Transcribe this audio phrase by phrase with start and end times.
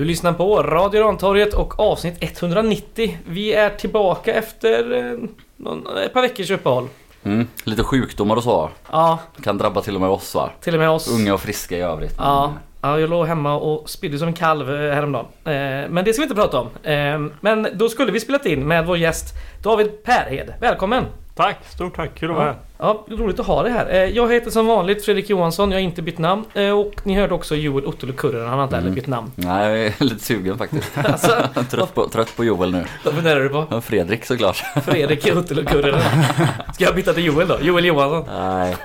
[0.00, 3.18] Du lyssnar på Radio Rantorget och avsnitt 190.
[3.26, 5.18] Vi är tillbaka efter eh,
[5.56, 6.88] någon, ett par veckors uppehåll.
[7.22, 7.46] Mm.
[7.64, 8.70] Lite sjukdomar och så.
[8.90, 10.50] Ja, Kan drabba till och med oss va?
[10.60, 11.08] till och med oss.
[11.20, 12.14] Unga och friska i övrigt.
[12.18, 15.26] Ja, ja, jag låg hemma och spydde som en kalv eh, häromdagen.
[15.44, 15.52] Eh,
[15.90, 16.68] men det ska vi inte prata om.
[16.82, 20.54] Eh, men då skulle vi spelat in med vår gäst David Perhed.
[20.60, 21.04] Välkommen!
[21.34, 22.10] Tack, stort tack.
[22.14, 22.56] Kul att vara här.
[22.78, 23.86] Ja, roligt att ha dig här.
[23.90, 26.44] Eh, jag heter som vanligt Fredrik Johansson, jag har inte bytt namn.
[26.54, 28.94] Eh, och ni hörde också Joel Ottolo Kurren, han har inte heller Mm.
[28.94, 29.32] bytt namn.
[29.36, 30.90] Nej, jag är lite sugen faktiskt.
[31.04, 32.84] Alltså, trött, på, trött på Joel nu.
[33.04, 33.80] vad funderar du på?
[33.80, 34.56] Fredrik såklart.
[34.84, 36.00] Fredrik Ottolo Kurren.
[36.74, 37.58] Ska jag byta till Joel då?
[37.62, 38.24] Joel Johansson?
[38.34, 38.76] Nej.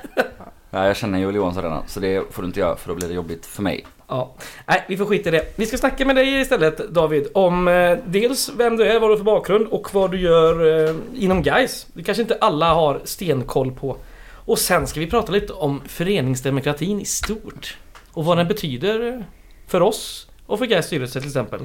[0.76, 1.84] Nej, jag känner Joel Johansson redan.
[1.88, 3.86] Så det får du inte göra för då blir det jobbigt för mig.
[4.08, 4.36] Ja,
[4.68, 5.58] nej vi får skita i det.
[5.58, 9.14] Vi ska snacka med dig istället David om eh, dels vem du är, vad du
[9.14, 11.88] har för bakgrund och vad du gör eh, inom GAIS.
[11.94, 13.98] Det kanske inte alla har stenkoll på.
[14.32, 17.78] Och sen ska vi prata lite om föreningsdemokratin i stort.
[18.12, 19.26] Och vad den betyder
[19.68, 21.60] för oss och för GAIS styrelse till exempel.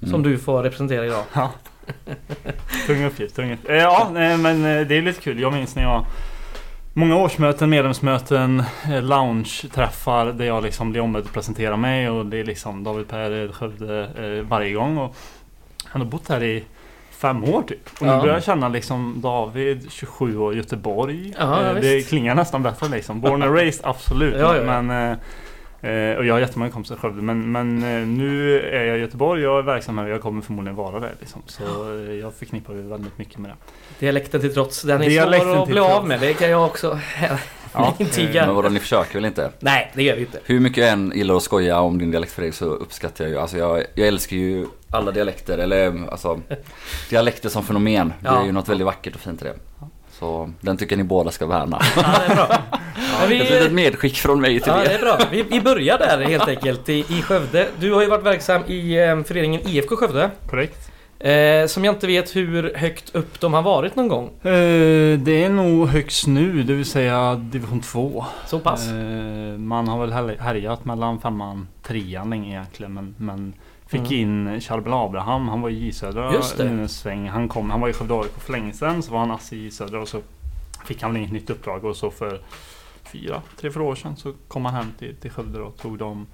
[0.00, 0.22] Som Mm.
[0.22, 1.24] du får representera idag.
[1.32, 1.50] Ja.
[2.86, 3.70] tung uppgift, tung uppgift.
[3.70, 5.40] Eh, Ja, men eh, det är lite kul.
[5.40, 6.06] Jag minns när jag
[6.94, 12.36] Många årsmöten, medlemsmöten, eh, lounge-träffar där jag liksom blir ombedd att presentera mig och det
[12.40, 14.98] är liksom David Per Skövde eh, varje gång.
[14.98, 15.16] Och
[15.84, 16.64] han har bott här i
[17.10, 17.88] fem år typ.
[18.00, 18.20] Och nu Ja.
[18.20, 21.34] börjar jag känna liksom David, 27 år, Göteborg.
[21.38, 21.82] Ja, Eh, visst.
[21.82, 23.20] det klingar nästan bättre liksom.
[23.20, 24.34] Born and raised, absolut.
[24.38, 24.82] Ja.
[24.82, 25.16] Men,
[25.82, 28.98] eh, Eh, och jag har jättemånga kompisar i Skövde men, men eh, nu är jag
[28.98, 31.42] i Göteborg, jag är verksam här och jag kommer förmodligen vara där liksom.
[31.46, 31.62] Så
[31.94, 33.56] eh, jag förknippar ju väldigt mycket med det.
[33.98, 35.94] Dialekten till trots, den är svår att bli trots.
[35.94, 36.20] av med.
[36.20, 36.98] Det kan jag också
[37.74, 38.46] Ja, intyga.
[38.46, 39.50] Men vadå, ni försöker väl inte?
[39.60, 40.38] Nej, det gör vi inte.
[40.44, 43.38] Hur mycket jag än gillar att skoja om din dialekt Fredrik så uppskattar jag ju,
[43.38, 46.40] alltså jag, jag älskar ju alla dialekter, eller alltså
[47.10, 48.08] dialekter som fenomen.
[48.20, 48.40] Det Ja.
[48.42, 49.54] är ju något väldigt vackert och fint i det.
[50.22, 51.80] Så den tycker ni båda ska värna.
[51.96, 53.44] Ja, det är bra.
[53.46, 54.98] Ett litet medskick från mig till ja, det er.
[54.98, 55.18] är bra.
[55.30, 57.68] Vi, vi börjar där helt enkelt i, i Skövde.
[57.80, 60.30] Du har ju varit verksam i eh, föreningen IFK Skövde.
[60.50, 60.90] korrekt.
[61.18, 64.26] Eh, som jag inte vet hur högt upp de har varit någon gång.
[64.42, 68.24] Eh, det är nog högst nu, det vill säga division 2.
[68.46, 68.88] Så pass.
[68.88, 73.52] Eh, man har väl här- härjat mellan femman trean länge egentligen men, men
[73.92, 76.32] fick in Charbel Abraham, han var i J Södra
[76.70, 77.28] en sväng.
[77.28, 79.64] Han, kom, han var i Skövde AIK för länge sedan, så var han ass i
[79.64, 80.20] J Södra och så
[80.84, 82.40] fick han inget nytt uppdrag och så för
[83.12, 86.26] fyra, tre, fyra år sedan så kom han hem till, till Skövde och tog dem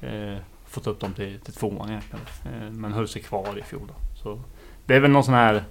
[0.00, 0.36] eh,
[0.66, 2.24] fått upp dem till, till tvåan egentligen.
[2.44, 3.94] Eh, men höll sig kvar i fjol då.
[4.22, 4.40] Så
[4.86, 5.64] det är väl någon sån här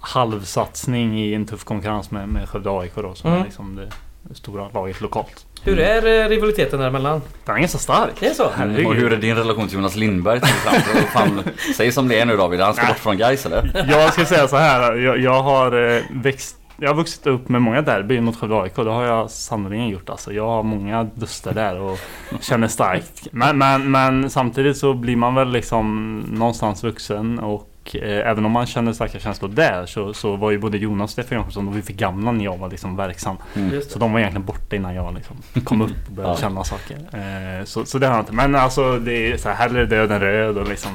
[0.00, 3.40] halvsatsning i en tuff konkurrens med, med Skövde AIK då som Mm.
[3.40, 3.90] är liksom det
[4.32, 5.46] stora laget lokalt.
[5.62, 7.22] Hur är eh, rivaliteten däremellan?
[7.44, 8.12] Den är ganska stark.
[8.20, 8.50] Det är så?
[8.56, 8.86] Herregud.
[8.86, 11.02] Och hur är din relation till Jonas Lindberg till exempel?
[11.02, 11.42] Fan,
[11.76, 13.86] Säg som det är nu David, han ska bort från Gais eller?
[13.90, 14.96] Jag ska säga så här.
[14.96, 18.76] Jag, jag har eh, växt jag har vuxit upp med många derbyn mot Skövde AIK.
[18.76, 20.10] Det har jag sannerligen gjort.
[20.10, 21.98] Alltså, jag har många duster där och
[22.40, 23.28] känner starkt.
[23.30, 28.52] Men, men, men samtidigt så blir man väl liksom någonstans vuxen och eh, även om
[28.52, 31.70] man känner starka känslor där så, så var ju både Jonas och Stefan Jakobsson de
[31.70, 33.36] var ju för gamla när jag var liksom verksam.
[33.72, 36.40] Just Så de var egentligen borta innan jag liksom kom upp och började Ja.
[36.40, 36.96] känna saker.
[36.96, 38.32] Eh, så, så det har jag inte.
[38.32, 40.90] Men alltså det är så här, hellre död än röd och liksom.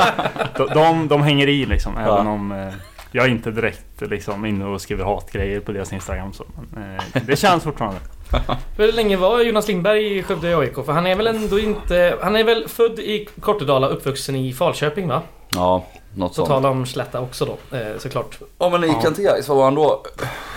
[0.56, 1.92] de, de, de hänger i liksom.
[1.96, 2.14] Ja.
[2.14, 2.74] Även om eh,
[3.12, 6.32] jag är inte direkt liksom inne och skriver hatgrejer på deras Instagram.
[6.32, 8.00] Så, men, eh, det känns fortfarande.
[8.76, 10.74] Hur länge var Jonas Lindberg i Skövde AIK?
[10.74, 12.18] För han är väl ändå inte...
[12.22, 15.22] Han är väl född i Kortedala, uppvuxen i Falköping va?
[15.54, 15.84] Ja,
[16.16, 16.48] något På sånt.
[16.48, 18.38] tal om Slätta också då, eh, såklart.
[18.58, 20.02] Ja men gick han till Gais, vad var han då?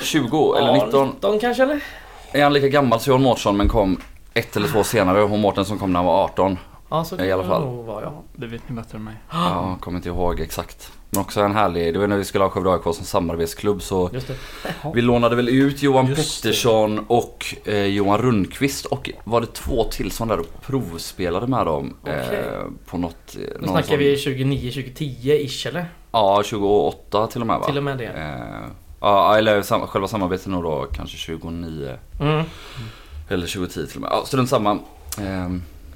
[0.02, 1.08] 20 eller 19?
[1.08, 1.84] 19 kanske eller?
[2.32, 4.02] Är han lika gammal som Johan Mårtsson men kom
[4.34, 6.58] ett eller två senare och Mårtensson kom när han var 18?
[6.90, 8.14] Ja, så I alla kan det nog vara, ja.
[8.36, 9.14] Det vet ni bättre än mig.
[9.32, 10.92] Ja, kommer inte ihåg exakt.
[11.10, 14.08] Men också en härlig, det var när vi skulle ha Skövde AIK som samarbetsklubb så
[14.10, 14.36] det.
[14.94, 16.50] vi lånade väl ut Johan Just det.
[16.50, 21.66] Pettersson och eh, Johan Rundqvist och var det två till som där och provspelade med
[21.66, 22.14] dem Okej.
[22.54, 23.36] eh, på något...
[23.36, 25.86] eh, Nu någon snackar sån- vi 29-2010-ish eller?
[26.12, 27.66] Ja, 28 till och med va?
[27.66, 28.06] Till och med det.
[28.06, 28.68] Eh,
[29.02, 31.90] ja, eller sam- själva samarbetet nog då kanske 29
[32.20, 32.44] Mm.
[33.30, 34.10] eller 2010 till och med.
[34.12, 34.72] Ja, strunt samma.
[35.22, 35.50] Eh,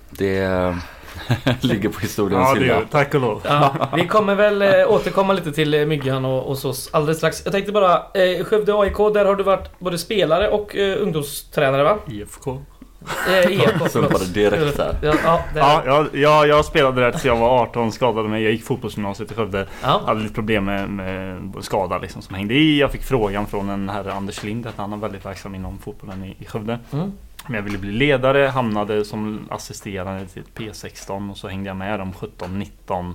[0.09, 0.75] det
[1.61, 2.73] ligger på historiens Ja, det hylla.
[2.73, 3.41] gör Tack och lov.
[3.45, 7.41] Ja, vi kommer väl eh, återkomma lite till eh, Myggan och, och så alldeles strax.
[7.45, 11.83] Jag tänkte bara, eh, Skövde AIK, där har du varit både spelare och eh, ungdomstränare
[11.83, 11.97] va?
[12.07, 12.57] IFK.
[13.01, 14.33] Eh, Sumpade förlåt.
[14.33, 14.95] direkt där.
[15.01, 15.59] Ja, ja, där.
[15.61, 18.43] Ja, jag, jag, jag spelade där tills jag var 18, skadade mig.
[18.43, 19.67] Jag gick fotbollsgymnasiet i Skövde.
[19.83, 20.01] ja.
[20.05, 22.79] hade lite problem med, med skada liksom, som hängde i.
[22.79, 26.23] Jag fick frågan från en herre, Anders Lind, att han är väldigt verksam inom fotbollen
[26.23, 26.79] i, i Skövde.
[26.93, 27.11] Mm.
[27.47, 31.99] Men jag ville bli ledare, hamnade som assisterande till P16 och så hängde jag med
[31.99, 33.13] dem 17-19.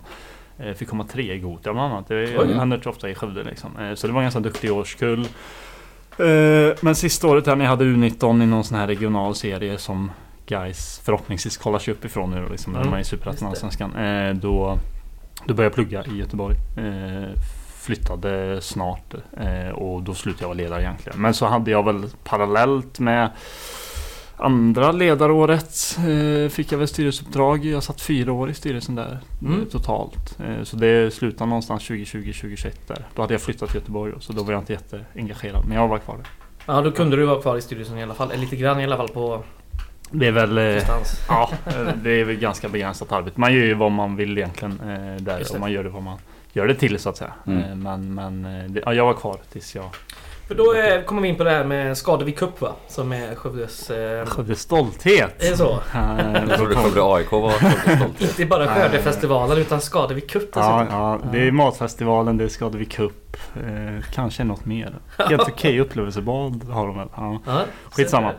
[0.59, 2.09] Eh, Fick komma tre i Gothia bland annat.
[2.09, 2.53] Det Oj.
[2.55, 3.77] händer inte ofta i Skövde liksom.
[3.77, 5.21] Eh, Så det var en ganska duktig årskull.
[6.19, 9.79] Eh, Men sista året här när jag hade U19 i någon sån här regional serie
[9.79, 10.11] som
[10.47, 13.49] Guys förhoppningsvis kollar sig uppifrån nu då, liksom, när Mm, de är i Superettan.
[13.49, 13.91] Allsvenskan.
[14.41, 14.79] Då,
[15.45, 16.57] då började jag plugga i Göteborg.
[17.81, 21.21] Flyttade snart eh, och då slutade jag vara ledare egentligen.
[21.21, 23.31] Men så hade jag väl parallellt med
[24.37, 27.65] andra ledaråret eh, fick jag väl styrelseuppdrag.
[27.65, 29.61] Jag satt fyra år i styrelsen där Mm.
[29.61, 30.39] eh, totalt.
[30.49, 33.07] Eh, så det slutade någonstans 2020-2021 där.
[33.15, 35.65] Då hade jag flyttat till Göteborg så då var jag inte jätteengagerad.
[35.69, 36.27] Men jag var kvar där.
[36.67, 38.31] Ja, då kunde du vara kvar i styrelsen i alla fall.
[38.31, 39.43] Eller lite grann i alla fall på
[40.11, 40.59] Det är väl...
[40.59, 41.21] Eh, distans.
[41.29, 41.51] ja,
[42.03, 43.41] det är väl ganska begränsat arbete.
[43.41, 46.19] Man gör ju vad man vill egentligen eh, där och man gör det vad man
[46.53, 47.33] gör det till så att säga.
[47.47, 47.63] Mm.
[47.65, 48.43] Eh, men men
[48.73, 49.85] det, ja, jag var kvar tills jag...
[50.49, 52.73] För då eh, kommer vi in på det här med Skadevik Cup va?
[52.89, 53.91] Som är Skövdes...
[53.91, 55.43] Eh, Skövde stolthet!
[55.45, 55.79] är det så?
[56.49, 58.21] Jag trodde Skövde AIK var Skövde stolt.
[58.21, 58.75] Inte bara Nej.
[58.75, 61.01] Skördefestivalen utan Skadevik Cup Ja, dessutom.
[61.01, 63.37] ja, det är Matfestivalen, det är Skadevik Cup.
[63.57, 64.95] Eh, kanske något mer.
[65.29, 67.09] Helt okej upplevelsebad har de väl.
[67.17, 67.41] Ja.
[67.47, 67.61] Ja,
[67.91, 68.33] Skitsamma.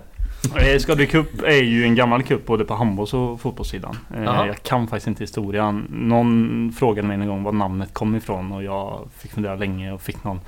[0.56, 3.98] Eh, Skadevik Cup är ju en gammal cup både på handbolls och fotbollssidan.
[4.16, 4.48] Eh, Jaha.
[4.48, 5.86] jag kan faktiskt inte historien.
[5.89, 10.01] Någon frågade mig en gång var namnet kom ifrån och jag fick fundera länge och
[10.01, 10.39] fick någon,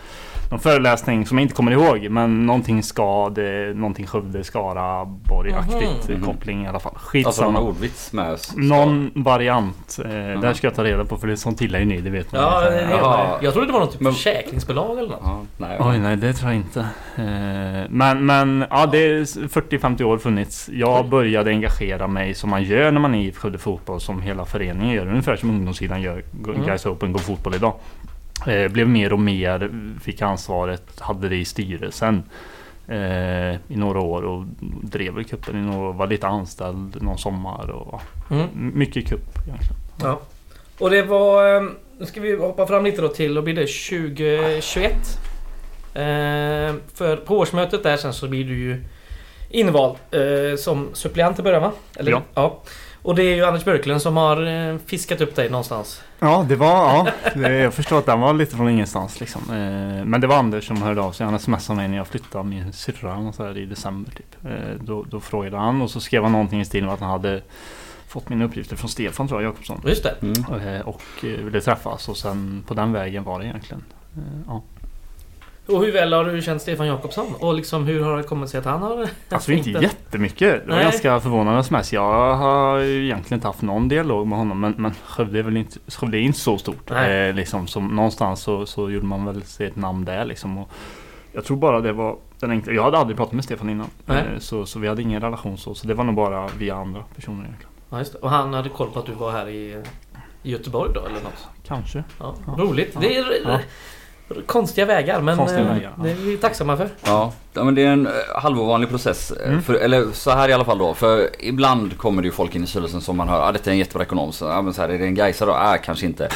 [0.51, 2.09] någon föreläsning som jag inte kommer ihåg.
[2.09, 6.23] Men någonting Skade, någonting Skövde, Skara, Borg-aktigt Mhm.
[6.23, 6.91] koppling i alla fall.
[6.95, 7.51] Alltså Skitsamma.
[7.59, 9.99] någon ordvits med s- Någon variant.
[10.05, 10.41] Eh, Mhm.
[10.41, 12.31] Där ska jag ta reda på för det är sånt gillar ju ni, det vet
[12.31, 12.41] man.
[12.41, 13.17] Ja, det vet Jaha.
[13.17, 13.45] man ju.
[13.45, 15.21] Jag trodde det var något typ Men- försäkringsbolag eller något.
[15.23, 15.77] Ja, nej.
[15.79, 16.79] Oj nej det tror jag inte.
[17.15, 17.25] Eh,
[17.89, 19.47] Men, men ja det är
[19.79, 20.69] 40-50 år funnits.
[20.73, 24.45] Jag började engagera mig som man gör när man är i Skövde Fotboll som hela
[24.45, 25.07] föreningen gör.
[25.07, 26.23] Ungefär som ungdomssidan gör.
[26.47, 26.65] Mm.
[26.65, 27.73] Guys Open Go Fotboll idag.
[28.47, 29.71] Eh, Blev mer och mer,
[30.01, 32.23] fick ansvaret, hade det i styrelsen.
[32.87, 34.43] eh, I några år och
[34.83, 35.93] drev väl cupen i några år.
[35.93, 38.47] Var lite anställd någon sommar och Mm.
[38.53, 39.75] mycket cup egentligen.
[40.01, 40.19] Ja.
[40.79, 41.55] Och det var...
[41.55, 44.93] eh, Nu ska vi hoppa fram lite då till, då blir det 2021.
[45.93, 48.83] Eh, för på årsmötet där sen så blir du ju
[49.49, 51.71] invald eh, som suppleant i början va?
[51.95, 52.61] Eller, Ja.
[53.01, 56.01] Och det är ju Anders Björklund som har eh, fiskat upp dig någonstans.
[56.19, 57.07] Ja, det var, ja.
[57.35, 59.41] Det, jag förstår att den var lite från ingenstans liksom.
[59.41, 61.25] Eh, men det var Anders som hörde av sig.
[61.25, 64.45] Han smsade mig när jag flyttade min syrra och så här, i december typ.
[64.45, 64.51] Eh,
[64.81, 67.41] då, då frågade han och så skrev han någonting i stil med att han hade
[68.07, 69.81] fått mina uppgifter från Stefan tror jag, Jakobsson.
[69.85, 70.15] Just det.
[70.21, 70.81] Mm.
[70.81, 73.83] Och eh, ville träffas och sen på den vägen var det egentligen.
[74.17, 74.61] Eh, ja.
[75.69, 77.33] Och hur väl har du känt Stefan Jakobsson?
[77.39, 79.09] Och liksom hur har det kommit sig att han har...
[79.29, 80.63] Alltså inte jättemycket.
[80.65, 80.83] Det var Nej.
[80.83, 81.93] ganska förvånande sms.
[81.93, 84.59] Jag har egentligen inte haft någon dialog med honom.
[84.59, 86.91] Men, men Skövde är väl inte, Skövde är inte så stort.
[86.91, 90.57] Eh, liksom, som någonstans så, så gjorde man väl sig ett namn där liksom.
[90.57, 90.69] Och
[91.31, 92.73] jag tror bara det var den enkla.
[92.73, 93.87] Jag hade aldrig pratat med Stefan innan.
[94.07, 95.75] Eh, så, så vi hade ingen relation så.
[95.75, 97.71] Så det var nog bara via andra personer egentligen.
[97.89, 98.19] Ja, just det.
[98.19, 99.83] Och han hade koll på att du var här i,
[100.43, 101.47] i Göteborg då eller något?
[101.67, 102.03] Kanske.
[102.19, 102.63] Ja, Ja.
[102.63, 102.91] roligt.
[102.93, 102.99] Ja.
[102.99, 103.59] Det är Ja.
[104.45, 106.03] Konstiga vägar men Konstiga eh, vägar, ja.
[106.03, 106.89] det är vi tacksamma för.
[107.05, 109.31] Ja, ja, men det är en eh, halvovanlig process.
[109.31, 109.61] eh, Mm.
[109.61, 110.93] För, eller så här i alla fall då.
[110.93, 113.71] För ibland kommer det ju folk in i styrelsen som man hör, ah, detta är
[113.71, 114.31] en jättebra ekonom.
[114.31, 115.55] Så, ah, men så här, är det en Gaisare då?
[115.55, 116.29] Ah, kanske inte.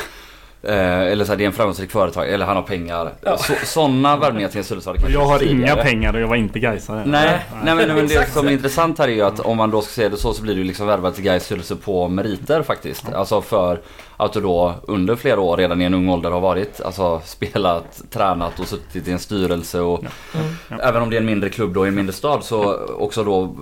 [0.68, 2.30] Eh, eller så här, det är en framgångsrik företag.
[2.30, 3.12] Eller han har pengar.
[3.22, 3.38] Ja.
[3.38, 5.62] Så, sådana värvningar till en det kanske Jag har tidigare.
[5.74, 7.04] inga pengar och jag var inte Gaisare.
[7.06, 9.58] Nej, nej men, nej, men det Exakt som är intressant här är ju att om
[9.58, 12.08] man då ska se det så så blir du liksom värvad till Gais styrelse på
[12.08, 13.14] meriter faktiskt.
[13.14, 13.82] Alltså för
[14.18, 18.02] att du då under flera år redan i en ung ålder har varit, alltså spelat,
[18.10, 20.46] tränat och suttit i en styrelse och Mm.
[20.70, 20.78] Ja.
[20.82, 23.56] även om det är en mindre klubb då i en mindre stad så också då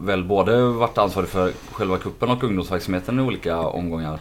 [0.00, 4.18] väl både varit ansvarig för själva kuppen och ungdomsverksamheten i olika omgångar.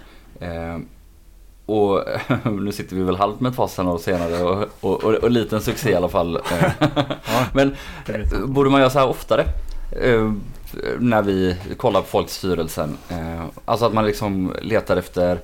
[1.65, 2.03] Och
[2.43, 5.61] nu sitter vi väl halvt med ett några år senare och, och, och, och liten
[5.61, 6.35] succé i alla fall.
[6.35, 6.71] Eh,
[7.53, 7.75] Men.
[8.45, 9.45] Borde man göra så här oftare?
[10.01, 10.31] Eh,
[10.99, 12.97] när vi kollar på folk i styrelsen.
[13.09, 15.39] Eh, alltså att man liksom letar efter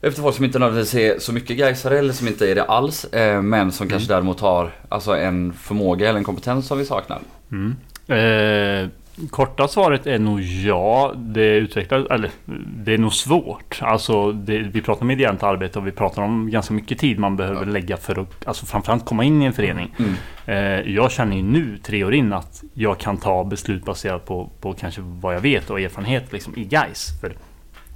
[0.00, 3.06] efter folk som inte nödvändigtvis är så mycket gaisare eller som inte är det alls.
[3.42, 7.20] Men som kanske däremot har alltså en förmåga eller en kompetens som vi saknar.
[7.50, 7.76] Mm.
[8.08, 8.88] Eh,
[9.30, 11.12] korta svaret är nog ja.
[11.16, 12.30] Det utvecklar, eller
[12.66, 13.78] det är nog svårt.
[13.82, 17.36] Alltså det, vi pratar om ideellt arbete och vi pratar om ganska mycket tid man
[17.36, 17.72] behöver Ja.
[17.72, 19.94] lägga för att alltså framförallt komma in i en förening.
[19.98, 20.14] Mm.
[20.46, 24.50] Eh, jag känner ju nu tre år in att jag kan ta beslut baserat på,
[24.60, 27.20] på kanske vad jag vet och erfarenhet liksom, i guys.
[27.20, 27.32] För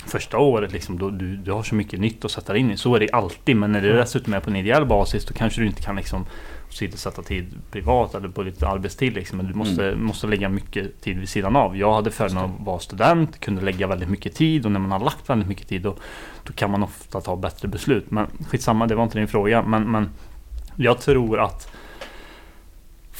[0.06, 2.76] första året liksom, då, du, du har så mycket nytt att sätta in i.
[2.76, 3.56] Så är det alltid.
[3.56, 6.26] Men när det dessutom är på en ideell basis då kanske du inte kan liksom
[6.70, 9.14] sätta tid privat eller på lite arbetstid.
[9.14, 9.36] Liksom.
[9.36, 11.76] Men du måste, måste lägga mycket tid vid sidan av.
[11.76, 15.00] Jag hade fördelen att vara student, kunde lägga väldigt mycket tid och när man har
[15.00, 15.96] lagt väldigt mycket tid då,
[16.44, 18.10] då kan man ofta ta bättre beslut.
[18.10, 19.62] Men skitsamma, det var inte din fråga.
[19.62, 20.08] Men, men
[20.76, 21.72] jag tror att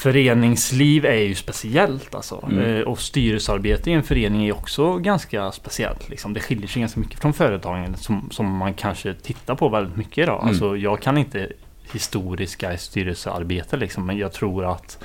[0.01, 2.45] Föreningsliv är ju speciellt alltså.
[2.51, 2.75] Mm.
[2.75, 6.09] Eh, Och styrelsearbete i en förening är också ganska speciellt.
[6.09, 6.33] Liksom.
[6.33, 10.17] Det skiljer sig ganska mycket från företagen som, som man kanske tittar på väldigt mycket
[10.17, 10.39] idag.
[10.39, 10.49] Mm.
[10.49, 11.51] Alltså, jag kan inte
[11.93, 15.03] historiska styrelsearbete liksom, men jag tror att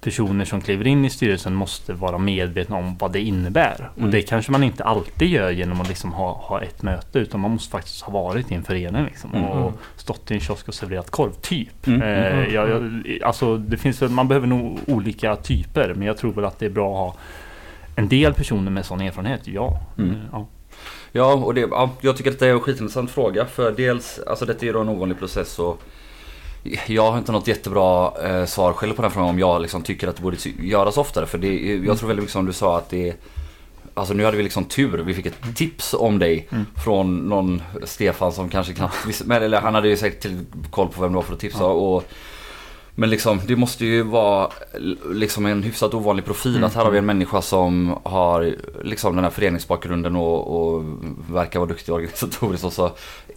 [0.00, 3.90] personer som kliver in i styrelsen måste vara medvetna om vad det innebär.
[3.96, 4.04] Mm.
[4.04, 7.40] Och det kanske man inte alltid gör genom att liksom ha, ha ett möte utan
[7.40, 9.44] man måste faktiskt ha varit i en förening liksom, Mm.
[9.44, 11.86] och stått i en kiosk och serverat korv, typ.
[11.86, 12.02] Mm.
[12.02, 12.54] Eh, Mm.
[12.54, 16.58] jag, jag, alltså, det finns man behöver nog olika typer men jag tror väl att
[16.58, 17.20] det är bra att ha
[17.96, 19.80] en del personer med sån erfarenhet, ja.
[19.98, 20.10] Mm.
[20.10, 20.46] Eh, ja.
[21.12, 23.46] Ja, och det, ja, jag tycker att det är en skitintressant fråga.
[23.46, 25.82] För dels, alltså detta är ju då en ovanlig process och
[26.86, 30.08] jag har inte något jättebra eh, svar själv på den frågan om jag liksom tycker
[30.08, 31.26] att det borde göras oftare.
[31.26, 33.14] För det, jag tror väldigt mycket som du sa att det
[33.94, 34.98] Alltså nu hade vi liksom tur.
[34.98, 36.66] Vi fick ett tips om dig Mm.
[36.84, 41.02] från någon Stefan som kanske knappt visste, eller han hade ju säkert till koll på
[41.02, 41.64] vem det var för att tipsa.
[41.64, 42.04] Och,
[42.94, 44.50] men liksom det måste ju vara
[45.12, 46.56] liksom en hyfsat ovanlig profil.
[46.56, 46.64] Mm.
[46.64, 50.84] Att här har vi en människa som har liksom den här föreningsbakgrunden och, och
[51.30, 52.90] verkar vara duktig organisatoriskt och så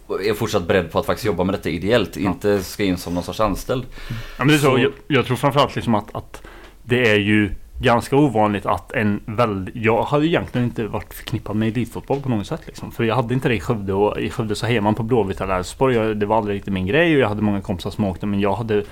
[0.08, 2.16] är fortsatt beredd på att faktiskt jobba med detta ideellt.
[2.16, 3.84] Inte ska in som någon sorts anställd.
[4.08, 6.42] Ja, men det är så, Så- jag, jag tror framförallt liksom att, att
[6.82, 9.76] det är ju ganska ovanligt att en väldigt...
[9.76, 12.60] Jag hade egentligen inte varit förknippad med elitfotboll på något sätt.
[12.66, 12.92] Liksom.
[12.92, 15.40] För jag hade inte det i Skövde och i Skövde så hejar man på Blåvitt
[15.40, 16.14] eller Elfsborg.
[16.14, 18.54] Det var aldrig riktigt min grej och jag hade många kompisar som åkte men jag
[18.54, 18.84] hade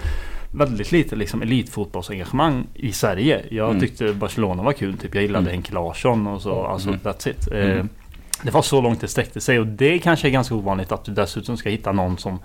[0.54, 3.44] väldigt lite liksom, elitfotbollsengagemang i Sverige.
[3.50, 3.80] Jag Mm.
[3.80, 4.98] tyckte Barcelona var kul.
[4.98, 5.14] Typ.
[5.14, 5.52] Jag gillade Mm.
[5.52, 6.64] Henke Larsson och så.
[6.66, 7.00] Alltså, Mm.
[7.02, 7.48] that's it.
[7.52, 7.78] Mm.
[7.78, 7.84] Eh,
[8.42, 11.12] det var så långt det sträckte sig och det kanske är ganska ovanligt att du
[11.12, 12.38] dessutom ska hitta någon som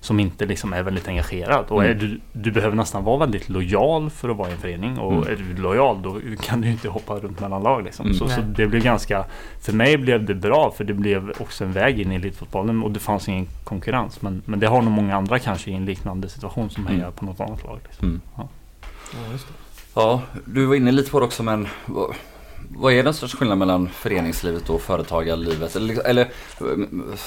[0.00, 1.64] som inte liksom är väldigt engagerad.
[1.68, 1.98] Och är Mm.
[1.98, 4.98] du, du behöver nästan vara väldigt lojal för att vara i en förening.
[4.98, 5.28] Och Mm.
[5.28, 7.84] är du lojal då kan du inte hoppa runt mellan lag.
[7.84, 8.06] Liksom.
[8.06, 8.18] Mm.
[8.18, 9.24] Så, så det blev ganska...
[9.60, 12.90] För mig blev det bra för det blev också en väg in i elitfotbollen och
[12.90, 14.22] det fanns ingen konkurrens.
[14.22, 16.96] Men, men det har nog många andra kanske i en liknande situation som Mm.
[16.98, 17.78] hejar på något annat lag.
[17.88, 18.08] Liksom.
[18.08, 18.20] Mm.
[18.36, 18.48] Ja,
[19.32, 19.54] just det.
[19.94, 21.68] Ja, du var inne lite på det också men
[22.68, 25.76] vad, är den största skillnaden mellan föreningslivet och företagarlivet?
[25.76, 26.28] Eller, liksom- eller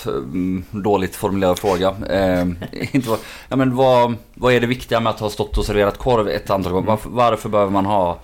[0.07, 1.95] mm, dåligt formulerad fråga.
[2.09, 2.47] Eh,
[2.95, 3.19] inte vad,
[3.49, 6.49] ja, men vad, vad är det viktiga med att ha stått och serverat korv ett
[6.49, 6.87] antal gånger?
[6.87, 8.19] Varför, varför behöver man ha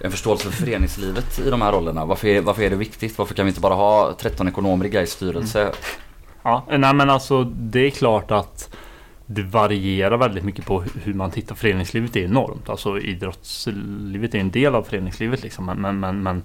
[0.00, 2.04] en förståelse för föreningslivet i de här rollerna?
[2.04, 3.18] Varför är, varför är det viktigt?
[3.18, 5.60] Varför kan vi inte bara ha 13 ekonomer i Gais styrelse?
[5.60, 5.74] Mm.
[6.42, 8.74] Ja, nej men alltså det är klart att
[9.26, 11.54] det varierar väldigt mycket på hur man tittar.
[11.54, 12.68] Föreningslivet är enormt.
[12.68, 15.66] Alltså idrottslivet är en del av föreningslivet liksom.
[15.66, 16.42] Men, men, men,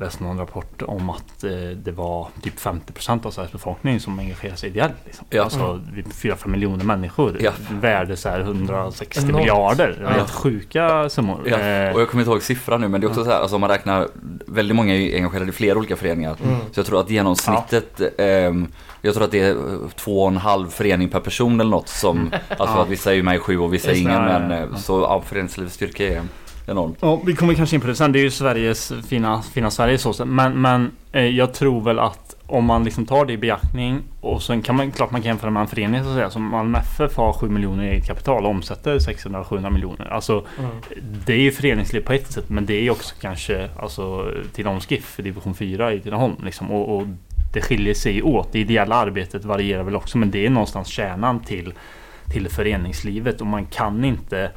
[0.00, 4.56] läste någon rapport om att eh, det var typ 50% av Sveriges befolkning som engagerar
[4.56, 4.94] sig ideellt.
[5.04, 5.26] Liksom.
[5.30, 5.42] Ja.
[5.42, 7.36] Alltså vi är 4-5 miljoner människor.
[7.40, 7.50] Ja.
[7.70, 9.36] Värde så här 160 Enormt.
[9.38, 9.88] miljarder.
[9.98, 10.08] Det Ja.
[10.08, 11.40] Helt sjuka summor.
[11.46, 13.40] Ja, Eh, och jag kommer inte ihåg siffran nu men det är också så här,
[13.40, 14.08] alltså om man räknar,
[14.46, 16.36] väldigt många är engagerade i flera olika föreningar.
[16.44, 16.56] Mm.
[16.72, 18.66] Så jag tror att genomsnittet, ehm,
[19.02, 21.88] jag tror att det är eh, två och en halv förening per person eller något
[21.88, 22.82] som, alltså Ja.
[22.82, 24.68] att vissa är ju med i sju och vissa är ingen ja, men ja, eh,
[24.72, 24.78] ja.
[24.78, 26.22] så ja, föreningslivets styrka är
[26.68, 26.98] enormt.
[27.00, 28.12] Ja, vi kommer kanske in på det sen.
[28.12, 30.24] Det är ju Sveriges fina, fina Sverige så.
[30.24, 34.42] Men, men eh, jag tror väl att om man liksom tar det i beaktning och
[34.42, 36.30] sen kan man klart man kan jämföra med en förening så att säga.
[36.30, 40.06] Som Malmö FF har 7 miljoner i eget kapital och omsätter 600-700 miljoner.
[40.12, 40.70] Alltså Mm.
[41.26, 44.90] det är ju föreningsliv på ett sätt men det är ju också kanske alltså Tidaholms
[44.90, 46.70] GIF för division 4 i Tidaholm liksom.
[46.70, 47.06] Och, och
[47.52, 48.52] det skiljer sig åt.
[48.52, 51.72] Det ideella arbetet varierar väl också men det är någonstans kärnan till,
[52.32, 54.50] till föreningslivet och man kan inte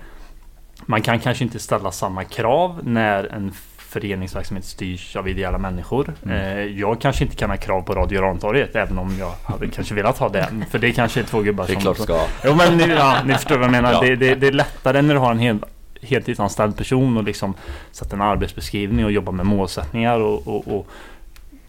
[0.85, 3.53] man kan kanske inte ställa samma krav när en
[3.91, 6.13] föreningsverksamhet styrs av ideella människor.
[6.23, 6.37] Mm.
[6.37, 9.93] Eh, jag kanske inte kan ha krav på Radio Rantorget även om jag hade kanske
[9.93, 10.49] velat ha det.
[10.69, 11.81] För det kanske är två gubbar Det är som...
[11.81, 12.25] klart ska.
[12.45, 13.93] Jo men ni, ja, ni förstår vad jag menar.
[13.93, 14.01] Ja.
[14.01, 15.59] Det, det, det är lättare när du har en hel,
[16.01, 17.53] heltidsanställd person och liksom
[17.91, 20.87] sätta en arbetsbeskrivning och jobba med målsättningar och, och, och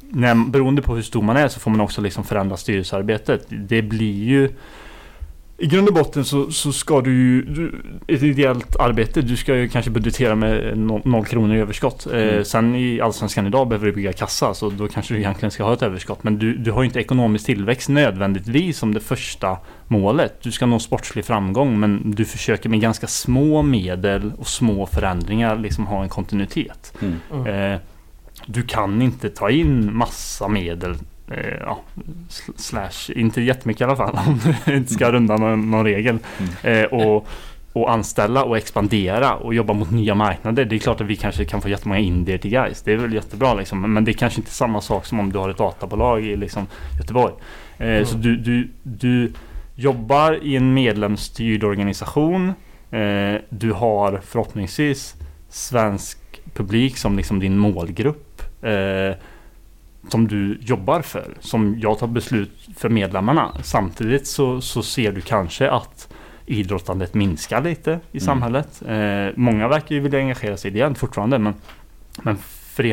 [0.01, 3.47] när, beroende på hur stor man är så får man också liksom förändra styrelsearbetet.
[3.49, 4.51] Det blir ju
[5.59, 7.43] i grund och botten så, så ska du ju...
[7.43, 7.83] Du,
[8.15, 12.07] ett ideellt arbete, du ska ju kanske budgetera med noll, noll kronor i överskott.
[12.07, 12.45] Eh, Mm.
[12.45, 15.73] sen i Allsvenskan idag behöver du bygga kassa, så då kanske du egentligen ska ha
[15.73, 16.25] ett överskott.
[16.25, 19.57] Men du, du har ju inte ekonomisk tillväxt nödvändigtvis som det första
[19.89, 20.43] målet.
[20.43, 25.59] Du ska nå sportslig framgång, men du försöker med ganska små medel och små förändringar
[25.59, 26.93] liksom ha en kontinuitet.
[27.01, 27.15] Mm.
[27.33, 27.73] Mm.
[27.73, 27.79] Eh,
[28.47, 30.97] du kan inte ta in massa medel eh,
[31.61, 31.81] ja,
[32.29, 36.19] sl- slash, inte jättemycket i alla fall om du inte ska runda någon, någon regel.
[36.63, 37.27] Eh, och,
[37.73, 40.65] och anställa och expandera och jobba mot nya marknader.
[40.65, 42.83] Det är klart att vi kanske kan få jättemånga indier till guys.
[42.83, 43.93] Det är väl jättebra liksom.
[43.95, 46.67] Men det är kanske inte samma sak som om du har ett databolag i liksom,
[47.01, 47.33] Göteborg.
[47.79, 49.33] Eh, Så du, du, du
[49.75, 52.49] jobbar i en medlemsstyrd organisation.
[52.91, 55.15] Eh, du har förhoppningsvis
[55.49, 56.19] svensk
[56.55, 58.43] publik som liksom din målgrupp.
[60.09, 61.35] Som du jobbar för.
[61.41, 63.53] Som jag tar beslut för medlemmarna.
[63.63, 66.09] Samtidigt så, så ser du kanske att
[66.47, 68.21] idrottandet minskar lite i Mm.
[68.21, 68.83] samhället.
[68.89, 71.39] Eh, många verkar ju vilja engagera sig ideellt fortfarande.
[71.39, 71.55] Men,
[72.23, 72.37] men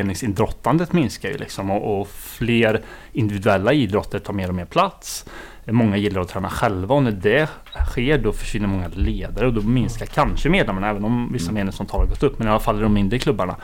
[0.04, 1.70] föreningsidrottandet minskar ju liksom.
[1.70, 2.80] Och, och fler
[3.12, 5.26] individuella idrotter tar mer och mer plats.
[5.66, 7.48] Många gillar att träna själva och när det
[7.90, 11.54] sker då försvinner många ledare och då minskar kanske medlemmarna även om vissa Mm.
[11.54, 12.38] medlemsantal har gått upp.
[12.38, 13.56] Men i alla fall i de mindre klubbarna.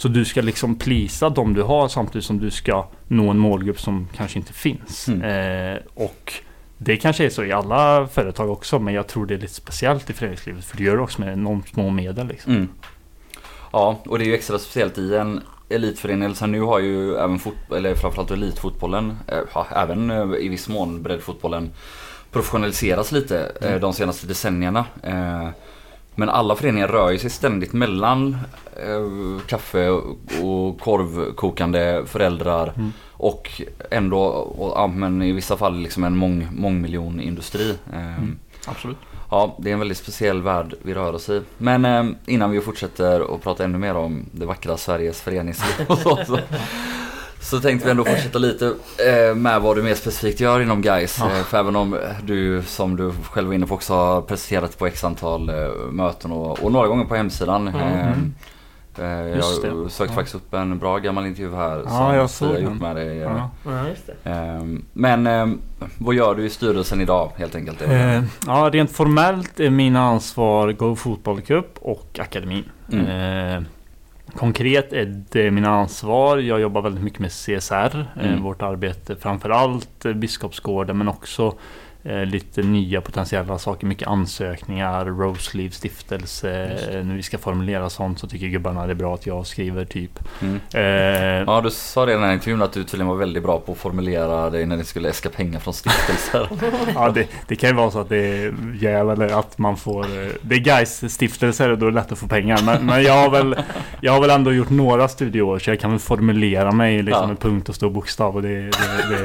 [0.00, 3.80] Så du ska liksom plisa de du har samtidigt som du ska nå en målgrupp
[3.80, 5.08] som kanske inte finns.
[5.08, 5.22] Mm.
[5.74, 6.32] Eh, och
[6.78, 10.10] det kanske är så i alla företag också men jag tror det är lite speciellt
[10.10, 12.26] i föreningslivet för du gör det också med enormt små medel.
[12.28, 12.52] Liksom.
[12.52, 12.68] Mm.
[13.72, 16.34] Ja, och det är ju extra speciellt i en elitförening.
[16.40, 20.68] Här, nu har ju även fot- eller framförallt elitfotbollen, eh, ja, även eh, i viss
[20.68, 21.70] mån breddfotbollen
[22.32, 23.80] professionaliserats lite eh, Mm.
[23.80, 24.84] de senaste decennierna.
[26.18, 28.36] Men alla föreningar rör ju sig ständigt mellan
[28.76, 29.88] eh, kaffe
[30.42, 32.92] och korvkokande föräldrar Mm.
[33.12, 37.74] och ändå, och, ja, men i vissa fall liksom en mång, mångmiljonindustri.
[37.92, 38.38] Eh, Mm.
[38.66, 38.96] Absolut.
[39.30, 41.42] Ja, det är en väldigt speciell värld vi rör oss i.
[41.58, 45.98] Men eh, innan vi fortsätter och prata ännu mer om det vackra Sveriges föreningsliv och
[45.98, 46.38] så, så,
[47.40, 48.66] så tänkte vi ändå fortsätta lite
[49.28, 51.18] eh, med vad du mer specifikt gör inom Gais.
[51.20, 51.26] Ja.
[51.38, 54.86] Eh, för även om du, som du själv var inne på också, har presenterat på
[54.86, 57.68] x antal eh, möten och, och några gånger på hemsidan.
[57.68, 58.34] Mm.
[59.36, 59.90] Just jag det.
[59.90, 60.16] sökte Ja.
[60.16, 63.16] faktiskt upp en bra gammal intervju här Ja, som jag såg har gjort med dig.
[63.16, 63.50] Ja.
[63.64, 64.30] Ja, just det.
[64.30, 65.46] Eh, men eh,
[65.98, 67.82] vad gör du i styrelsen idag helt enkelt?
[68.46, 72.64] Ja, rent formellt är mina ansvar Go Fotboll Cup och akademin.
[72.92, 73.64] Mm.
[74.36, 76.38] Konkret är det mina ansvar.
[76.38, 78.06] Jag jobbar väldigt mycket med CSR.
[78.20, 78.42] Eh, Mm.
[78.42, 81.54] vårt arbete framförallt eh, Biskopsgården men också
[82.12, 83.86] lite nya potentiella saker.
[83.86, 86.50] Mycket ansökningar, Roseleaf stiftelse.
[86.90, 89.84] Eh, när vi ska formulera sånt så tycker gubbarna det är bra att jag skriver
[89.84, 90.18] typ.
[90.42, 90.60] Mm.
[90.74, 93.60] Eh, Ja, du sa det i den här intervjun att du tydligen var väldigt bra
[93.60, 96.48] på att formulera dig när ni skulle äska pengar från stiftelser.
[96.94, 100.04] Ja, det, det kan ju vara så att det är jäv eller att man får...
[100.04, 102.60] eh, Det är guys stiftelser och då är det lätt att få pengar.
[102.64, 103.56] Men, men jag, har väl,
[104.00, 107.26] jag har väl ändå gjort några studieår så jag kan väl formulera mig liksom Ja.
[107.26, 108.70] med punkt och stor bokstav och det, det,
[109.08, 109.16] det,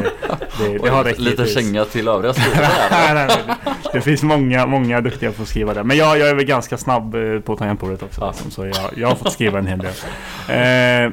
[0.60, 3.14] det, det Oj, har räckt lite känga till övriga Nej, här.
[3.14, 3.56] nej, nej.
[3.94, 5.84] Det finns många, många duktiga på att skriva det.
[5.84, 8.28] Men jag, jag är väl ganska snabb eh, på tangentbordet också.
[8.28, 9.94] Liksom, så jag, jag har fått skriva en hel del.
[10.48, 11.12] Eh,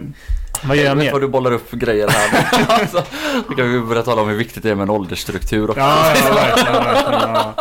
[0.62, 1.12] vad gör jag mer?
[1.12, 2.46] vad du bollar upp grejer här.
[2.80, 3.02] alltså,
[3.48, 5.80] då kan vi börja tala om hur viktigt det är med en åldersstruktur också.
[5.80, 6.84] Ja, ja verkligen.
[6.84, 7.54] verkligen ja.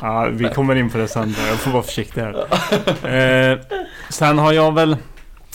[0.00, 1.34] Ja, vi kommer in på det sen.
[1.48, 3.52] Jag får vara försiktig här.
[3.52, 3.58] Eh,
[4.08, 4.96] sen har jag väl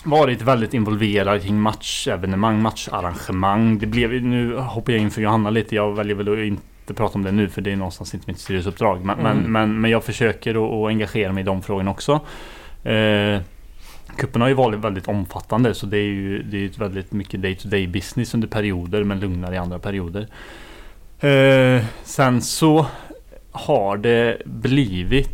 [0.03, 3.79] varit väldigt involverad kring matchevenemang, matcharrangemang.
[3.79, 5.75] Det blev, nu hoppar jag in för Johanna lite.
[5.75, 8.39] Jag väljer väl att inte prata om det nu för det är någonstans inte mitt
[8.39, 9.05] styrelseuppdrag.
[9.05, 9.37] Men, Mm.
[9.37, 12.19] men, men, men jag försöker att, engagera mig i de frågorna också.
[12.83, 13.39] Eh,
[14.17, 17.55] Kuppen har ju varit väldigt omfattande så det är ju det är väldigt mycket day
[17.55, 20.27] to day business under perioder men lugnare i andra perioder.
[21.19, 22.85] Eh, sen så
[23.51, 25.29] har det blivit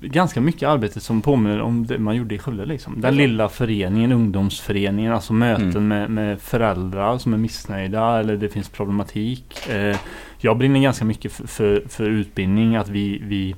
[0.00, 3.00] ganska mycket arbete som påminner om det man gjorde i Skövde liksom.
[3.00, 5.88] Den lilla föreningen, ungdomsföreningen, alltså möten Mm.
[5.88, 9.68] med, med föräldrar som är missnöjda eller det finns problematik.
[9.68, 9.96] Eh,
[10.38, 13.54] jag brinner ganska mycket för, för, för utbildning, att vi, vi,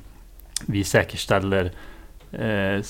[0.67, 1.71] vi säkerställer
[2.33, 2.83] eh,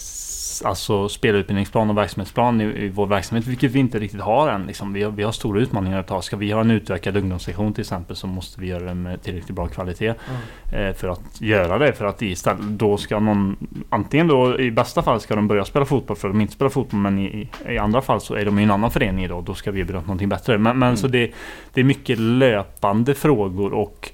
[0.65, 4.67] alltså spelutbildningsplan och verksamhetsplan i, i vår verksamhet, vilket vi inte riktigt har än.
[4.67, 4.93] Liksom.
[4.93, 6.23] Vi, har, vi har stora utmaningar att ta.
[6.23, 9.57] Ska vi ha en utökad ungdomssektion till exempel så måste vi göra det med tillräckligt
[9.57, 10.15] bra kvalitet
[10.73, 11.93] eh, för att göra det.
[11.93, 13.57] För att istället då ska någon,
[13.91, 16.71] antingen då i bästa fall ska de börja spela fotboll för att de inte spelar
[16.71, 19.45] fotboll men i, i andra fall så är de i en annan förening idag.
[19.45, 20.59] Då ska vi erbjuda någonting bättre.
[20.59, 20.97] Men, men Mm.
[20.97, 21.31] så det,
[21.75, 24.11] det är mycket löpande frågor och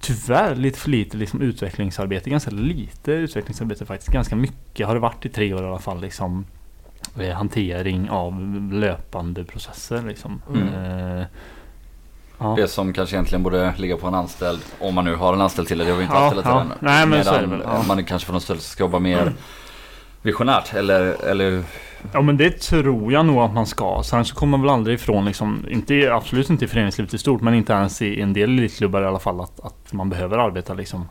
[0.00, 4.12] Tyvärr lite för lite liksom utvecklingsarbete, ganska lite utvecklingsarbete faktiskt.
[4.12, 6.00] Ganska mycket har det varit i tre år i alla fall.
[6.00, 6.46] Liksom,
[7.20, 8.40] eh, hantering av
[8.72, 10.02] löpande processer.
[10.02, 10.42] Liksom.
[10.54, 10.68] Mm.
[10.68, 11.26] Eh,
[12.38, 12.54] ja.
[12.56, 15.68] Det som kanske egentligen borde ligga på en anställd, om man nu har en anställd
[15.68, 16.62] till det, det har vi inte Ja, hela ja.
[16.62, 16.78] tiden.
[16.80, 17.82] Nej, men så är det Medan väl, ja.
[17.88, 19.32] man kanske från en styrelse ska jobba mer
[20.22, 21.64] visionärt eller, eller
[22.12, 24.02] Ja men det tror jag nog att man ska.
[24.04, 27.40] Sen så kommer man väl aldrig ifrån liksom, inte, absolut inte i föreningslivet i stort,
[27.40, 30.74] men inte ens i en del elitklubbar i alla fall att, att man behöver arbeta
[30.74, 31.08] liksom.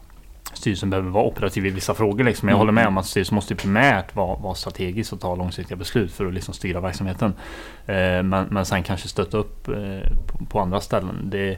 [0.54, 2.48] Styrelsen behöver vara operativ i vissa frågor liksom.
[2.50, 2.60] Jag Mm.
[2.60, 6.26] håller med om att styrelsen måste primärt vara, vara strategisk och ta långsiktiga beslut för
[6.26, 7.34] att liksom styra verksamheten.
[7.86, 9.76] Eh, men, men sen kanske stötta upp eh,
[10.28, 11.16] på, på andra ställen.
[11.30, 11.58] Det,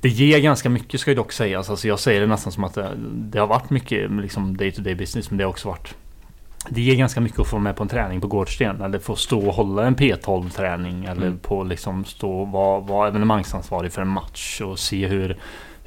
[0.00, 1.70] det ger ganska mycket ska ju dock sägas.
[1.70, 4.82] Alltså jag säger det nästan som att det, det har varit mycket liksom day to
[4.82, 5.94] day business men det har också varit
[6.70, 9.46] det ger ganska mycket att få med på en träning på Gårdsten eller få stå
[9.48, 11.38] och hålla en P12 träning eller Mm.
[11.38, 15.36] på liksom stå och vara, vara evenemangsansvarig för en match och se hur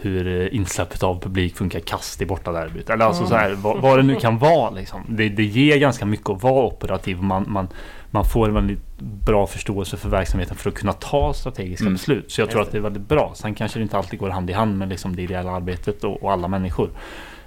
[0.01, 2.89] hur eh, insläppet av publik funkar kast i bortaderbyt.
[2.89, 3.29] Eller alltså Mm.
[3.29, 5.01] så här, vad, vad det nu kan vara liksom.
[5.09, 7.21] Det, det ger ganska mycket att vara operativ.
[7.23, 7.67] Man, man,
[8.11, 11.93] man får en väldigt bra förståelse för verksamheten för att kunna ta strategiska Mm.
[11.93, 12.31] beslut.
[12.31, 13.31] Så jag tror att det är väldigt bra.
[13.35, 16.23] Sen kanske det inte alltid går hand i hand med liksom det ideella arbetet och,
[16.23, 16.89] och alla människor.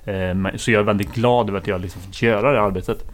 [0.05, 3.05] Eh, så jag är väldigt glad över att jag liksom fått göra det arbetet.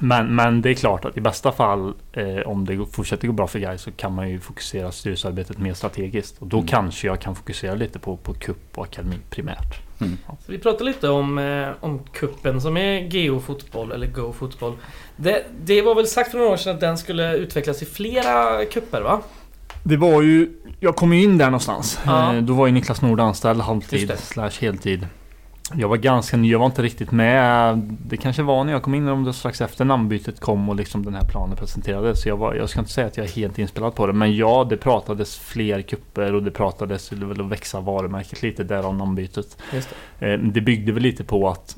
[0.00, 3.46] Men, men det är klart att i bästa fall eh, om det fortsätter gå bra
[3.46, 6.38] för Gais så kan man ju fokusera styrelsearbetet mer strategiskt.
[6.38, 6.68] Och då Mm.
[6.68, 9.80] kanske jag kan fokusera lite på, på cup och akademi primärt.
[10.46, 14.72] Så vi pratar lite om, eh, om kuppen som är Geo fotboll eller Go fotboll.
[15.16, 18.64] Det, det var väl sagt för några år sedan att den skulle utvecklas i flera
[18.64, 19.20] kupper va?
[19.82, 20.48] Det var ju,
[20.80, 21.98] jag kom ju in där någonstans.
[22.06, 22.34] Ja.
[22.34, 25.06] Eh, Då var ju Niklas Nord anställd halvtid slash heltid.
[25.74, 27.78] Jag var ganska ny, jag var inte riktigt med.
[28.06, 31.04] Det kanske var när jag kom in om det strax efter namnbytet kom och liksom
[31.04, 32.22] den här planen presenterades.
[32.22, 34.12] Så jag, var, jag ska inte säga att jag är helt inspelad på det.
[34.12, 38.94] Men ja, det pratades fler kupper och det pratades väl att växa varumärket lite, därav
[38.96, 39.58] namnbytet.
[39.72, 40.32] Just det.
[40.32, 41.76] Eh, Det byggde väl lite på att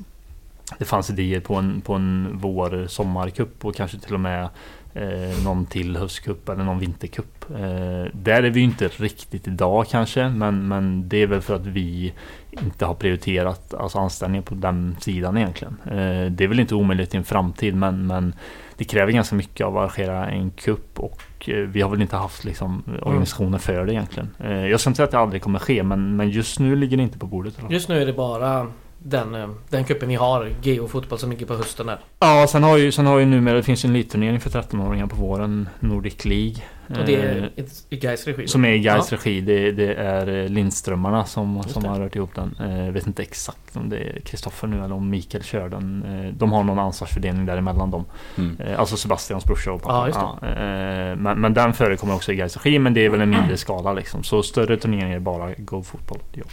[0.77, 4.49] det fanns idéer på en, på en vår sommarkupp och kanske till och med
[4.93, 7.45] eh, någon till höstkupp eller någon vinterkupp.
[7.51, 11.55] Eh, där är vi ju inte riktigt idag kanske men, men det är väl för
[11.55, 12.13] att vi
[12.51, 15.77] inte har prioriterat alltså anställningar på den sidan egentligen.
[15.85, 18.35] Eh, det är väl inte omöjligt i en framtid men, men
[18.77, 22.15] det kräver ganska mycket av att arrangera en kupp och eh, vi har väl inte
[22.15, 24.29] haft liksom, organisationer för det egentligen.
[24.39, 26.97] Eh, jag ska inte säga att det aldrig kommer ske men, men just nu ligger
[26.97, 27.57] det inte på bordet.
[27.69, 28.67] Just nu är det bara
[28.99, 31.99] den, eh, den kuppen vi har, Geo fotboll, som ligger på hösten där.
[32.19, 35.07] Ja, sen har ju, sen har ju numera, det finns ju en elitturnering för 13-åringar
[35.07, 36.55] på våren, Nordic League.
[36.89, 37.51] Och det eh, är
[37.89, 38.47] i Gais regi.
[38.47, 39.17] som är i Gais Ja.
[39.17, 39.41] regi.
[39.41, 41.89] Det, det är eh, Lindströmmarna som, Just som det.
[41.89, 42.55] har rört ihop den.
[42.59, 46.03] Eh, Jag vet inte exakt om det är Kristoffer nu eller om Mikael kör den.
[46.03, 48.05] Eh, De har någon ansvarsfördelning däremellan dem.
[48.37, 48.57] Mm.
[48.61, 50.09] Eh, Alltså Sebastians brorsa och pappa.
[50.13, 53.21] Ja, Ja, eh, men, men den förekommer också i Gais regi men det är väl
[53.21, 54.23] en mindre skala liksom.
[54.23, 56.19] Så större turneringar är bara Go Fotboll.
[56.33, 56.43] Ja.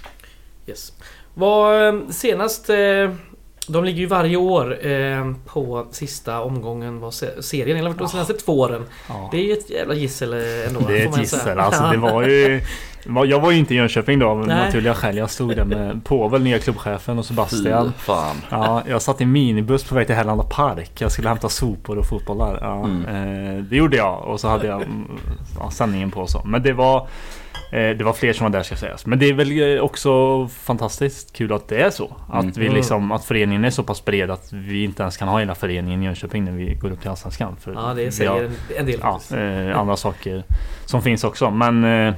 [0.66, 0.92] Yes.
[1.38, 2.70] Vad eh, senast...
[2.70, 3.10] eh,
[3.68, 8.32] De ligger ju varje år eh, på sista omgången vad se- serien, eller de senaste
[8.34, 8.82] två åren.
[9.08, 9.28] Ja.
[9.32, 10.32] Det är ju ett jävla gissel
[10.68, 10.80] ändå.
[10.88, 11.58] Det är ett gissel.
[11.60, 12.60] Alltså, det var ju,
[13.26, 15.16] jag var ju inte i Jönköping då av naturliga skäl.
[15.16, 17.92] Jag stod där med Povel, nya klubbchefen och Sebastian.
[17.98, 18.36] Fy fan.
[18.50, 20.90] Ja, jag satt i en minibuss på väg till Härlanda Park.
[20.98, 22.58] Jag skulle hämta sopor och fotbollar.
[22.60, 23.66] Ja, Mm.
[23.70, 25.04] det gjorde jag och så hade jag mm,
[25.58, 26.42] ja, sändningen på så.
[26.44, 27.08] Men det var
[27.80, 29.06] det var fler som var där ska sägas.
[29.06, 32.16] Men det är väl eh, också fantastiskt kul att det är så.
[32.28, 32.54] Att, Mm.
[32.56, 35.54] vi liksom, att föreningen är så pass bred att vi inte ens kan ha hela
[35.54, 37.56] föreningen i Jönköping när vi går upp till Allsvenskan.
[37.64, 40.44] Ja, det vi har- säger en, del ja, eh, andra saker
[40.84, 41.50] som finns också.
[41.50, 42.14] Men eh,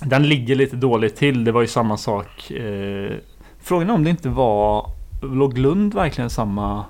[0.00, 1.44] den ligger lite dåligt till.
[1.44, 2.50] Det var ju samma sak.
[2.50, 3.12] Eh,
[3.62, 4.90] frågan är om det inte var...
[5.22, 6.84] Låg Lund verkligen samma...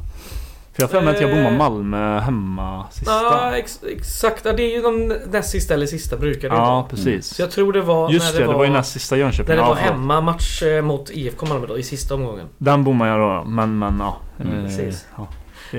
[0.74, 1.58] För jag har för mig att jag bommade Eh.
[1.58, 3.12] Malmö hemma sista.
[3.12, 4.44] Ja, ex, exakt.
[4.44, 7.26] Ja, det är ju de näst sista eller sista brukar det Ja, precis.
[7.26, 9.48] Så jag tror det var Just när det, det var ju näst sista Jönköping.
[9.48, 9.90] När det Ja, var förlåt.
[9.92, 12.46] hemmamatch eh, mot IFK Malmö då, i sista omgången.
[12.58, 14.16] Den bommade jag då, men, men ja.
[14.40, 15.06] Mm, eh, precis.
[15.16, 15.28] ja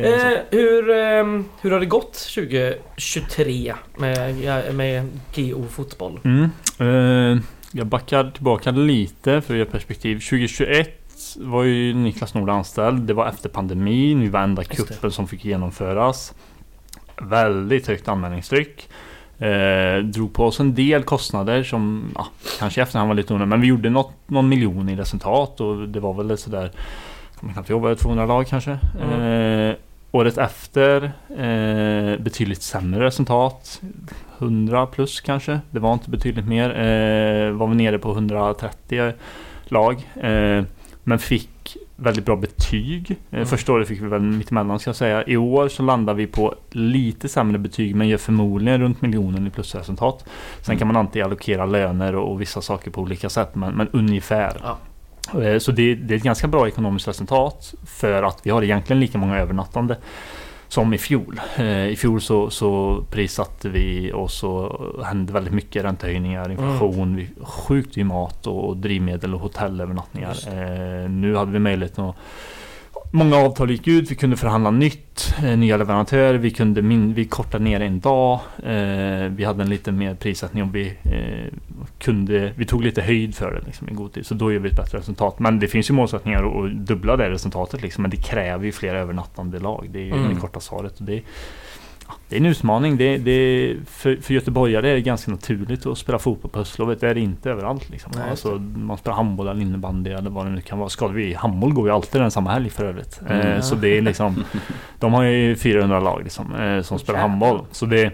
[0.01, 0.33] det.
[0.33, 6.19] Eh, hur, ehm, hur har det gått 2023 med, med GO fotboll?
[6.23, 6.49] Mm.
[6.79, 10.15] Eh, jag backar tillbaka lite för att ge perspektiv.
[10.19, 11.04] 2021
[11.37, 13.01] var ju Niklas Nord anställd.
[13.01, 14.21] Det var efter pandemin.
[14.21, 16.33] Vi var enda kuppen som fick genomföras.
[17.21, 18.89] Väldigt högt anmälningstryck.
[19.39, 22.27] Eh, drog på oss en del kostnader som ja,
[22.59, 23.49] kanske i efterhand var lite onödiga.
[23.49, 26.71] Men vi gjorde något, någon miljon i resultat och det var väl sådär
[27.35, 28.79] jag kommer knappt ihåg, var det 200 lag kanske?
[29.01, 29.69] Mm.
[29.69, 29.75] Eh,
[30.11, 33.81] året efter eh, betydligt sämre resultat.
[34.39, 35.59] 100 plus kanske.
[35.71, 36.69] Det var inte betydligt mer.
[36.69, 39.13] Eh, var vi nere på 130
[39.65, 40.09] lag.
[40.15, 40.63] Eh,
[41.07, 43.11] men fick väldigt bra betyg.
[43.11, 43.45] Eh, Mm.
[43.45, 45.23] Första året fick vi väl mittemellan ska jag säga.
[45.27, 49.49] I år så landar vi på lite sämre betyg men gör förmodligen runt miljonen i
[49.49, 50.25] plusresultat.
[50.61, 50.79] Sen Mm.
[50.79, 54.57] kan man alltid allokera löner och, och vissa saker på olika sätt men, men ungefär.
[54.63, 55.41] Ja.
[55.41, 58.99] Eh, Så det, det är ett ganska bra ekonomiskt resultat för att vi har egentligen
[58.99, 59.97] lika många övernattande
[60.75, 61.39] som i fjol.
[61.57, 67.29] Eh, I fjol så, så prissatte vi och så hände väldigt mycket räntehöjningar, inflation, vi,
[67.43, 70.35] sjukt i mat och drivmedel och hotellövernattningar.
[70.47, 72.15] Eh, nu hade vi möjlighet att
[73.15, 77.25] Många avtal gick ut, vi kunde förhandla nytt, eh, nya leverantörer, vi kunde min, vi
[77.25, 78.39] kortade ner en dag.
[78.63, 81.53] Eh, vi hade en lite mer prissättning och vi eh,
[81.99, 84.25] kunde, vi tog lite höjd för det liksom, i god tid.
[84.25, 85.39] Så då gör vi ett bättre resultat.
[85.39, 88.01] Men det finns ju målsättningar att- dubbla det resultatet liksom.
[88.01, 89.87] Men det kräver ju fler övernattande lag.
[89.91, 90.33] Det är ju Mm.
[90.33, 90.99] det korta svaret.
[90.99, 91.21] Och det,
[92.29, 92.97] det är en utmaning.
[92.97, 97.01] Det, det, för, för göteborgare är det ganska naturligt att spela fotboll på höstlovet.
[97.01, 97.89] Det är det inte överallt.
[97.89, 98.11] Liksom.
[98.15, 100.89] Nej, alltså, man spelar handboll eller innebandy eller vad det nu kan vara.
[100.89, 103.21] Ska vi, handboll går ju alltid den samma helg för övrigt.
[103.29, 103.39] Mm.
[103.47, 104.43] Eh, så det är liksom
[104.99, 107.59] De har ju 400 lag liksom, eh, som spelar handboll.
[107.71, 108.11] Så det,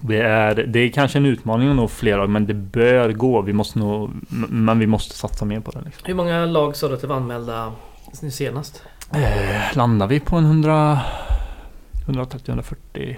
[0.00, 3.42] det, är, det är kanske en utmaning att nå fler lag men det bör gå.
[3.42, 5.80] Vi måste m- men vi måste satsa mer på det.
[5.84, 6.02] Liksom.
[6.06, 7.72] Hur många lag sa du att det var anmälda
[8.22, 8.82] nu senast?
[9.14, 10.98] Eh, landar vi på en 100
[12.06, 13.16] 130-140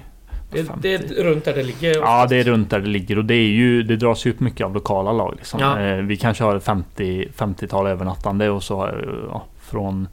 [0.51, 0.73] Det, 50.
[0.83, 1.94] det är runt där det ligger.
[1.94, 4.40] Ja det är runt där det ligger och det är ju Det dras ju upp
[4.40, 5.61] mycket av lokala lag liksom.
[5.61, 5.81] Ja.
[5.81, 8.92] eh, Vi kanske har ett 50 50-tal övernattande och så eh,
[9.31, 10.09] ja, från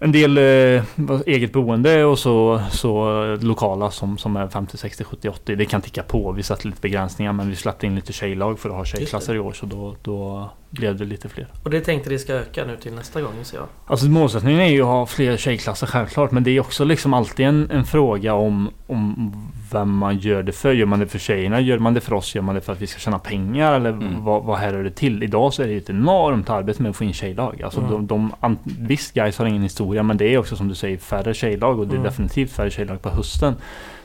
[0.00, 0.82] en del eh,
[1.26, 5.54] eget boende och så, så lokala som, som är 50, 60, 70, 80.
[5.56, 6.32] Det kan ticka på.
[6.32, 9.38] Vi satte lite begränsningar men vi släppte in lite tjejlag för att ha tjejklasser i
[9.38, 9.52] år.
[9.52, 11.46] Så då, då blev det lite fler.
[11.64, 13.66] Och det tänkte det ska öka nu till nästa gång ser jag.
[13.86, 16.30] Alltså målsättningen är ju att ha fler tjejklasser självklart.
[16.30, 19.32] Men det är också liksom alltid en, en fråga om, om
[19.72, 20.72] vem man gör det för.
[20.72, 21.60] Gör man det för tjejerna?
[21.60, 22.34] Gör man det för oss?
[22.34, 23.72] Gör man det för att vi ska tjäna pengar?
[23.72, 24.24] Eller Mm.
[24.24, 25.22] vad, vad här är det till?
[25.22, 27.62] Idag så är det ju ett enormt arbete med att få in tjejlag.
[27.62, 27.92] Alltså Mm.
[27.92, 30.98] de, de, an- visst guys har ingen historia men det är också som du säger
[30.98, 32.04] färre tjejlag och det är Mm.
[32.04, 33.54] definitivt färre tjejlag på hösten.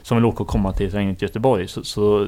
[0.04, 1.68] Som vill åka och komma till terrängen till Göteborg.
[1.68, 2.28] Så, så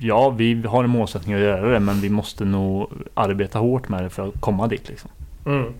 [0.00, 4.02] ja, vi har en målsättning att göra det men vi måste nog arbeta hårt med
[4.04, 5.10] det för att komma dit liksom.
[5.46, 5.72] Mm.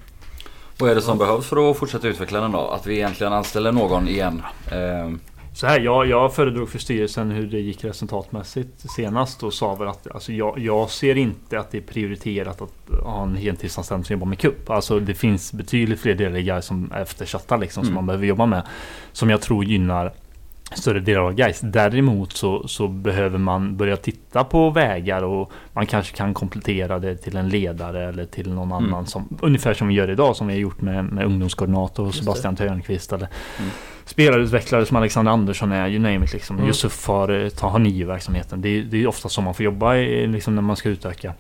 [0.79, 2.59] Vad är det som behövs för att fortsätta utveckla den då?
[2.61, 4.43] Att vi egentligen anställer någon igen?
[4.73, 5.11] Eh,
[5.55, 9.89] Så här, jag, jag föredrog för styrelsen hur det gick resultatmässigt senast och sa väl
[9.89, 14.13] att alltså jag, jag ser inte att det är prioriterat att ha en heltidsanställd som
[14.15, 14.71] jobbar med kupp.
[14.71, 17.95] Alltså det finns betydligt fler delar som är eftersatta liksom som Mm.
[17.95, 18.63] man behöver jobba med.
[19.13, 20.13] Som jag tror gynnar
[20.75, 21.61] större delar av Gais.
[21.61, 27.17] Däremot så, så behöver man börja titta på vägar och man kanske kan komplettera det
[27.17, 28.85] till en ledare eller till någon Mm.
[28.95, 32.15] annan som ungefär som vi gör idag som vi har gjort med, med ungdomskoordinator och.
[32.15, 33.29] Sebastian Törnqvist eller
[33.59, 33.71] Mm.
[34.05, 36.57] spelarutvecklare som Alexander Andersson är, you name it liksom.
[36.57, 36.69] Mm.
[36.69, 38.61] Yusuf har, eh, tar, har NIO-verksamheten.
[38.61, 41.35] Det, är- det är ofta så man får jobba liksom när man ska utöka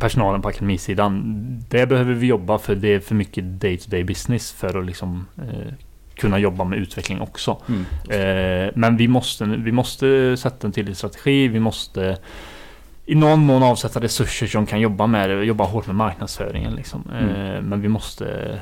[0.00, 1.22] personalen på akademisidan.
[1.68, 5.72] Det behöver vi jobba för det är för mycket day-to-day business för att liksom eh,
[6.18, 7.62] kunna jobba med utveckling också.
[7.68, 7.84] mm.
[8.10, 11.48] Eh, men vi måste, vi måste sätta en tydlig strategi.
[11.48, 12.18] Vi måste
[13.06, 15.44] i någon mån avsätta resurser som kan jobba med det.
[15.44, 17.10] Jobba hårt med marknadsföringen liksom.
[17.12, 17.28] Mm.
[17.28, 18.58] Eh, men vi måste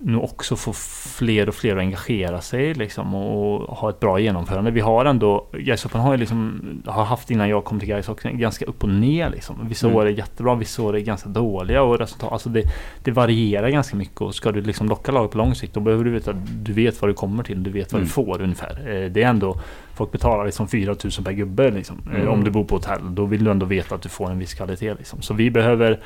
[0.00, 0.72] nu också få
[1.18, 4.70] fler och fler att engagera sig liksom, och ha ett bra genomförande.
[4.70, 8.28] Vi har ändå, Gais har ju liksom, har haft innan jag kom till Gais också,
[8.32, 9.56] ganska upp och ner liksom.
[9.68, 9.98] Vissa Mm.
[9.98, 12.62] år är jättebra, vissa år är ganska dåliga och resultat, alltså det,
[13.04, 16.04] det varierar ganska mycket och ska du liksom locka lag på lång sikt då behöver
[16.04, 16.32] du veta,
[16.62, 18.06] du vet vad du kommer till, du vet vad Mm.
[18.06, 18.70] du får ungefär.
[19.04, 19.60] Eh, Det är ändå,
[19.94, 21.96] folk betalar liksom 4000 per gubbe liksom.
[22.10, 22.28] Eh, Mm.
[22.28, 24.54] Om du bor på hotell, då vill du ändå veta att du får en viss
[24.54, 25.22] kvalitet liksom.
[25.22, 26.00] Så vi behöver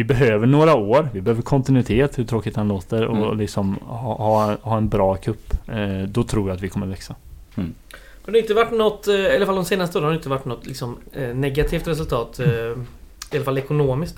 [0.00, 3.38] vi behöver några år, vi behöver kontinuitet, hur tråkigt den låter och Mm.
[3.38, 5.52] liksom ha, ha, ha en bra kupp.
[5.68, 7.14] Eh, då tror jag att vi kommer växa.
[7.54, 7.74] Men
[8.24, 10.28] det har inte varit något, eh, i alla fall de senaste åren har det inte
[10.28, 12.40] varit något liksom, eh, negativt resultat.
[12.40, 12.46] eh,
[13.32, 14.16] I alla fall ekonomiskt.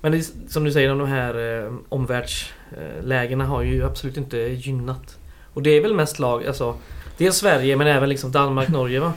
[0.00, 5.18] Men det, som du säger, de här eh, omvärldslägena har ju absolut inte gynnat.
[5.54, 6.74] Och det är väl mest lag, alltså
[7.18, 9.12] Dels Sverige men även liksom Danmark, Norge va?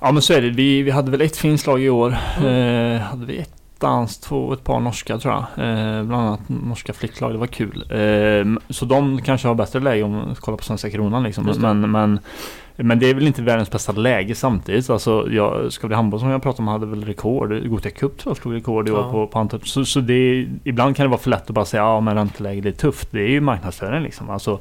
[0.00, 0.50] Ja men så är det.
[0.50, 2.16] Vi, vi hade väl ett finskt lag i år.
[2.38, 2.94] Mm.
[2.96, 3.50] Eh, hade vi ett
[3.84, 5.68] danskt, två, ett par norska tror jag.
[5.68, 7.84] Eh, bland annat norska flicklag, det var kul.
[7.90, 11.52] Eh, så de kanske har bättre läge om man kollar på svenska kronan liksom.
[11.58, 12.18] Men, men,
[12.76, 14.90] men det är väl inte världens bästa läge samtidigt.
[14.90, 17.68] Alltså, jag, ska bli handboll som jag pratade om hade väl rekord.
[17.68, 19.12] Gothia Cup tror jag slog rekord i år Ja.
[19.12, 19.60] på, på antal.
[19.60, 22.14] Så, så det är, ibland kan det vara för lätt att bara säga ja men
[22.14, 23.08] ränteläget är tufft.
[23.10, 24.30] Det är ju marknadsföring liksom.
[24.30, 24.58] Alltså,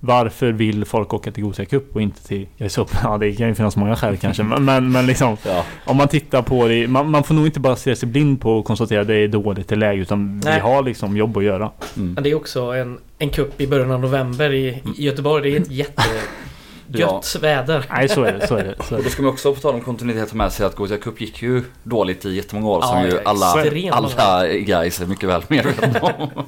[0.00, 2.98] varför vill folk åka till Gothia Cup och inte till Gais Open?
[3.02, 4.42] Ja det kan ju finnas många skäl kanske.
[4.42, 5.64] Men, men, men liksom Ja.
[5.84, 8.52] om man tittar på det, man, man får nog inte bara se sig blind på
[8.58, 10.54] och konstatera att det är dåligt i läge utan Nej.
[10.54, 11.70] vi har liksom jobb att göra.
[11.96, 12.12] Mm.
[12.14, 15.50] Men det är också en, en kupp i början av november i, i Göteborg.
[15.50, 15.86] Det är
[16.98, 17.86] inte jättegött väder.
[17.90, 18.84] Nej så är det, så är det.
[18.84, 20.96] Så är Och då ska man också på tal om kontinuitet med sig att Gothia
[20.98, 23.46] Cup gick ju dåligt i jättemånga år Ja, som ju ja, alla,
[23.90, 26.30] alla guys är mycket väl medvetna om.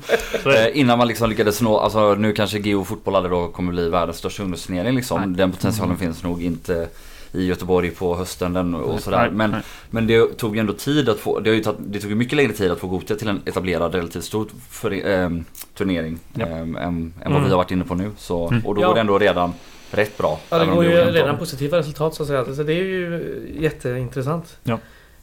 [0.52, 3.88] Eh, Innan man liksom lyckades nå, alltså nu kanske Geo fotboll aldrig då kommer bli
[3.88, 5.20] världens största ungdomsturnering liksom.
[5.20, 5.36] Nej.
[5.36, 6.88] Den potentialen finns nog inte
[7.34, 9.18] i Göteborg på hösten den och sådär.
[9.18, 9.60] Nej, Men, nej.
[9.90, 12.16] men det tog ju ändå tid att få, det, har ju tagit, det tog ju
[12.16, 16.18] mycket längre tid att få Gothia till en etablerad relativt stor för, ehm, turnering.
[16.34, 16.46] Ja.
[16.46, 17.44] ehm, än, än vad Mm.
[17.44, 18.10] vi har varit inne på nu.
[18.18, 18.66] Så, Mm.
[18.66, 18.86] Och då Ja.
[18.86, 19.52] går det ändå redan
[19.94, 20.40] rätt bra.
[20.50, 22.44] Ja, det går ju redan bra- positiva resultat så att säga.
[22.44, 23.22] Så det är ju
[23.60, 24.58] jätteintressant.
[24.62, 24.78] Ja.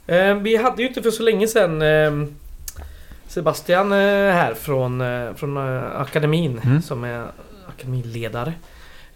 [0.07, 2.27] Eh, vi hade ju inte för så länge sedan eh,
[3.27, 3.97] Sebastian eh,
[4.33, 5.03] här från,
[5.35, 5.57] från
[5.97, 6.81] akademin Mm.
[6.81, 7.25] som är
[7.67, 8.53] akademiledare.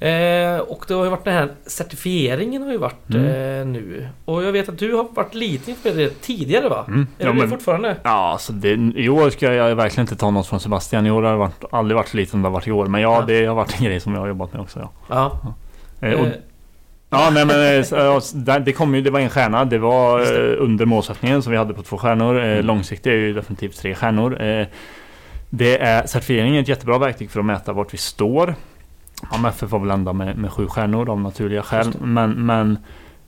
[0.04, 3.26] Eh, och det har ju varit den här certifieringen har ju varit Mm.
[3.26, 4.08] eh, nu.
[4.26, 6.86] Och jag vet att du har varit lite inför det tidigare va?
[6.88, 7.08] Mm.
[7.20, 7.96] Är Ja, du det men, fortfarande?
[8.04, 11.08] ja, så det, i år ska jag verkligen inte ta något från Sebastian.
[11.08, 12.86] I år har det varit, aldrig varit så lite som det har varit i år.
[12.86, 13.26] Men ja, Ja.
[13.28, 14.80] det har varit en grej som jag har jobbat med också.
[14.80, 14.90] Ja,
[16.00, 16.08] Ja.
[16.08, 16.32] Eh, och, Eh,
[17.10, 17.80] ja nej, men
[18.58, 19.66] eh, det kom ju, det var en stjärna.
[19.66, 22.40] Det var eh, under målsättningen som vi hade på två stjärnor.
[22.44, 22.66] Mm.
[22.66, 24.38] Långsiktigt är ju definitivt tre stjärnor.
[25.50, 28.56] Det är, certifieringen är ett jättebra verktyg för att mäta vart vi står.
[29.32, 31.94] AMFF var väl ända med, med sju stjärnor av naturliga skäl.
[32.02, 32.78] Men, men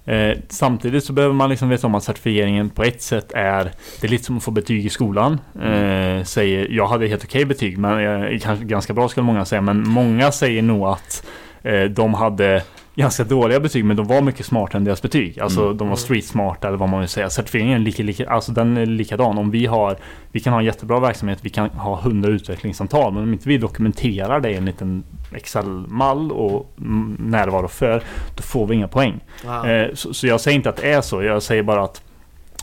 [0.06, 4.08] eh, samtidigt så behöver man liksom veta om att certifieringen på ett sätt är Det
[4.08, 5.40] är lite som att få betyg i skolan.
[5.62, 9.62] Eh, säger, jag hade helt okej betyg, men eh, kanske ganska bra skulle många säga.
[9.62, 11.26] Men många säger nog att
[11.64, 12.64] eh, de hade
[12.96, 15.40] ganska dåliga betyg men de var mycket smartare än deras betyg.
[15.40, 15.78] Alltså Mm.
[15.78, 17.30] de var street smart eller vad man vill säga.
[17.30, 19.38] Certifieringen är lika, lika, alltså den är likadan.
[19.38, 19.98] Om vi har
[20.32, 23.58] Vi kan ha en jättebra verksamhet, vi kan ha 100 utvecklingssamtal men om inte vi
[23.58, 25.04] dokumenterar det enligt en,
[25.36, 26.72] Excel-mall och
[27.20, 28.04] närvaro för,
[28.36, 29.20] då får vi inga poäng.
[29.46, 29.70] Ja.
[29.70, 31.24] Eh, så, så jag säger inte att det är så.
[31.24, 32.02] Jag säger bara att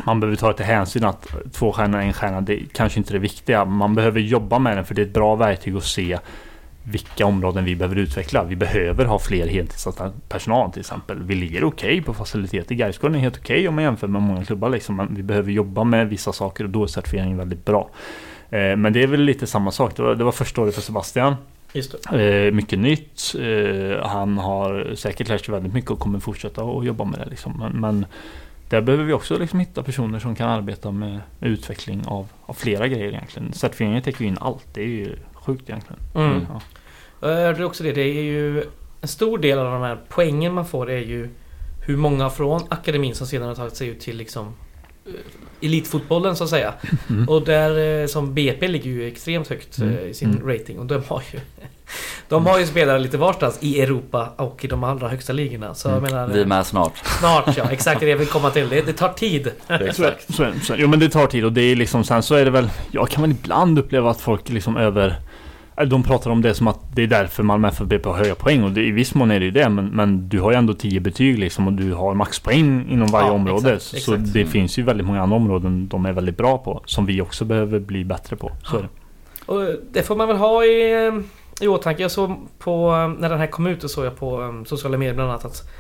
[0.04, 3.12] man behöver ta till hänsyn att två stjärnor och en stjärna, det är kanske inte
[3.12, 3.64] det viktiga.
[3.64, 6.18] Man behöver jobba med den för det är ett bra verktyg att se
[6.85, 8.44] vilka områden vi behöver utveckla.
[8.44, 11.22] Vi behöver ha fler heltidsanställd personal till exempel.
[11.22, 12.74] Vi ligger okej okay på faciliteter.
[12.74, 14.68] Gaisgården är helt okej okay om man jämför med många klubbar.
[14.68, 14.96] Liksom.
[14.96, 17.90] Men vi behöver jobba med vissa saker och då är certifieringen väldigt bra.
[18.50, 19.96] Eh, men det är väl lite samma sak.
[19.96, 21.37] Det var, det var första året för Sebastian.
[22.12, 23.35] Eh, mycket nytt.
[23.38, 27.26] Eh, han har säkert lärt sig väldigt mycket och kommer fortsätta att jobba med det.
[27.30, 27.56] Liksom.
[27.58, 28.06] Men, men
[28.68, 32.54] där behöver vi också liksom hitta personer som kan arbeta med, med utveckling av, av,
[32.54, 33.52] flera grejer egentligen.
[33.52, 34.66] Certifieringen täcker ju in allt.
[34.74, 36.02] Det är ju sjukt egentligen.
[36.14, 36.46] Mm.
[36.48, 36.61] Ja.
[37.28, 37.92] Jag hörde också det.
[37.92, 38.64] Det är ju
[39.00, 41.28] en stor del av de här poängen man får är ju
[41.87, 44.54] hur många från akademin som sedan har tagit sig ut till liksom
[45.62, 46.74] elitfotbollen så att säga.
[47.10, 47.28] Mm.
[47.28, 49.98] Och där eh, som BP ligger ju extremt högt mm.
[50.08, 50.48] i sin mm.
[50.48, 51.40] rating och de har ju
[52.28, 55.74] De har ju spelare lite varstans i Europa och i de allra högsta ligorna.
[55.74, 56.10] Så jag mm.
[56.10, 56.92] menar, Vi är med snart.
[57.18, 58.68] Snart ja, exakt det jag vill komma till.
[58.68, 59.50] Det, det tar tid.
[59.68, 60.34] Exakt.
[60.34, 62.50] Så, så, jo men det tar tid och det är liksom sen så är det
[62.50, 65.16] väl Jag kan väl ibland uppleva att folk liksom över
[65.87, 68.62] de pratar om det som att det är därför Malmö FF BP har höga poäng
[68.62, 70.74] och det, i viss mån är det ju det men, men du har ju ändå
[70.74, 73.74] 10 betyg liksom och du har maxpoäng inom varje ja, område.
[73.74, 74.32] Exakt, så exakt.
[74.32, 74.52] det mm.
[74.52, 77.78] finns ju väldigt många andra områden de är väldigt bra på som vi också behöver
[77.78, 78.52] bli bättre på.
[78.64, 78.80] Så ja.
[78.80, 78.88] det.
[79.46, 81.11] Och det får man väl ha i,
[81.61, 82.02] i åtanke.
[82.02, 85.14] Jag såg på, när den här kom ut, så såg jag på um, sociala medier
[85.14, 85.70] bland annat att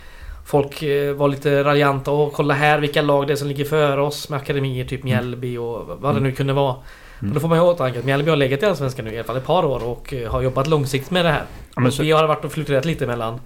[0.44, 4.00] Folk eh, var lite raljanta och kolla här vilka lag det är som ligger före
[4.00, 5.04] oss med akademier typ mm.
[5.04, 6.76] Mjällby och vad det nu kunde vara.
[7.22, 7.34] Mm.
[7.34, 9.36] då får man ju åtanke att Mjällby har legat i Allsvenskan nu i alla fall
[9.36, 11.44] ett par år och eh, har jobbat långsiktigt med det här.
[11.76, 12.02] Ja, så...
[12.02, 13.40] Vi har varit och fluktuerat lite mellan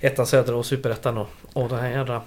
[0.00, 2.20] ettan södra och superettan och, och den här jädra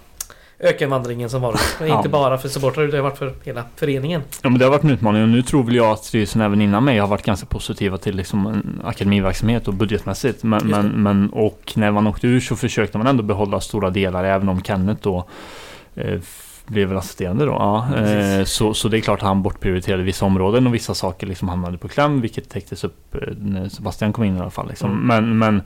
[0.59, 1.77] ökenvandringen som varit.
[1.79, 1.97] Ja.
[1.97, 4.21] Inte bara för supportrar det har varit för hela föreningen.
[4.43, 6.61] Ja men det har varit en utmaning och nu tror väl jag att styrelsen även
[6.61, 10.43] innan mig har varit ganska positiva till liksom akademiverksamhet och budgetmässigt.
[10.43, 14.23] Men, men, men, och när man åkte ur så försökte man ändå behålla stora delar
[14.23, 15.27] även om Kenneth då
[15.95, 16.19] eh,
[16.65, 17.51] blev väl assisterande då.
[17.51, 17.97] Ja.
[17.97, 21.49] Eh, så, så det är klart att han bortprioriterade vissa områden och vissa saker liksom
[21.49, 24.67] hamnade på kläm vilket täcktes upp eh, när Sebastian kom in i alla fall.
[24.67, 24.91] Liksom.
[24.91, 25.07] Mm.
[25.07, 25.61] Men, men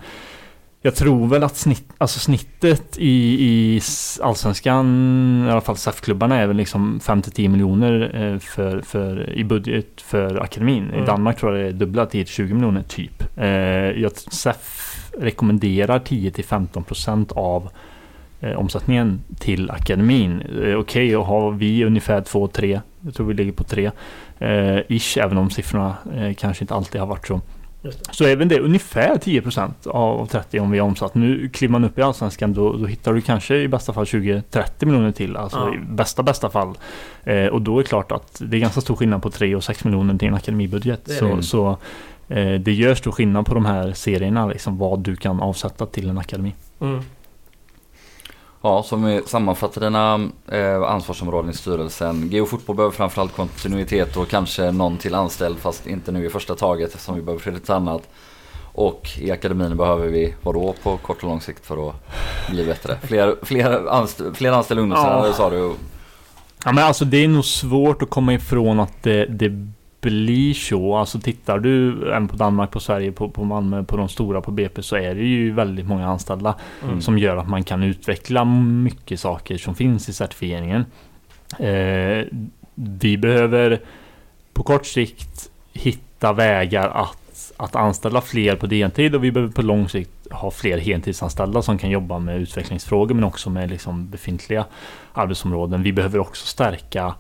[0.82, 3.82] jag tror väl att snitt, alltså snittet i, i
[4.22, 10.02] Allsvenskan, i alla fall SAF-klubbarna är väl liksom 5-10 miljoner eh, för, för, i budget
[10.02, 10.90] för akademin.
[10.90, 11.04] Mm.
[11.04, 13.24] I Danmark tror jag det är dubbla 10-20 miljoner typ.
[13.38, 13.48] Eh,
[14.02, 17.70] jag, SAF rekommenderar 10-15% av
[18.42, 20.42] omsättningen till akademin.
[20.42, 23.92] Eh, Okej, okay, och har vi ungefär 2-3, jag tror vi ligger på 3,
[24.40, 27.42] eh, ish, även om siffrorna eh, kanske inte alltid har varit så.
[28.12, 31.16] Så även det ungefär 10% av 30 om vi har omsatt.
[31.16, 34.86] Nu kliver man upp i Allsvenskan då, då hittar du kanske i bästa fall 20-30
[34.86, 35.38] miljoner till.
[35.38, 35.76] Alltså ja.
[35.76, 36.78] i bästa bästa fall.
[37.24, 39.64] Eh, och då är det klart att det är ganska stor skillnad på 3 och
[39.64, 41.06] 6 miljoner till en akademibudget.
[41.06, 41.70] Det så, så
[42.28, 44.48] eh, det gör stor skillnad på de här serierna.
[44.48, 46.54] Liksom, vad du kan avsätta till en akademi.
[46.82, 47.02] Mm.
[48.62, 52.30] Ja, som sammanfattar dina eh, ansvarsområden i styrelsen.
[52.30, 56.90] Geofotboll behöver framförallt kontinuitet och kanske någon till anställd fast inte nu i första taget
[56.90, 58.10] eftersom vi behöver lite annat.
[58.74, 61.96] Och i akademin behöver vi vadå på kort och lång sikt för att
[62.50, 62.98] bli bättre?
[63.04, 65.34] Fler, fler, anst fler anställda ungdomstränare ja.
[65.34, 65.74] sa du.
[66.66, 70.96] Ja men alltså det är nog svårt att komma ifrån att det, det blir så.
[70.96, 74.52] Alltså tittar du även på Danmark, på Sverige, på, på Malmö, på de stora på
[74.52, 77.02] BP så är det ju väldigt många anställda mm.
[77.02, 80.86] som gör att man kan utveckla mycket saker som finns i certifieringen.
[81.60, 82.26] Eh,
[82.76, 83.82] vi behöver
[84.54, 89.62] på kort sikt hitta vägar att, att anställa fler på deltid och vi behöver på
[89.62, 94.66] lång sikt ha fler heltidsanställda som kan jobba med utvecklingsfrågor men också med liksom befintliga
[95.14, 95.84] arbetsområden.
[95.84, 97.16] Vi behöver också stärka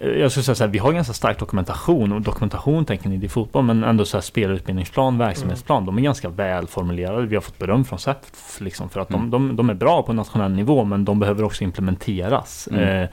[0.00, 3.28] jag skulle säga så här, vi har ganska stark dokumentation och dokumentation tänker ni i
[3.28, 5.82] fotboll men ändå så här spelarutbildningsplan, verksamhetsplan.
[5.82, 5.86] Mm.
[5.86, 7.26] De är ganska väl formulerade.
[7.26, 8.16] Vi har fått beröm från SEF
[8.58, 9.30] liksom, för att mm.
[9.30, 12.68] de, de, de, är bra på nationell nivå men de behöver också implementeras.
[12.72, 13.02] Mm.
[13.02, 13.08] Eh,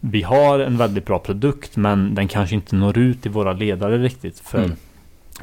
[0.00, 3.98] vi har en väldigt bra produkt men den kanske inte når ut till våra ledare
[3.98, 4.38] riktigt.
[4.38, 4.76] För mm.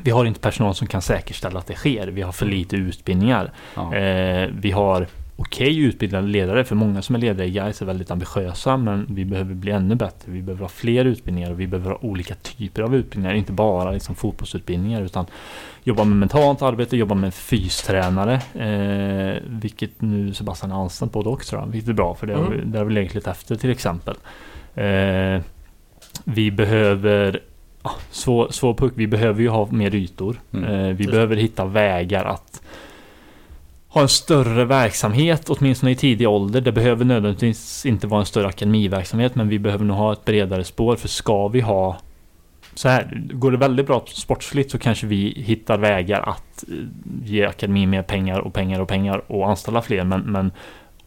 [0.01, 2.07] Vi har inte personal som kan säkerställa att det sker.
[2.07, 2.57] Vi har för mm.
[2.57, 3.51] lite utbildningar.
[3.75, 3.95] Ja.
[3.95, 6.63] Eh, vi har okej okay utbildade ledare.
[6.63, 8.77] För många som är ledare i Gais är väldigt ambitiösa.
[8.77, 10.31] Men vi behöver bli ännu bättre.
[10.31, 13.35] Vi behöver ha fler utbildningar och vi behöver ha olika typer av utbildningar.
[13.35, 15.25] Inte bara liksom fotbollsutbildningar utan
[15.83, 18.33] jobba med mentalt arbete, jobba med fystränare.
[18.53, 21.67] Eh, vilket nu Sebastian är anställd på dock tror jag.
[21.67, 22.45] Vilket är bra för det, mm.
[22.45, 24.15] har, vi, det har vi legat lite efter till exempel.
[24.75, 25.41] Eh,
[26.23, 27.39] vi behöver
[28.11, 28.93] svår, svår puck.
[28.95, 30.35] Vi behöver ju ha mer ytor.
[30.53, 30.65] Mm.
[30.65, 32.62] Eh, vi behöver hitta vägar att
[33.93, 36.61] ha en större verksamhet, åtminstone i tidig ålder.
[36.61, 40.63] Det behöver nödvändigtvis inte vara en större akademiverksamhet, men vi behöver nog ha ett bredare
[40.63, 40.95] spår.
[40.95, 41.97] För ska vi ha
[42.75, 46.75] så här, går det väldigt bra sportsligt så kanske vi hittar vägar att eh,
[47.23, 50.03] ge akademin mer pengar och pengar och pengar och anställa fler.
[50.03, 50.51] Men, men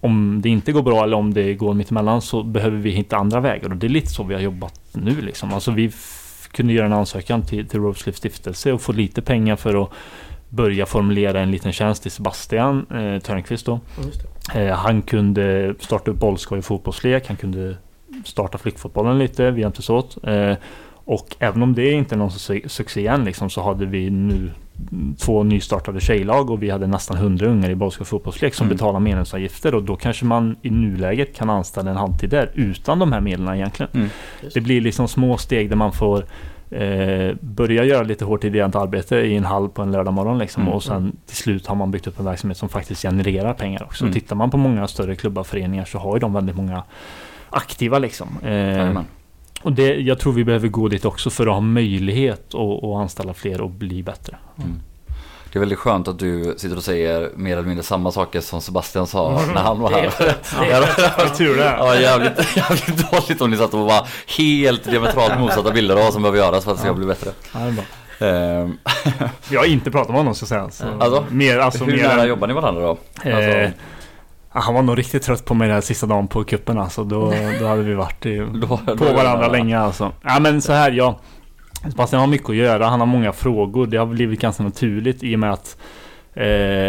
[0.00, 3.40] om det inte går bra eller om det går mittemellan så behöver vi hitta andra
[3.40, 3.70] vägar.
[3.70, 5.52] Och det är lite så vi har jobbat nu liksom.
[5.54, 5.90] Alltså vi
[6.52, 9.90] kunde göra en ansökan till, till Roselift stiftelse och få lite pengar för att
[10.56, 13.80] börja formulera en liten tjänst till Sebastian eh, Törnqvist då.
[14.54, 17.28] Eh, han kunde starta upp bollskoj och fotbollslek.
[17.28, 17.76] Han kunde
[18.24, 19.50] starta flickfotbollen lite.
[19.50, 20.24] Vi hjälptes åt.
[20.24, 20.54] Eh,
[21.04, 22.30] och även om det inte är någon
[22.68, 24.50] succé än liksom, så hade vi nu
[25.18, 28.76] två nystartade tjejlag och vi hade nästan 100 ungar i bollskoj och fotbollslek som mm.
[28.76, 33.12] betalar medlemsavgifter och då kanske man i nuläget kan anställa en halvtid där utan de
[33.12, 33.90] här medlen egentligen.
[33.94, 34.08] Mm.
[34.54, 36.24] Det blir liksom små steg där man får
[36.70, 40.62] eh, börja göra lite hårt ideellt arbete i en hall på en lördag morgon liksom,
[40.62, 40.74] mm.
[40.74, 44.04] och sen till slut har man byggt upp en verksamhet som faktiskt genererar pengar också.
[44.04, 44.14] Mm.
[44.14, 46.82] Tittar man på många större klubbar och föreningar så har ju de väldigt många
[47.50, 48.28] aktiva liksom.
[48.42, 49.00] Eh,
[49.62, 52.96] och det, jag tror vi behöver gå dit också för att ha möjlighet att, att
[52.96, 54.36] anställa fler och bli bättre.
[54.58, 54.80] Mm.
[55.52, 58.60] Det är väldigt skönt att du sitter och säger mer eller mindre samma saker som
[58.60, 60.10] Sebastian sa när han var här.
[61.36, 61.74] Tror det.
[61.78, 66.12] Ja, jävligt, jävligt dåligt om ni satt och var helt diametralt motsatta bilder av vad
[66.12, 67.30] som behöver göras för att det ska bli bättre.
[67.52, 67.84] Ja, det är bra.
[68.18, 68.78] Um.
[69.50, 70.70] jag har inte pratat med honom så att säga.
[70.70, 72.28] Så alltså, mer, alltså, hur mer nära än...
[72.28, 72.98] jobbar ni varandra då?
[73.22, 73.78] Eh, alltså.
[74.48, 77.04] Han var nog riktigt trött på mig den sista dagen på kuppen alltså.
[77.04, 80.12] Då, då hade vi varit i, då, på då varandra länge alltså.
[80.22, 81.20] Ja men så här, ja.
[81.90, 82.86] Sebastian har mycket att göra.
[82.86, 83.86] Han har många frågor.
[83.86, 85.78] Det har blivit ganska naturligt i och med att
[86.34, 86.46] eh,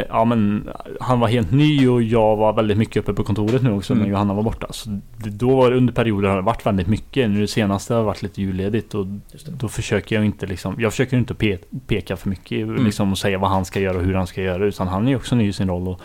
[0.10, 0.70] ja, men
[1.00, 4.04] han var helt ny och jag var väldigt mycket uppe på kontoret nu också mm.
[4.04, 4.68] när Johanna var borta.
[4.70, 7.30] Så det, då var det under perioder har det varit väldigt mycket.
[7.30, 9.06] Nu det senaste har varit lite julledigt och
[9.48, 10.76] då försöker jag inte liksom.
[10.80, 12.86] Jag försöker inte pe peka för mycket mm.
[12.86, 14.66] liksom och säga vad han ska göra och hur han ska göra.
[14.66, 16.02] Utan han är också ny i sin roll och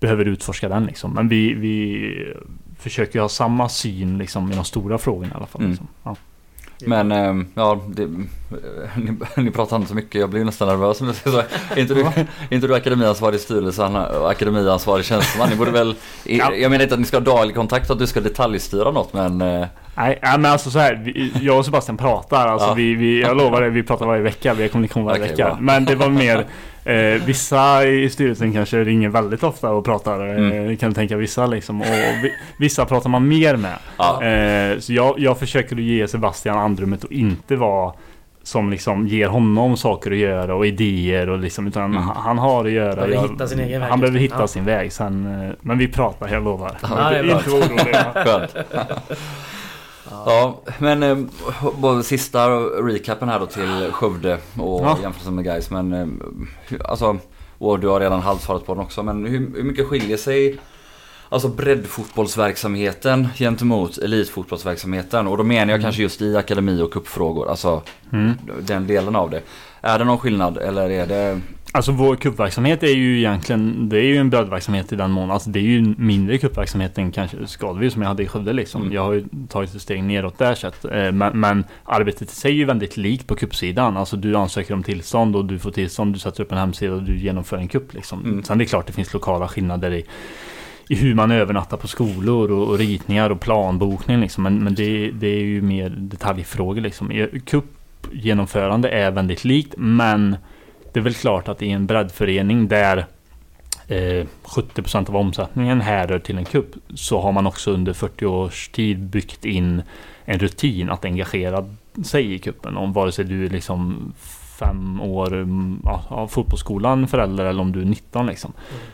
[0.00, 1.12] behöver utforska den liksom.
[1.12, 2.34] Men vi, vi
[2.78, 5.60] försöker ha samma syn liksom i de stora frågorna i alla fall.
[5.60, 5.70] Mm.
[5.70, 5.88] Liksom.
[6.02, 6.16] Ja.
[6.86, 8.06] Men äh, ja, det,
[8.96, 10.20] ni, ni, pratar inte så mycket.
[10.20, 11.00] Jag blir nästan nervös.
[11.00, 12.06] Men så, är inte du,
[12.50, 15.50] inte du akademiansvarig styrelse och akademiansvarig tjänsteman?
[15.50, 16.54] Ni borde väl, ja.
[16.54, 19.12] Jag menar inte att ni ska ha daglig kontakt och att du ska detaljstyra något
[19.12, 19.42] men...
[19.42, 19.66] Äh,
[19.96, 22.46] Nej, men alltså så här, jag och Sebastian pratar.
[22.46, 22.74] Alltså ja.
[22.74, 24.54] vi, vi, jag lovar det, vi pratar varje vecka.
[24.54, 25.44] Vi har kommunikation varje okay, vecka.
[25.44, 25.56] Bra.
[25.60, 26.46] Men det var mer
[26.84, 30.26] Eh, vissa i styrelsen kanske ringer väldigt ofta och pratar.
[30.26, 30.76] Eh, mm.
[30.76, 31.80] kan du tänka vissa liksom.
[31.80, 31.86] Och
[32.58, 33.78] vissa pratar man mer med.
[33.98, 34.24] Ja.
[34.24, 37.92] Eh, så jag, jag försöker ge Sebastian andrummet och inte vara
[38.42, 42.02] som liksom ger honom saker att göra och idéer och liksom utan mm.
[42.02, 42.94] han har att göra.
[42.94, 43.90] Behöver jag, hitta sin egen väg.
[43.90, 44.46] Han behöver hitta ja.
[44.46, 44.92] sin väg.
[44.92, 46.72] Sen, eh, men vi pratar, jag lovar.
[46.82, 48.06] Ja, det är inte oroliga.
[50.26, 54.98] Ja, men eh, sista recapen här då till Skövde och ja.
[55.02, 56.06] jämförelsen med guys Men eh,
[56.84, 57.18] alltså,
[57.58, 59.02] och du har redan halvsvarat på den också.
[59.02, 60.58] Men hur, hur mycket skiljer sig
[61.28, 65.26] Alltså breddfotbollsverksamheten gentemot elitfotbollsverksamheten.
[65.26, 65.82] Och då menar jag mm.
[65.82, 67.50] kanske just i akademi och kuppfrågor.
[67.50, 68.32] Alltså mm.
[68.60, 69.42] den delen av det.
[69.80, 71.40] Är det någon skillnad eller är det...
[71.76, 75.50] Alltså vår kuppverksamhet är ju egentligen Det är ju en breddverksamhet i den mån Alltså
[75.50, 78.82] det är ju mindre kuppverksamhet än kanske Skadeby som jag hade i Skövde liksom.
[78.82, 78.94] Mm.
[78.94, 80.84] Jag har ju tagit ett steg neråt där sett.
[80.84, 83.96] Eh, men, men arbetet i sig är ju väldigt likt på kuppsidan.
[83.96, 86.14] Alltså du ansöker om tillstånd och du får tillstånd.
[86.14, 88.24] Du sätter upp en hemsida och du genomför en kupp liksom.
[88.24, 88.42] Mm.
[88.42, 90.04] Sen det är klart det finns lokala skillnader i
[90.88, 94.42] i hur man övernattar på skolor och, och ritningar och planbokning liksom.
[94.42, 97.28] Men, men det, det, är ju mer detaljfrågor liksom.
[97.46, 100.36] Kuppgenomförande är väldigt likt men
[100.94, 103.06] det är väl klart att i en breddförening där
[103.88, 108.68] eh, 70% av omsättningen härrör till en kupp så har man också under 40 års
[108.68, 109.82] tid byggt in
[110.24, 111.64] en rutin att engagera
[112.04, 112.76] sig i kuppen.
[112.76, 114.12] Om vare sig du är liksom
[114.58, 118.52] fem år mm, ja, fotbollsskolan förälder eller om du är 19 liksom.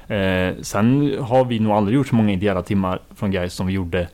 [0.09, 0.57] Mm.
[0.57, 3.73] Eh, sen har vi nog aldrig gjort så många ideella timmar från Gais som vi
[3.73, 4.09] gjorde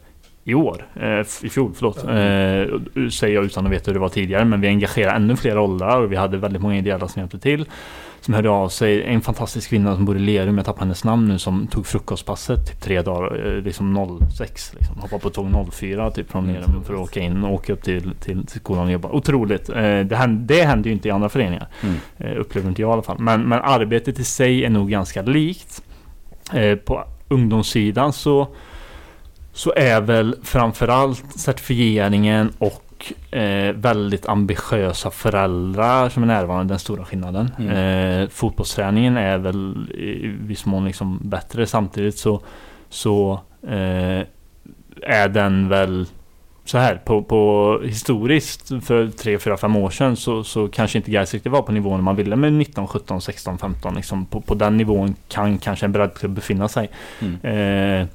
[0.49, 1.97] i år, eh, i fjol, förlåt.
[1.97, 4.45] Eh, säger jag utan att veta hur det var tidigare.
[4.45, 7.65] Men vi engagerade ännu fler åldrar och vi hade väldigt många ideella som hjälpte till.
[8.21, 9.03] Som hörde av sig.
[9.03, 12.67] En fantastisk kvinna som bor i Lerum, jag tappade hennes namn nu, som tog frukostpasset
[12.67, 14.75] typ tre dagar, eh, liksom 06.
[14.75, 14.99] Liksom.
[14.99, 16.85] Hoppade på tåg 04 typ från Lerum mm.
[16.85, 19.09] för att åka in och åka upp till, till, till skolan och jobba.
[19.09, 19.69] Otroligt.
[19.69, 21.69] Eh, det, händer, det händer ju inte i andra föreningar.
[21.83, 22.39] Mm.
[22.39, 23.19] Upplever inte jag i alla fall.
[23.19, 25.83] Men, men arbetet i sig är nog ganska likt.
[26.85, 28.49] På ungdomssidan så
[29.57, 37.05] så är väl framförallt certifieringen och eh, väldigt ambitiösa föräldrar som är närvarande den stora
[37.05, 37.51] skillnaden.
[37.59, 38.23] Mm.
[38.23, 41.67] Eh, fotbollsträningen är väl i viss mån liksom bättre.
[41.67, 42.43] Samtidigt så,
[42.89, 44.23] så eh,
[45.03, 46.07] är den väl
[46.65, 51.11] så här på, på historiskt för 3, 4, 5 år sedan så, så kanske inte
[51.11, 53.95] Gais riktigt var på nivån man ville med 19, 17, 16, 15.
[53.95, 56.91] Liksom på, på den nivån kan kanske en breddklubb befinna sig.
[57.21, 58.01] Mm.
[58.01, 58.07] Eh,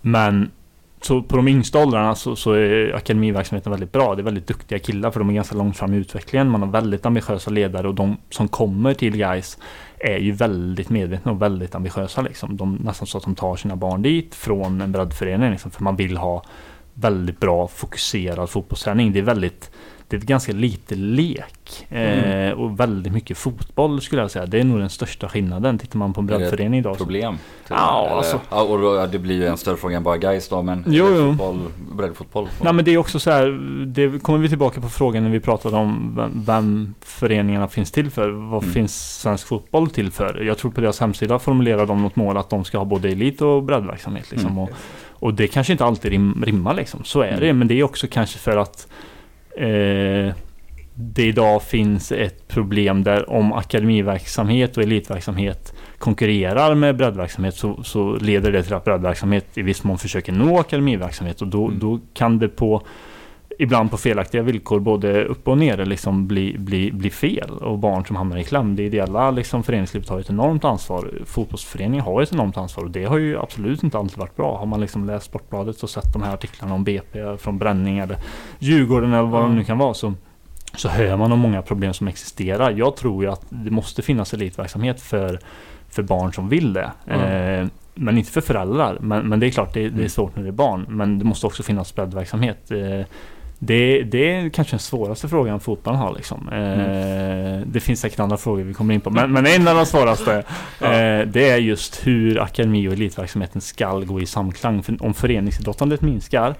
[0.00, 0.50] men
[1.00, 4.14] så på de yngsta åldrarna så, så är akademiverksamheten väldigt bra.
[4.14, 6.48] Det är väldigt duktiga killar för de är ganska långt fram i utvecklingen.
[6.48, 9.58] Man har väldigt ambitiösa ledare och de som kommer till guys
[9.98, 12.22] är ju väldigt medvetna och väldigt ambitiösa.
[12.22, 12.56] Liksom.
[12.56, 15.50] De, nästan så att de tar sina barn dit från en breddförening.
[15.50, 16.44] Liksom, för man vill ha
[16.94, 19.12] väldigt bra fokuserad fotbollsträning.
[19.12, 19.70] Det är väldigt
[20.08, 22.48] det är ganska lite lek mm.
[22.48, 24.46] eh, och väldigt mycket fotboll skulle jag säga.
[24.46, 25.78] Det är nog den största skillnaden.
[25.78, 26.96] Tittar man på en breddförening idag.
[26.96, 27.38] Problem?
[27.68, 28.40] Ja, eller, alltså.
[28.50, 30.62] ja, och då, det blir ju en större fråga än bara guys då.
[30.62, 31.30] Men jo, jo.
[31.30, 31.58] Fotboll,
[31.92, 32.48] breddfotboll.
[32.62, 33.46] Nej men det är också så här.
[33.86, 38.10] Det kommer vi tillbaka på frågan när vi pratade om vem, vem föreningarna finns till
[38.10, 38.30] för.
[38.30, 38.74] Vad mm.
[38.74, 40.42] finns svensk fotboll till för?
[40.42, 43.42] Jag tror på deras hemsida formulerar de något mål att de ska ha både elit
[43.42, 44.30] och breddverksamhet.
[44.30, 44.62] Liksom, mm.
[44.62, 44.70] och,
[45.10, 47.04] och det kanske inte alltid rim, rimmar liksom.
[47.04, 47.40] Så är mm.
[47.40, 47.52] det.
[47.52, 48.88] Men det är också kanske för att
[49.58, 50.34] eh,
[51.00, 58.16] det idag finns ett problem där om akademiverksamhet och elitverksamhet konkurrerar med breddverksamhet så, så
[58.16, 61.78] leder det till att breddverksamhet i viss mån försöker nå akademiverksamhet och då, mm.
[61.78, 62.82] då kan det på
[63.60, 68.04] ibland på felaktiga villkor både upp och ner liksom bli, bli, bli fel och barn
[68.04, 68.76] som hamnar i kläm.
[68.76, 71.10] Det ideella liksom, föreningslivet har ett enormt ansvar.
[71.24, 74.58] Fotbollsföreningen har ett enormt ansvar och det har ju absolut inte alltid varit bra.
[74.58, 78.16] Har man liksom läst Sportbladet och sett de här artiklarna om BP från Bränning eller
[78.58, 79.52] Djurgården eller vad mm.
[79.52, 80.14] det nu kan vara så
[80.76, 82.70] så hör man om många problem som existerar.
[82.70, 85.40] Jag tror ju att det måste finnas elitverksamhet för,
[85.88, 86.90] för barn som vill det.
[87.06, 87.62] Mm.
[87.62, 88.98] Eh, men inte för föräldrar.
[89.00, 90.86] Men, men det är klart, det, det, är svårt när det är barn.
[90.88, 92.70] Men det måste också finnas breddverksamhet.
[92.70, 93.06] Eh,
[93.58, 96.14] det, det är kanske den svåraste frågan fotbollen har.
[96.14, 96.48] Liksom.
[96.48, 96.80] Mm.
[96.80, 99.10] Eh, det finns säkert andra frågor vi kommer in på.
[99.10, 100.34] Men, men en av de svåraste
[100.80, 104.82] eh, det är just hur akademi och elitverksamheten ska gå i samklang.
[104.82, 106.54] För om föreningsidrottandet minskar,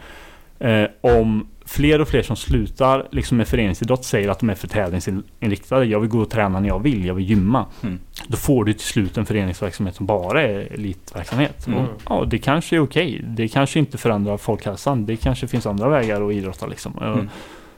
[0.59, 4.69] eh, om fler och fler som slutar liksom med föreningsidrott säger att de är för
[4.69, 5.85] tävlingsinriktade.
[5.85, 7.67] Jag vill gå och träna när jag vill, jag vill gymma.
[7.83, 7.99] Mm.
[8.29, 11.67] Då får du till slut en föreningsverksamhet som bara är elitverksamhet.
[11.67, 11.79] Mm.
[11.79, 13.17] Och, ja, det kanske är okej.
[13.17, 13.29] Okay.
[13.35, 15.07] Det kanske inte förändrar folkhälsan.
[15.07, 16.99] Det kanske finns andra vägar att idrotta liksom.
[17.03, 17.29] Mm.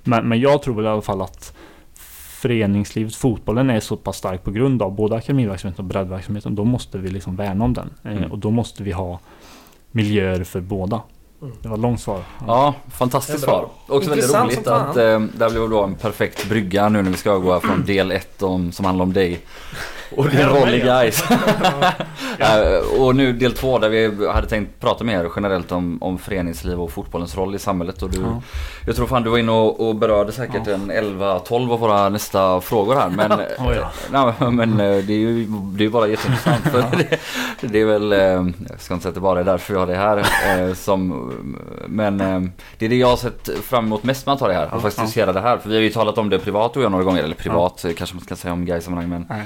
[0.03, 1.57] Men, men jag tror väl i alla fall att
[2.41, 6.55] föreningslivet, fotbollen är så pass stark på grund av både akademiverksamheten och breddverksamheten.
[6.55, 7.91] Då måste vi liksom värna om den.
[8.05, 8.33] Eh, mm.
[8.33, 9.21] och då måste vi ha
[9.91, 11.03] miljöer för båda.
[11.41, 12.23] Det var ett långt svar.
[12.47, 13.69] Ja, fantastiskt svar.
[13.87, 17.17] Också väldigt roligt att eh, det här blev då en perfekt brygga nu när vi
[17.17, 18.29] ska gå från del 1
[18.73, 19.41] som handlar om dig
[20.17, 21.25] och din roll i guys.
[21.31, 26.81] uh, och nu del två där vi hade tänkt prata mer generellt om, om föreningsliv
[26.81, 28.03] och fotbollens roll i samhället.
[28.03, 28.43] Och du, ja.
[28.87, 30.73] Jag tror fan du var inne och, och berörde säkert ja.
[30.73, 33.09] en 11-12 av våra nästa frågor här.
[33.09, 33.43] Men, oh,
[33.77, 33.91] ja.
[34.39, 36.63] nej, men eh, det är ju det är bara jätteintressant.
[36.63, 36.81] För
[37.61, 38.11] det, det, är väl,
[38.69, 40.75] jag ska inte säga att det bara är därför jag har det här.
[40.75, 41.33] Som,
[41.87, 42.19] men
[42.79, 44.67] det är det jag har sett fram emot mest med att ha det här.
[44.67, 45.33] Att faktiskt ja.
[45.33, 45.59] det här.
[45.59, 47.23] För vi har ju talat om det privat och jag några gånger.
[47.23, 49.45] Eller privat kanske man ska säga om guys sammanhang men nej.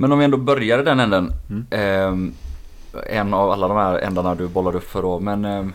[0.00, 1.32] Men om vi ändå börjar i den änden.
[1.50, 1.66] Mm.
[1.70, 5.20] Eh, en av alla de här ändarna du bollar upp för då.
[5.20, 5.66] Men, eh,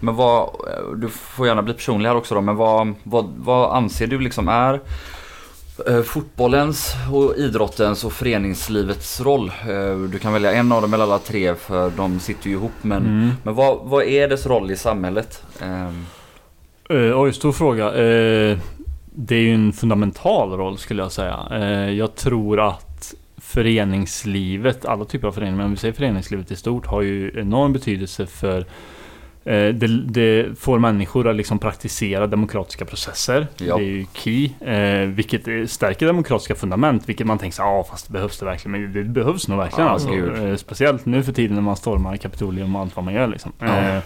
[0.00, 0.50] men vad,
[0.96, 2.40] du får gärna bli personlig här också då.
[2.40, 4.80] Men vad, vad, vad anser du liksom är
[5.86, 9.52] eh, fotbollens och idrottens och föreningslivets roll?
[9.68, 12.72] Eh, du kan välja en av dem eller alla tre för de sitter ju ihop.
[12.82, 13.30] Men, mm.
[13.42, 15.42] men vad, vad är dess roll i samhället?
[16.90, 17.90] Uh, oj, stor fråga.
[17.90, 18.58] Uh,
[19.04, 21.38] det är ju en fundamental roll skulle jag säga.
[21.52, 22.91] Uh, jag tror att
[23.52, 27.72] föreningslivet, alla typer av föreningar, men om vi säger föreningslivet i stort, har ju enorm
[27.72, 28.58] betydelse för
[29.44, 33.46] eh, det, det, får människor att liksom praktisera demokratiska processer.
[33.56, 33.76] Ja.
[33.76, 34.50] Det är ju key.
[34.60, 37.08] Eh, vilket stärker demokratiska fundament.
[37.08, 38.80] Vilket man tänker så ja fast behövs det verkligen?
[38.80, 39.86] Men det behövs nog verkligen.
[39.86, 43.14] Ja, alltså, eh, speciellt nu för tiden när man stormar Kapitolium och allt vad man
[43.14, 43.26] gör.
[43.26, 43.52] Liksom.
[43.58, 43.66] Ja.
[43.66, 44.02] Eh,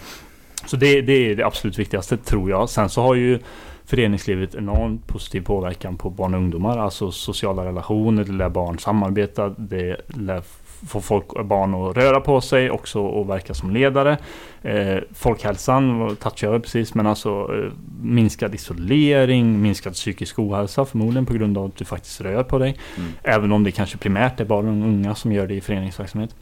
[0.65, 2.69] så det, det, är det absolut viktigaste tror jag.
[2.69, 3.39] Sen så har ju
[3.87, 6.77] föreningslivet enormt positiv påverkan på barn och ungdomar.
[6.77, 10.41] Alltså sociala relationer, det lär barn samarbeta, det lär
[10.87, 14.17] få folk, barn att röra på sig också och verka som ledare.
[14.61, 17.71] Eh, folkhälsan touchade jag precis men alltså eh,
[18.01, 22.77] minskad isolering, minskad psykisk ohälsa förmodligen på grund av att du faktiskt rör på dig.
[22.97, 23.11] Mm.
[23.23, 26.35] Även om det kanske primärt är barn och unga som gör det i föreningsverksamhet.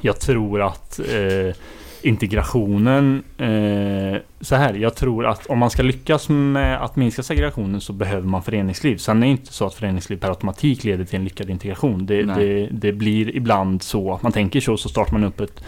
[0.00, 1.54] Jag tror att eh,
[2.02, 3.22] integrationen.
[3.38, 7.92] Eh, så här, jag tror att om man ska lyckas med att minska segregationen så
[7.92, 8.96] behöver man föreningsliv.
[8.96, 12.06] Sen är det inte så att föreningsliv per automatik leder till en lyckad integration.
[12.06, 15.64] Det, det, det, blir ibland så att man tänker så, så startar man upp ett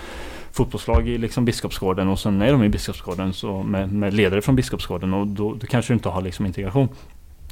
[0.53, 4.57] fotbollslag i liksom Biskopsgården och sen är de i Biskopsgården så med, med ledare från
[4.57, 6.89] Biskopsgården och då, då kanske du inte har liksom integration.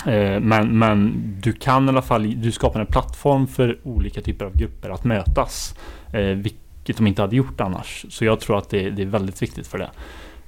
[0.07, 1.12] Eh, men, men
[1.43, 5.05] du kan i alla fall, du skapar en plattform för olika typer av grupper att
[5.05, 5.74] mötas.
[6.12, 6.37] Eh,
[6.81, 8.07] vilket de inte hade gjort annars.
[8.09, 9.91] Så jag tror att det, det är väldigt viktigt för det.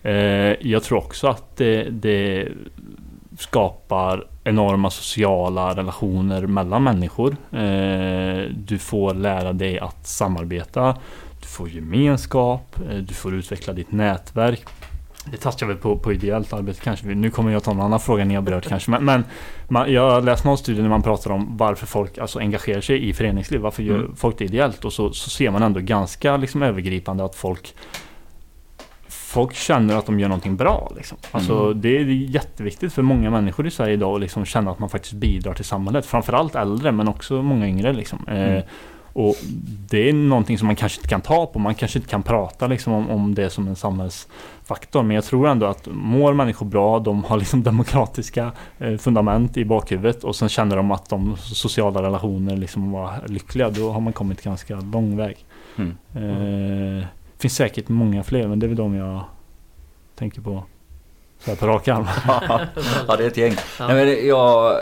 [0.03, 2.49] Eh, jag tror också att det, det,
[3.39, 7.37] skapar enorma sociala relationer mellan människor.
[7.53, 10.97] Eh, du får lära dig att samarbeta.
[11.41, 12.77] Du får gemenskap.
[12.91, 14.65] Eh, du får utveckla ditt nätverk
[15.31, 17.07] det touchar väl på, på ideellt arbete kanske.
[17.07, 18.91] Nu kommer jag ta en annan fråga ni har berört kanske.
[18.91, 19.25] Men, men
[19.69, 23.09] man, jag har läst någon studie när man pratar om varför folk alltså, engagerar sig
[23.09, 23.61] i föreningsliv.
[23.61, 24.17] Varför gör Mm.
[24.17, 24.85] folk det ideellt?
[24.85, 27.75] Och så, så ser man ändå ganska liksom, övergripande att folk
[29.09, 30.93] Folk känner att de gör någonting bra.
[30.97, 31.19] Liksom.
[31.31, 31.81] Alltså, Mm.
[31.81, 35.15] Det är jätteviktigt för många människor i Sverige idag att liksom känna att man faktiskt
[35.15, 36.07] bidrar till samhället.
[36.07, 37.93] Framförallt äldre men också många yngre.
[37.93, 38.27] Liksom.
[38.29, 38.57] Mm.
[38.57, 38.63] Eh,
[39.13, 39.35] och
[39.91, 41.59] Det är någonting som man kanske inte kan ta på.
[41.59, 43.77] Man kanske inte kan prata liksom, om, om det som en
[44.73, 45.03] samhällsfaktor.
[45.03, 49.65] Men jag tror ändå att mår människor bra, de har liksom demokratiska eh, fundament i
[49.65, 53.71] bakhuvudet och sen känner de att de sociala relationer liksom var lyckliga.
[53.71, 55.37] Då har man kommit ganska lång väg.
[55.77, 55.97] Mm.
[56.15, 57.07] Eh,
[57.39, 59.25] finns säkert många fler men det är väl de jag
[60.19, 60.65] tänker på.
[61.45, 62.07] Så här på rak arm.
[63.09, 63.55] ja det är ett gäng.
[63.79, 63.87] Ja.
[63.89, 64.77] Nej, men jag,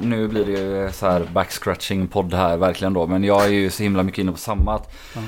[0.00, 3.06] nu blir det ju så här backscratching podd här verkligen då.
[3.06, 4.74] Men jag är ju så himla mycket inne på samma.
[4.74, 5.20] Att Ja.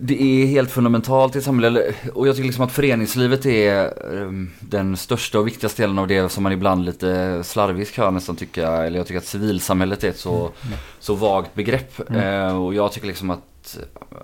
[0.00, 1.94] Det är helt fundamentalt i samhället.
[2.14, 6.28] Och jag tycker liksom att föreningslivet är ehm, den största och viktigaste delen av det
[6.28, 8.68] som man ibland lite slarvigt kan nästan tycka.
[8.68, 10.50] Eller jag tycker att civilsamhället är ett så,
[10.98, 12.10] så vagt begrepp.
[12.10, 12.48] Mm.
[12.48, 13.78] Eh, och jag tycker liksom att,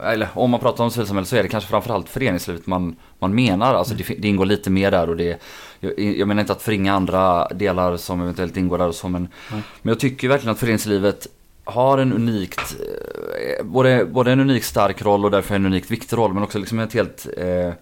[0.05, 3.75] eller om man pratar om civilsamhället så är det kanske framförallt föreningslivet man, man menar.
[3.75, 5.41] Alltså det, det ingår lite mer där och det,
[5.81, 9.29] jag, jag menar inte att förringa andra delar som eventuellt ingår där och så men,
[9.53, 9.63] Nej.
[9.83, 11.27] men jag tycker verkligen att föreningslivet
[11.69, 16.17] har en unikt, eh, både, både en unikt stark roll och därför en unikt viktig
[16.17, 17.75] roll men också liksom ett helt, eh, eh,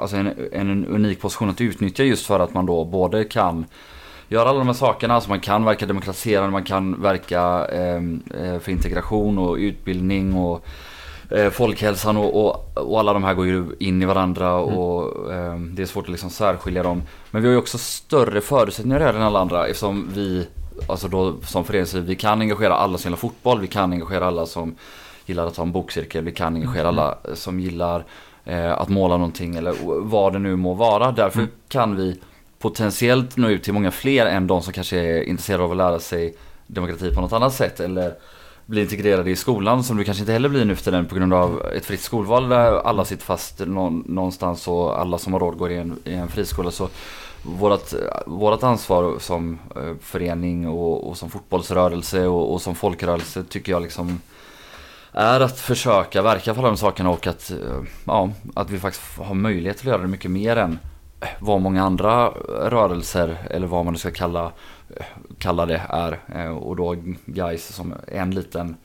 [0.00, 3.66] alltså en, en unik position att utnyttja just för att man då både kan
[4.28, 8.02] göra alla de här sakerna, alltså man kan verka demokratiserande, man kan verka eh,
[8.42, 10.64] eh, för integration och utbildning och
[11.30, 15.58] eh, folkhälsan och, och, och alla de här går ju in i varandra och eh,
[15.58, 17.02] det är svårt att liksom särskilja dem.
[17.30, 20.46] Men vi har ju också större förutsättningar än alla andra eftersom vi,
[20.88, 24.46] alltså då som föreningsliv, vi kan engagera alla som gillar fotboll, vi kan engagera alla
[24.46, 24.74] som
[25.26, 28.04] gillar att ha en bokcirkel, vi kan engagera alla som gillar
[28.44, 31.12] eh, att måla någonting eller vad det nu må vara.
[31.12, 31.50] Därför Mm.
[31.68, 32.20] kan vi
[32.58, 35.98] potentiellt nå ut till många fler än de som kanske är intresserade av att lära
[35.98, 36.34] sig
[36.66, 38.12] demokrati på något annat sätt eller
[38.66, 41.34] bli integrerade i skolan som du kanske inte heller blir nu för den på grund
[41.34, 45.58] av ett fritt skolval där alla sitter fast någon, någonstans och alla som har råd
[45.58, 46.70] går i en, i en friskola.
[46.70, 46.88] Så
[47.42, 47.94] vårat,
[48.26, 53.82] vårat ansvar som eh, förening och, och som fotbollsrörelse och, och som folkrörelse tycker jag
[53.82, 54.20] liksom
[55.12, 59.18] är att försöka verka för alla de sakerna och att, eh, ja, att vi faktiskt
[59.18, 60.78] har möjlighet att göra det mycket mer än
[61.20, 64.52] eh, vad många andra rörelser eller vad man nu ska kalla,
[65.38, 66.18] kalla det är.
[66.50, 68.76] Och då guys som en liten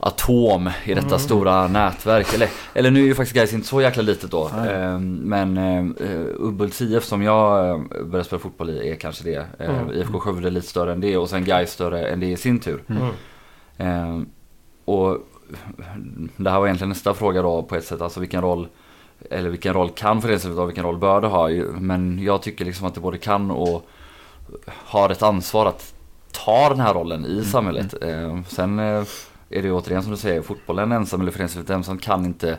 [0.00, 1.18] atom i detta Mm.
[1.18, 2.34] stora nätverk.
[2.34, 4.48] Eller, eller nu är ju faktiskt guys inte så jäkla litet då.
[4.48, 9.46] Eh, Men eh, Ubbults IF som jag eh, började spela fotboll i är kanske det.
[9.58, 9.92] Eh, Mm.
[9.92, 12.58] IFK Skövde är lite större än det och sen guys större än det i sin
[12.60, 12.82] tur.
[12.88, 13.06] Mm.
[13.76, 14.22] Eh,
[14.84, 15.18] och
[16.36, 18.00] det här var egentligen nästa fråga då på ett sätt.
[18.00, 18.68] Alltså vilken roll
[19.30, 21.48] eller vilken roll kan föreningslivet ha, vilken roll bör det ha?
[21.80, 23.86] Men jag tycker liksom att det både kan och
[24.66, 25.94] har ett ansvar att
[26.32, 27.94] ta den här rollen i samhället.
[28.02, 29.02] Eh, sen eh,
[29.50, 32.58] är det återigen som du säger, fotbollen ensam eller föreningslivet ensam kan inte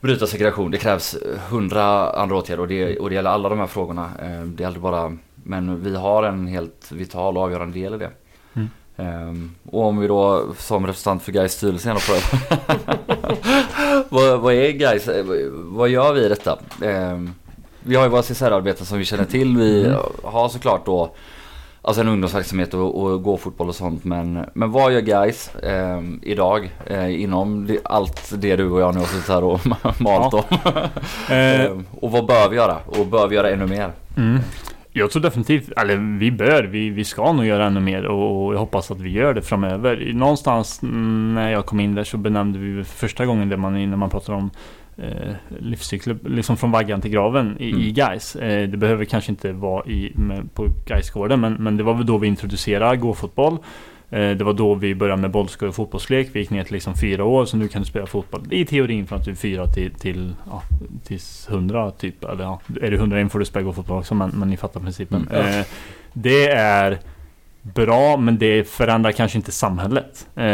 [0.00, 0.70] bryta segregation.
[0.70, 4.10] Det krävs eh, hundra andra åtgärder och det, och det gäller alla de här frågorna.
[4.22, 7.98] Eh, Det är aldrig bara, men vi har en helt vital och avgörande del i
[7.98, 8.10] det.
[8.54, 8.68] Mm.
[8.96, 12.16] Ehm, och om vi då som representant för Gais styrelse får
[14.08, 15.08] vad, vad är Gais?
[15.08, 16.58] Eh, Vad gör vi i detta?
[16.82, 17.34] Ehm,
[17.80, 19.56] vi har ju våra CSR-arbeten som vi känner till.
[19.56, 19.98] Vi Mm.
[20.24, 21.14] har såklart då
[21.86, 26.02] Alltså en ungdomsverksamhet och, och gå fotboll och sånt men, men vad gör guys eh,
[26.22, 29.60] idag eh, inom allt det du och jag nu har suttit här och
[30.00, 30.42] malt om?
[31.30, 32.78] Eh, Eh, och vad bör vi göra?
[32.86, 33.92] Och bör vi göra ännu mer?
[34.16, 34.38] Mm.
[34.92, 38.54] Jag tror definitivt, eller vi bör, vi, vi ska nog göra ännu mer och, och
[38.54, 40.12] jag hoppas att vi gör det framöver.
[40.14, 43.90] Någonstans mm, när jag kom in där så benämnde vi för första gången det man,
[43.90, 44.50] när man pratar om
[44.96, 47.82] eh, livscykler, liksom från vaggan till graven i, Mm.
[47.82, 48.36] i Gais.
[48.36, 52.06] Eh, det behöver kanske inte vara i, med, på Gaisgården men, men det var väl
[52.06, 53.52] då vi introducerade gåfotboll.
[54.10, 56.28] Eh, Det var då vi började med bollskoj och fotbollslek.
[56.32, 59.06] Vi gick ner till liksom fyra år, så nu kan du spela fotboll i teorin
[59.06, 60.62] från att du är fyra till, till, ja,
[61.06, 61.18] till
[61.48, 62.24] hundra typ.
[62.24, 64.80] Eller ja, är du hundra in får du spela fotboll också, men, men ni fattar
[64.80, 65.28] principen.
[65.32, 65.58] Mm.
[65.60, 65.66] Eh,
[66.12, 66.98] Det är
[67.64, 70.26] bra, men det förändrar kanske inte samhället.
[70.36, 70.44] Eh,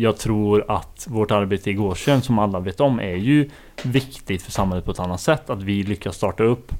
[0.00, 3.50] Jag tror att vårt arbete i Gårdsten, som alla vet om, är ju
[3.82, 5.50] viktigt för samhället på ett annat sätt.
[5.50, 6.72] Att vi lyckas starta upp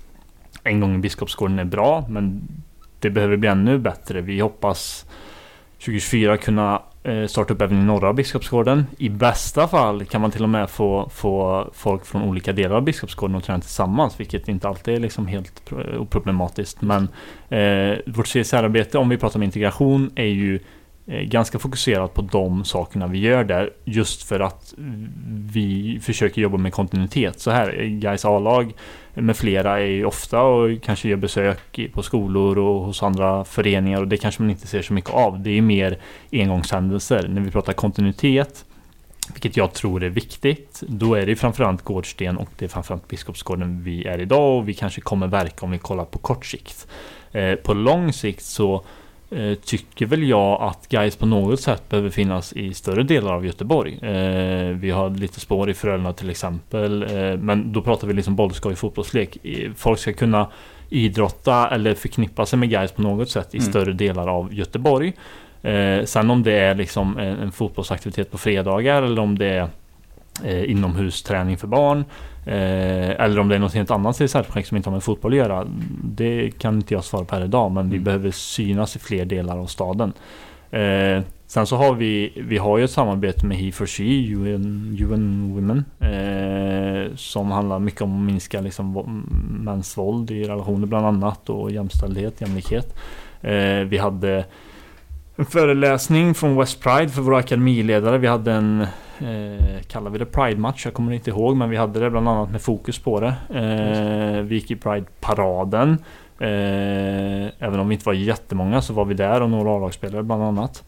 [0.63, 2.49] en gång i Biskopsgården är bra, men
[3.01, 4.21] det behöver bli ännu bättre.
[4.21, 5.07] Vi hoppas
[5.79, 8.87] 2024 kunna Eh, starta upp även i norra Biskopsgården.
[8.99, 12.83] I bästa fall kan man till och med få, få folk från olika delar av
[12.83, 16.83] Biskopsgården att träna tillsammans, vilket inte alltid är liksom helt oproblematiskt.
[16.83, 17.09] Men
[17.49, 20.61] eh, vårt CSR-arbete, om vi pratar om integration, är ju eh,
[21.07, 23.71] Eh, ganska fokuserat på de sakerna vi gör där.
[23.85, 24.75] Just för att
[25.53, 27.41] vi försöker jobba med kontinuitet.
[27.41, 28.75] Så här, Gais A-lag
[29.15, 34.01] med flera är ju ofta och kanske gör besök på skolor och hos andra föreningar
[34.01, 35.41] och det kanske man inte ser så mycket av.
[35.41, 35.99] Det är mer
[36.33, 37.29] engångshändelser.
[37.29, 38.65] När vi pratar kontinuitet
[39.33, 40.83] vilket jag tror är viktigt.
[40.89, 44.75] Då är det framförallt Gårdsten och det är framförallt Biskopsgården vi är idag och vi
[44.75, 46.87] kanske kommer verka om vi kollar på kort sikt.
[47.33, 48.85] Eh, på lång sikt så
[49.31, 53.47] eh, tycker väl jag att Gais på något sätt behöver finnas i större delar av
[53.47, 53.99] Göteborg.
[54.03, 57.03] Eh, vi har lite spår i Frölunda till exempel.
[57.03, 59.39] Eh, men då pratar vi liksom bollskoj fotbollslek.
[59.77, 60.49] Folk ska kunna
[60.91, 63.71] idrotta eller förknippa sig med Gais på något sätt i mm.
[63.71, 65.13] större delar av Göteborg.
[65.63, 69.69] Eh, sen om det är liksom en, en, fotbollsaktivitet på fredagar eller om det är
[70.45, 72.05] eh, inomhusträning för barn.
[72.47, 75.39] Eh, eller om det är något helt annat CSR-projekt som inte har med fotboll att
[75.39, 75.67] göra.
[76.03, 77.93] Det kan inte jag svara på här idag men mm.
[77.93, 80.13] vi behöver synas i fler delar av staden.
[80.71, 84.97] Eh, sen så har vi, vi har ju ett samarbete med He for She, UN,
[85.01, 85.85] UN Women.
[86.01, 89.23] Eh, som handlar mycket om att minska liksom,
[89.65, 92.97] mäns våld i relationer bland annat och jämställdhet, jämlikhet.
[93.41, 94.45] Eh, vi hade
[95.37, 98.19] en föreläsning från West Pride för våra akademiledare.
[98.19, 98.81] Vi hade en,
[99.19, 100.85] eh, kallar vi det Pride-match?
[100.85, 103.35] Jag kommer inte ihåg, men vi hade det bland annat med fokus på det.
[103.55, 105.99] Eh, vi gick i Pride-paraden.
[106.39, 110.43] Eh, även om vi inte var jättemånga så var vi där och några A-lagsspelare bland
[110.43, 110.85] annat.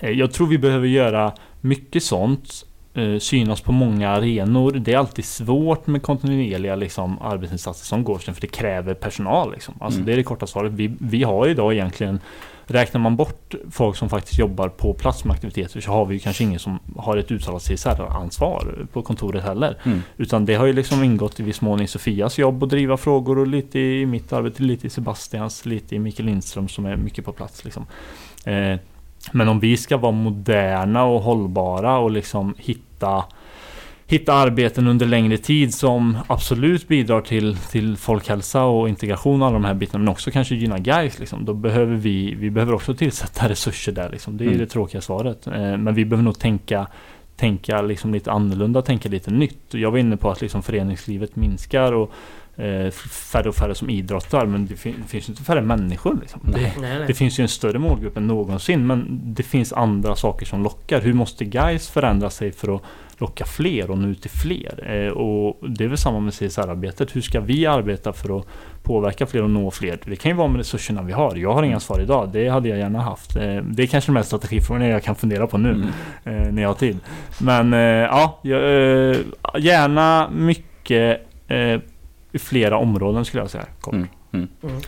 [0.00, 2.66] Eh, jag tror vi behöver göra mycket sånt.
[2.94, 4.72] Eh, synas på många arenor.
[4.72, 9.52] Det är alltid svårt med kontinuerliga liksom, arbetsinsatser som Gårdsten för det kräver personal.
[9.52, 9.74] Liksom.
[9.80, 10.06] Alltså, mm.
[10.06, 10.72] Det är det korta svaret.
[10.72, 12.20] Vi, vi har idag egentligen
[12.70, 16.20] Räknar man bort folk som faktiskt jobbar på plats med aktiviteter så har vi ju
[16.20, 19.78] kanske ingen som har ett uttalat CSR-ansvar på kontoret heller.
[19.82, 20.02] Mm.
[20.16, 23.38] Utan det har ju liksom ingått i viss mån i Sofias jobb att driva frågor
[23.38, 27.24] och lite i mitt arbete, lite i Sebastians, lite i Mikael Lindström som är mycket
[27.24, 27.64] på plats.
[27.64, 27.86] Liksom.
[28.44, 28.76] Eh,
[29.32, 33.24] men om vi ska vara moderna och hållbara och liksom hitta
[34.10, 39.54] hitta arbeten under längre tid som absolut bidrar till, till folkhälsa och integration och alla
[39.54, 41.44] de här bitarna men också kanske gynna guys liksom.
[41.44, 44.36] Då behöver vi, vi behöver också tillsätta resurser där liksom.
[44.36, 44.58] Det är mm.
[44.58, 45.46] det tråkiga svaret.
[45.46, 46.86] Eh, men vi behöver nog tänka
[47.36, 49.58] tänka liksom lite annorlunda, tänka lite nytt.
[49.70, 52.12] Jag var inne på att liksom föreningslivet minskar och
[53.32, 56.18] färre och färre som idrottar men det, fin det finns inte färre människor.
[56.20, 56.40] Liksom.
[56.44, 57.04] Det, nej, nej.
[57.06, 61.00] det, finns ju en större målgrupp än någonsin men det finns andra saker som lockar.
[61.00, 62.82] Hur måste guys förändra sig för att
[63.20, 65.04] locka fler och nå ut till fler.
[65.06, 67.16] Eh, och det är väl samma med CSR-arbetet.
[67.16, 68.46] Hur ska vi arbeta för att
[68.82, 69.98] påverka fler och nå fler?
[70.04, 71.36] Det kan ju vara med resurserna vi har.
[71.36, 72.30] Jag har inga svar idag.
[72.32, 73.36] Det hade jag gärna haft.
[73.36, 75.70] Eh, det är kanske de här strategifrågorna jag kan fundera på nu.
[75.70, 75.88] Mm.
[76.24, 76.98] Eh, när jag har tid.
[77.38, 79.16] Men eh, ja, jag, eh,
[79.58, 81.80] gärna mycket eh,
[82.32, 83.66] i flera områden skulle jag säga.
[83.80, 83.94] Kort.
[83.94, 84.08] Mm.
[84.32, 84.48] Mm.
[84.62, 84.80] mm.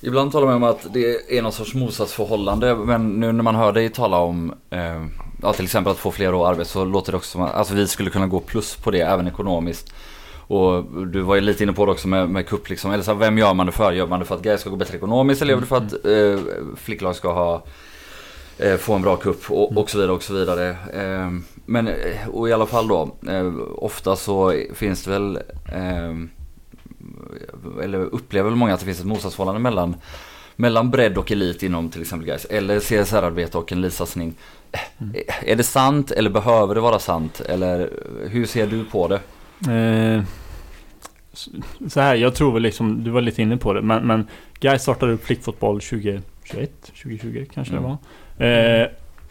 [0.00, 2.74] Ibland talar man om att det är någon sorts motsatsförhållande.
[2.74, 5.04] Men nu när man hör dig tala om eh,
[5.42, 7.74] ja, till exempel att få fler år arbete så låter det också som att alltså,
[7.74, 9.94] vi skulle kunna gå plus på det även ekonomiskt.
[10.46, 12.92] Och du var ju lite inne på det också med, med cup liksom.
[12.92, 13.92] Eller så här, vem gör man det för?
[13.92, 15.96] Gör man det för att Gais ska gå bättre ekonomiskt eller gör man det för
[15.96, 17.64] att eh, flicklag ska ha
[18.58, 19.82] eh, få en bra kupp och, mm.
[19.82, 20.68] och, så vidare och så vidare.
[20.70, 21.30] Eh,
[21.66, 21.90] men
[22.32, 23.16] och i alla fall då.
[23.28, 25.36] Eh, ofta så finns det väl
[25.72, 26.14] eh,
[27.82, 29.96] eller upplever väl många att det finns ett motsatsförhållande mellan
[30.56, 34.34] mellan bredd och elit inom till exempel guys eller CSR-arbete och en elitsatsning.
[34.98, 35.14] Mm.
[35.42, 37.40] Är det sant eller behöver det vara sant?
[37.40, 37.90] Eller
[38.28, 39.20] hur ser du på det?
[39.72, 40.22] Eh,
[41.88, 44.26] så här, jag tror väl liksom, du var lite inne på det, men, men
[44.60, 46.22] Guy startade upp flickfotboll 2021,
[46.84, 47.82] 2020 kanske mm.
[47.82, 47.98] det
[48.38, 48.82] var.
[48.82, 48.88] Eh,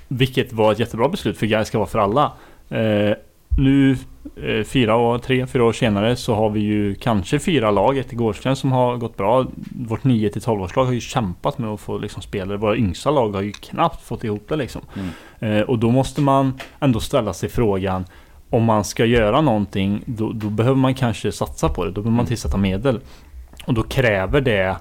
[0.07, 2.33] vilket var ett jättebra beslut för Guy ska vara för alla.
[2.69, 3.15] Eh,
[3.57, 3.97] nu
[4.35, 8.13] eh, fyra år, tre, fyra år senare så har vi ju kanske fyra lag, ett
[8.13, 9.45] i Gårdsten som har gått bra.
[9.87, 12.57] Vårt 9 till 12 årslag har ju kämpat med att få liksom spelare.
[12.57, 14.81] Våra yngsta lag har ju knappt fått ihop det liksom.
[14.95, 15.57] Mm.
[15.57, 18.05] Eh, och då måste man ändå ställa sig frågan
[18.49, 21.91] om man ska göra någonting då, då behöver man kanske satsa på det.
[21.91, 22.27] Då behöver man mm.
[22.27, 22.99] tillsätta medel.
[23.65, 24.77] Och då kräver det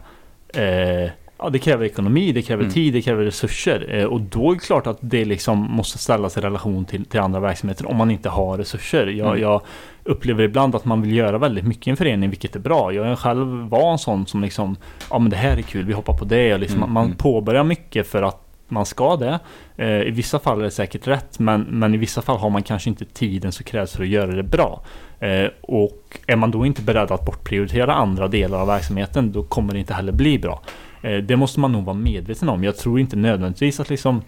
[0.55, 1.11] eh,
[1.43, 2.75] Ja, det kräver ekonomi, det kräver mm.
[2.75, 3.87] tid, det kräver resurser.
[3.89, 7.21] Eh, och då är det klart att det liksom måste ställas i relation till, till
[7.21, 9.07] andra verksamheter om man inte har resurser.
[9.07, 9.43] Jag, mm.
[9.43, 9.61] jag,
[10.05, 12.93] upplever ibland att man vill göra väldigt mycket i en förening, vilket är bra.
[12.93, 14.77] Jag själv var en sån som liksom,
[15.11, 16.55] ja men det här är kul, vi hoppar på det.
[16.55, 16.93] Och liksom, mm.
[16.93, 17.17] Man mm.
[17.17, 19.39] påbörjar mycket för att man ska det.
[19.77, 22.63] Eh, I vissa fall är det säkert rätt, men, men i vissa fall har man
[22.63, 24.83] kanske inte tiden som krävs för att göra det bra.
[25.21, 29.73] Eh, och är man då inte beredd att bortprioritera andra delar av verksamheten, då kommer
[29.73, 30.63] det inte heller bli bra.
[31.03, 32.65] Eh, det måste man nog vara medveten om.
[32.65, 34.23] Jag tror inte nödvändigtvis att liksom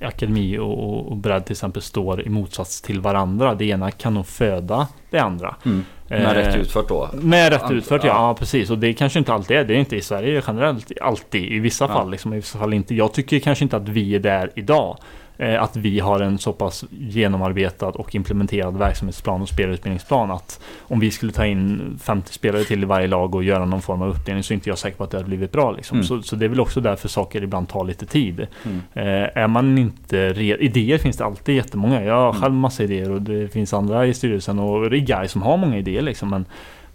[0.00, 3.54] akademi och, och bredd till exempel står i motsats till varandra.
[3.54, 5.56] Det ena kan nog föda det andra.
[5.64, 5.84] Mm.
[6.08, 7.10] Med rätt utfört då?
[7.12, 8.28] Med rätt utfört, ja.
[8.28, 8.34] ja.
[8.34, 8.70] precis.
[8.70, 9.64] Och det kanske inte alltid är.
[9.64, 11.52] Det är inte i Sverige generellt alltid.
[11.52, 12.94] I vissa fall, liksom, i vissa fall inte.
[12.94, 14.98] Jag tycker kanske inte att vi är där idag.
[15.36, 21.00] Eh, att vi har en så pass genomarbetad och implementerad verksamhetsplan och spelutbildningsplan att om
[21.00, 24.08] vi skulle ta in 50 spelare till i varje lag och göra någon form av
[24.08, 25.70] uppdelning så är inte jag säker på att det hade blivit bra.
[25.70, 25.96] Liksom.
[25.96, 26.06] Mm.
[26.06, 28.46] Så, så, det är väl också därför saker ibland tar lite tid.
[28.64, 28.80] Mm.
[28.92, 30.16] Eh, är man inte
[30.60, 32.04] Idéer finns det alltid jättemånga.
[32.04, 32.42] Jag har mm.
[32.42, 35.56] själv massa idéer och det finns andra i styrelsen och det är guys som har
[35.56, 36.02] många idéer.
[36.02, 36.44] Liksom, men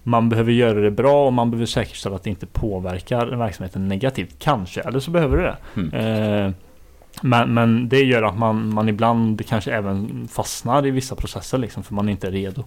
[0.04, 4.36] man behöver göra det bra och man behöver säkerställa att det inte påverkar verksamheten negativt.
[4.40, 5.82] Kanske, eller så behöver det det.
[5.82, 6.46] Mm.
[6.46, 6.54] Eh,
[7.22, 11.84] men, men det gör att man, man ibland kanske även fastnar i vissa processer liksom
[11.84, 12.64] för man är inte redo.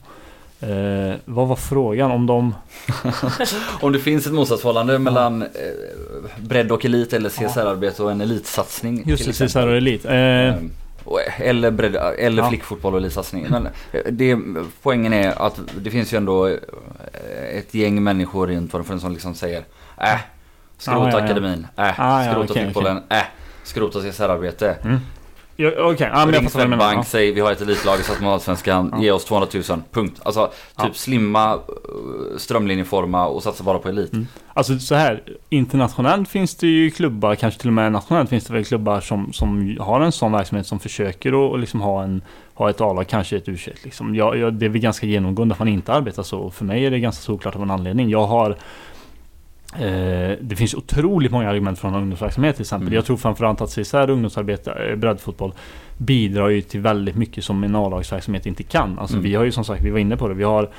[0.61, 2.55] Eh, vad var frågan om de...
[3.80, 5.49] om det finns ett motsatsförhållande mellan eh,
[6.36, 9.03] bredd och elit eller CSR-arbete och en elitsatsning.
[9.07, 10.05] Just det, CSR och elit.
[10.05, 10.70] Eh, ehm,
[11.38, 12.49] eller, bredd, eller ja.
[12.49, 13.47] flickfotboll och elitsatsning.
[13.51, 14.38] Men eh, det,
[14.82, 16.57] poängen är att det finns ju ändå eh,
[17.59, 19.64] ett gäng människor runt Waterfront som liksom säger
[20.03, 20.18] Äh,
[20.78, 21.24] skrota ah, ja, ja.
[21.24, 23.18] akademin, äh, ah, skrota okay, fotbollen, okay.
[23.18, 23.24] äh
[23.62, 24.76] skrota CSR-arbete.
[24.84, 25.00] Mm.
[25.56, 26.08] Ja, okay.
[26.12, 27.04] ja, Ring Swedbank, ja.
[27.04, 29.02] säg vi har ett elitlag i Allsvenskan, ja.
[29.02, 30.20] ge oss 200 000, punkt.
[30.24, 30.90] Alltså typ ja.
[30.94, 31.58] slimma,
[32.36, 34.12] strömlinjeforma och satsa bara på elit.
[34.12, 34.26] Mm.
[34.54, 38.52] Alltså så här, internationellt finns det ju klubbar, kanske till och med nationellt finns det
[38.52, 42.22] väl klubbar som, som har en sån verksamhet som försöker att liksom ha, en,
[42.54, 44.14] ha ett A-lag, kanske ett u liksom.
[44.14, 46.50] jag, jag, Det är väl ganska genomgående att man inte arbetar så.
[46.50, 48.10] För mig är det ganska såklart av en anledning.
[48.10, 48.56] Jag har
[49.80, 52.86] Eh, det finns otroligt många argument från ungdomsverksamhet till exempel.
[52.86, 52.94] Mm.
[52.94, 55.52] Jag tror framförallt att CSR ungdomsarbete, eh, breddfotboll,
[55.98, 58.98] bidrar ju till väldigt mycket som en A-lagsverksamhet inte kan.
[58.98, 59.24] Alltså mm.
[59.24, 60.70] vi har ju som sagt, vi var inne på det, vi har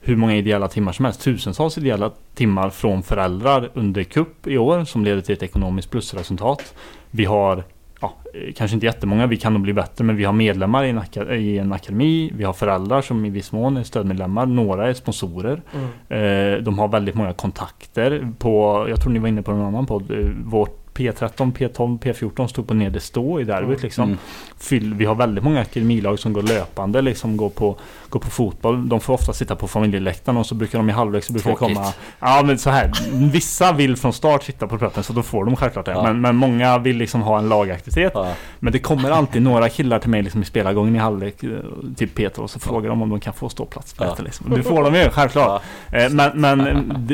[0.00, 1.20] hur många ideella timmar som helst.
[1.20, 6.74] Tusentals ideella timmar från föräldrar under kupp i år som leder till ett ekonomiskt plusresultat.
[7.10, 7.64] Vi har
[8.00, 10.90] ja, eh, kanske inte jättemånga, vi kan nog bli bättre, men vi har medlemmar i
[10.90, 14.94] en, i en akademi, vi har föräldrar som i viss mån är stödmedlemmar, några är
[14.94, 15.62] sponsorer.
[15.72, 15.88] Mm.
[16.08, 19.86] Eh, de har väldigt många kontakter på, jag tror ni var inne på en annan
[19.86, 24.04] podd, eh, vårt P13, P12, P14 stod på nedre stå i derbyt liksom.
[24.04, 24.18] Mm.
[24.58, 27.76] Fyll, vi har väldigt många akademilag som går löpande, liksom går på,
[28.08, 28.88] går på fotboll.
[28.88, 31.56] De får ofta sitta på familjeläktaren och så brukar de i halvlek så brukar det
[31.56, 31.92] komma...
[32.20, 32.92] Ja men så här,
[33.30, 35.92] vissa vill från start sitta på platten så då får de självklart det.
[35.92, 36.02] Ja.
[36.02, 38.12] Men, men många vill liksom ha en lagaktivitet.
[38.14, 38.32] Ja.
[38.58, 41.50] Men det kommer alltid några killar till mig liksom i spelargången i halvlek, eh,
[41.96, 44.16] typ Peter, och så frågar de om de kan få ståplats på ja.
[44.18, 44.50] liksom.
[44.50, 45.62] Det får de ju, självklart.
[45.92, 46.60] Eh, men, men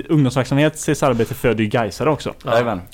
[0.08, 2.34] ungdomsverksamhet, CSR-arbete föder ju Gaisare också.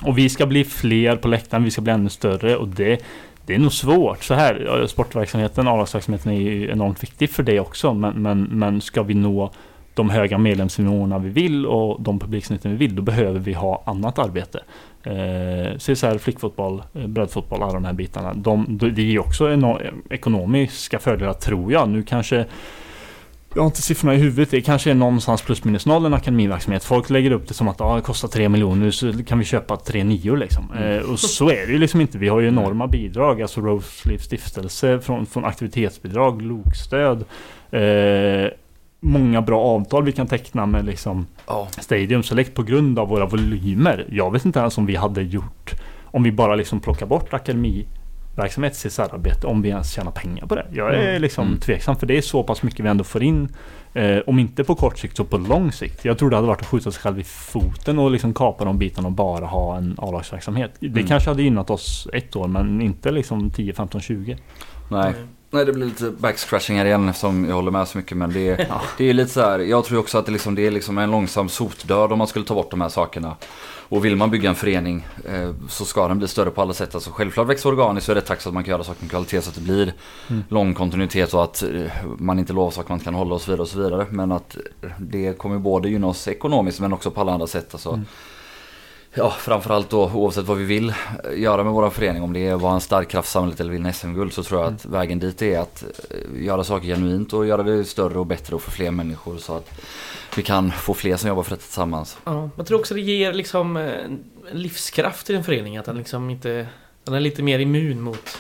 [0.03, 3.03] Och vi ska bli fler på läktaren, vi ska bli ännu större och det
[3.47, 4.87] det är nog svårt så här.
[4.87, 7.95] Sportverksamheten, A-lagsverksamheten är ju enormt viktig för det också.
[7.95, 9.51] Men, men, men ska vi nå
[9.95, 14.19] de höga medlemsnivåerna vi vill och de publiksnitten vi vill, då behöver vi ha annat
[14.19, 14.61] arbete.
[15.03, 18.35] Eh, CSR, flickfotboll, eh, breddfotboll, alla de här bitarna.
[18.35, 19.59] De, det ger också
[20.11, 21.89] ekonomiska fördelar tror jag.
[21.89, 22.47] Nu kanske
[23.55, 24.51] jag har inte siffrorna i huvudet.
[24.51, 26.85] Det kanske är någonstans plus minus noll en akademiverksamhet.
[26.85, 29.77] Folk lägger upp det som att ah, det kostar 3 miljoner så kan vi köpa
[29.77, 30.73] tre nior liksom.
[30.77, 30.99] Mm.
[30.99, 32.19] Eh, och så är det ju liksom inte.
[32.19, 33.43] Vi har ju enorma bidrag.
[33.43, 37.25] Alltså Rose Leaf stiftelse från, från aktivitetsbidrag, lokstöd.
[37.71, 38.51] Eh,
[39.01, 41.69] många bra avtal vi kan teckna med liksom oh.
[41.81, 44.07] Stadium Select på grund av våra volymer.
[44.11, 45.75] Jag vet inte ens om vi hade gjort
[46.05, 47.87] om vi bara liksom plockar bort akademi
[48.35, 50.67] verksamhet, CSR-arbete, om vi ens tjänar pengar på det.
[50.73, 51.23] Jag är mm.
[51.23, 51.61] liksom mm.
[51.61, 53.49] tveksam för det är så pass mycket vi ändå får in.
[53.95, 56.05] Eh, om inte på kort sikt så på lång sikt.
[56.05, 58.79] Jag tror det hade varit att skjuta sig själv i foten och liksom kapa de
[58.79, 60.71] bitarna och bara ha en A-lagsverksamhet.
[60.81, 61.07] Det mm.
[61.07, 64.37] kanske hade gynnat oss ett år men inte liksom 10, 15, 20.
[64.91, 65.15] Nej.
[65.55, 68.45] Nej det blir lite backscratching här igen eftersom jag håller med så mycket men det,
[68.69, 68.83] ja.
[68.99, 71.11] det är lite så här, Jag tror också att det, liksom, det är liksom en
[71.11, 73.37] långsam sotdöd om man skulle ta bort de här sakerna.
[73.89, 76.95] Och vill man bygga en förening eh, så ska den bli större på alla sätt.
[76.95, 79.11] Alltså självklart växa organiskt så är det tack så att man kan göra saker med
[79.11, 79.95] kvalitet så att det blir
[80.31, 80.45] mm.
[80.49, 81.69] lång kontinuitet och att eh,
[82.19, 84.07] man inte lovar saker man inte kan hålla och så vidare och så vidare.
[84.11, 84.57] Men att
[84.99, 87.69] det kommer både gynna oss ekonomiskt men också på alla andra sätt.
[87.73, 88.05] Alltså, mm.
[89.15, 90.95] Ja, framförallt då oavsett vad vi vill
[91.35, 92.23] göra med vår förening.
[92.23, 94.61] Om det är att vara en stark kraft i samhället eller vinna SM-guld så tror
[94.61, 94.99] jag att mm.
[94.99, 98.63] vägen dit är att eh, göra saker genuint och göra det större och bättre och
[98.63, 99.39] för fler människor.
[99.39, 99.81] Så att
[100.37, 102.19] vi kan få fler som jobbar för detta tillsammans.
[102.25, 103.93] Ja, jag tror också det ger liksom eh,
[104.53, 105.77] livskraft i en förening.
[105.77, 106.67] Att den liksom inte...
[107.05, 108.39] Den är lite mer immun mot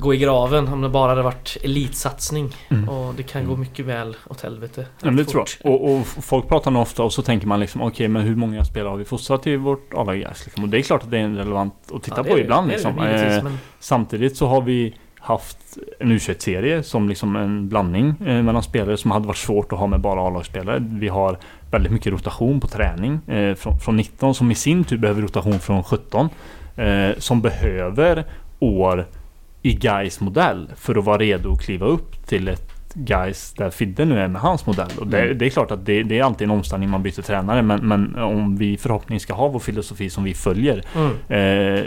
[0.00, 2.56] gå i graven om det bara hade varit elitsatsning.
[2.68, 2.88] Mm.
[2.88, 3.60] Och det kan gå mm.
[3.60, 4.86] mycket väl åt helvete.
[5.02, 5.72] Ja, det tror jag.
[5.72, 8.36] Och, och, folk pratar nog ofta och så tänker man liksom okej okay, men hur
[8.36, 10.62] många spelare har vi fostrat till vårt a liksom?
[10.62, 12.68] Och det är klart att det är relevant att titta ja, på ibland.
[12.68, 12.98] liksom.
[12.98, 13.58] eh, men...
[13.80, 19.10] Samtidigt så har vi haft en U21-serie som liksom en blandning eh, mellan spelare som
[19.10, 20.78] hade varit svårt att ha med bara A-lagsspelare.
[20.90, 21.38] Vi har
[21.70, 25.60] väldigt mycket rotation på träning eh, från, från 19 som i sin tur behöver rotation
[25.60, 26.28] från 17.
[26.76, 28.24] Eh, som behöver
[28.58, 29.06] år
[29.62, 34.04] i Gais modell för att vara redo att kliva upp till ett Gais där Fidde
[34.04, 34.90] nu är med hans modell.
[34.98, 35.38] Och det, Mm.
[35.38, 37.62] det är klart att det, det är alltid en omställning man byter tränare.
[37.62, 40.82] Men, men om vi förhoppningsvis ska ha vår filosofi som vi följer.
[40.96, 41.10] Mm.
[41.78, 41.84] Eh,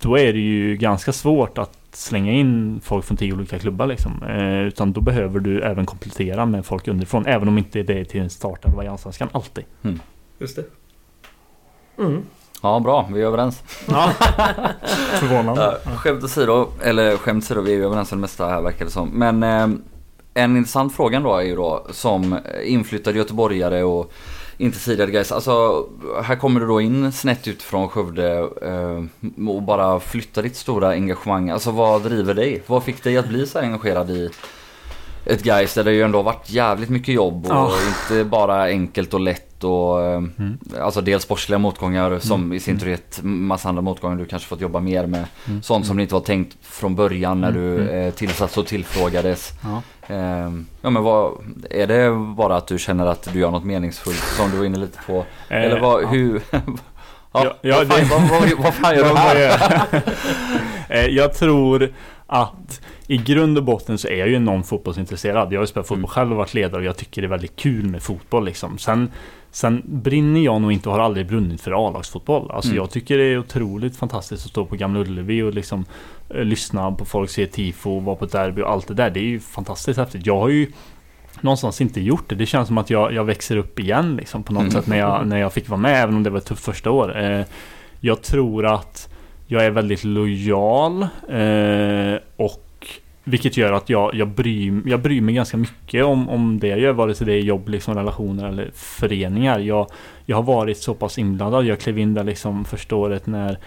[0.00, 4.22] då är det ju ganska svårt att slänga in folk från tio olika klubbar liksom.
[4.22, 7.26] Eh, utan då behöver du även komplettera med folk underifrån.
[7.26, 9.64] Även om inte det är till en startelva i Allsvenskan alltid.
[10.38, 10.64] Just det.
[11.98, 12.22] Mm.
[12.62, 13.08] Ja, bra.
[13.12, 13.62] Vi är överens.
[13.88, 14.10] Ja.
[15.18, 15.78] Förvånande.
[15.96, 18.90] Skämt åsido, eller skämt åsido, vi är ju överens om det mesta här verkar det
[18.90, 19.08] som.
[19.08, 19.68] Men eh,
[20.34, 24.12] en intressant fråga då är ju då som inflyttad göteborgare och
[24.58, 25.32] inte tidigare guys.
[25.32, 25.86] Alltså
[26.22, 30.88] här kommer du då in snett ut från Skövde eh, och bara flyttar ditt stora
[30.88, 31.50] engagemang.
[31.50, 32.62] Alltså vad driver dig?
[32.66, 34.30] Vad fick dig att bli så här engagerad i
[35.26, 37.72] ett guys där det ju ändå varit jävligt mycket jobb och Ja.
[37.88, 40.58] inte bara enkelt och lätt och eh, Mm.
[40.80, 42.52] Alltså dels sportsliga motgångar som Mm.
[42.52, 44.16] i sin tur gett massa andra motgångar.
[44.16, 45.62] Du kanske fått jobba mer med Mm.
[45.62, 47.60] sånt som det inte var tänkt från början när Mm.
[47.62, 48.06] du Mm.
[48.08, 49.52] eh, tillsatts och tillfrågades.
[49.62, 49.82] Ja.
[50.14, 51.32] Ehm, ja men vad,
[51.70, 54.78] är det bara att du känner att du gör något meningsfullt som du var inne
[54.78, 55.24] lite på?
[55.48, 56.06] Eh, Eller vad, ja.
[56.08, 56.40] hur?
[57.32, 60.02] ja, Ja, vad, fan, det- vad, vad, vad fan gör du här?
[60.88, 61.92] Eh, jag tror
[62.26, 65.52] att i grund och botten så är jag ju enormt fotbollsintresserad.
[65.52, 66.08] Jag har ju spelat fotboll Mm.
[66.08, 68.78] själv och varit ledare och jag tycker det är väldigt kul med fotboll liksom.
[68.78, 69.10] Sen,
[69.50, 72.50] sen brinner jag nog inte och har aldrig brunnit för A-lagsfotboll.
[72.50, 72.76] Alltså Mm.
[72.82, 75.84] jag tycker det är otroligt fantastiskt att stå på Gamla Ullevi och liksom
[76.30, 79.10] eh, lyssna på folk, se tifo, vara på ett derby och allt det där.
[79.10, 80.26] Det är ju fantastiskt häftigt.
[80.26, 80.72] Jag har ju
[81.40, 82.34] någonstans inte gjort det.
[82.34, 84.72] Det känns som att jag, jag växer upp igen liksom på något Mm.
[84.72, 86.90] sätt när jag, när jag fick vara med, även om det var ett tufft första
[86.90, 87.18] år.
[87.22, 87.44] Eh,
[88.00, 89.08] jag tror att
[89.46, 92.62] jag är väldigt lojal eh, och
[93.28, 96.78] vilket gör att jag, jag, bryr, jag bryr mig ganska mycket om, om det jag
[96.78, 99.58] gör, vare sig det är jobb, liksom, relationer eller föreningar.
[99.58, 99.86] Jag,
[100.26, 101.64] jag har varit så pass inblandad.
[101.64, 103.58] Jag klev in där liksom första året när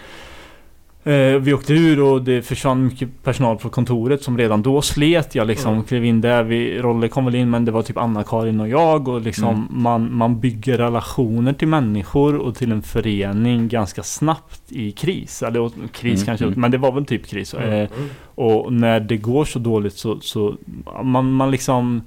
[1.40, 5.34] vi åkte ur och det försvann mycket personal på kontoret som redan då slet.
[5.34, 5.84] Jag liksom Mm.
[5.84, 6.42] klev in där.
[6.42, 9.08] Vi, Rolle kom väl in men det var typ Anna-Karin och jag.
[9.08, 9.66] Och liksom Mm.
[9.70, 15.42] man, man bygger relationer till människor och till en förening ganska snabbt i kris.
[15.42, 16.60] Eller kris Mm, kanske, mm.
[16.60, 17.54] men det var väl typ kris.
[17.54, 17.88] Eh, Mm.
[18.34, 20.56] och när det går så dåligt så, så
[21.02, 22.02] man, man liksom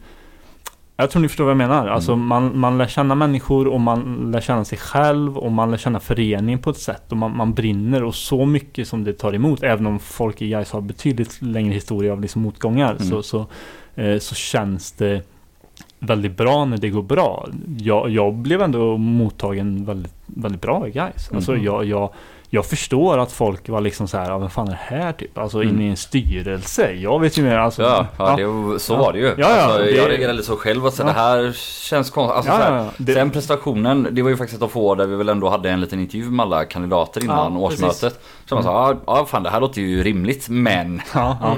[0.97, 1.87] jag tror ni förstår vad jag menar.
[1.87, 2.25] Alltså Mm.
[2.25, 5.99] man, man lär känna människor och man lär känna sig själv och man lär känna
[5.99, 9.63] föreningen på ett sätt och man, man brinner och så mycket som det tar emot.
[9.63, 13.03] Även om folk i Gais har betydligt längre historia av liksom motgångar Mm.
[13.03, 13.45] så, så,
[13.95, 15.21] eh, så känns det
[15.99, 17.47] väldigt bra när det går bra.
[17.77, 21.31] Jag, jag blev ändå mottagen väldigt, väldigt bra i Gais.
[21.35, 21.65] Alltså Mm.
[21.65, 22.09] jag, jag,
[22.55, 25.37] jag förstår att folk var liksom så här, ja, vem fan är det här typ?
[25.37, 25.69] Alltså Mm.
[25.75, 26.91] inne i en styrelse.
[26.93, 27.57] Jag vet ju mer.
[27.57, 28.97] Alltså, Ja, ja, Det, var- så Ja.
[28.97, 29.25] var det ju.
[29.25, 31.05] Ja, ja, alltså, det- Jag reagerade lite så själv och så Ja.
[31.05, 31.51] det här
[31.89, 32.35] känns konstigt.
[32.35, 32.91] Alltså, ja, så här, ja, ja.
[32.97, 35.49] Det- Sen prestationen, det var ju faktiskt ett av få år där vi väl ändå
[35.49, 38.19] hade en liten intervju med alla kandidater innan Ja, årsmötet.
[38.45, 41.01] Så man sa, ja, ja fan det här låter ju rimligt men...
[41.13, 41.55] ja, ja.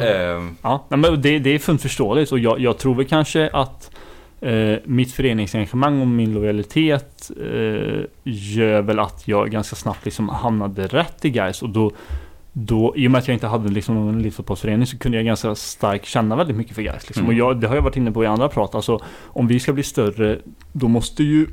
[0.62, 3.91] Ja, nej, men det, det är fullt förståeligt och jag, jag tror väl kanske att
[4.46, 10.88] eh, mitt föreningsengagemang och min lojalitet eh, gör väl att jag ganska snabbt liksom hamnade
[10.88, 11.91] rätt i Gais och då
[12.58, 15.56] då, I och med att jag inte hade liksom någon elitfotbollsförening så kunde jag ganska
[15.56, 17.08] starkt känna väldigt mycket för Gais.
[17.08, 17.24] Liksom.
[17.24, 17.28] Mm.
[17.28, 18.76] Och jag, det har jag varit inne på i andra prat.
[18.76, 20.39] Alltså, om vi ska bli större,
[20.72, 21.48] då måste ju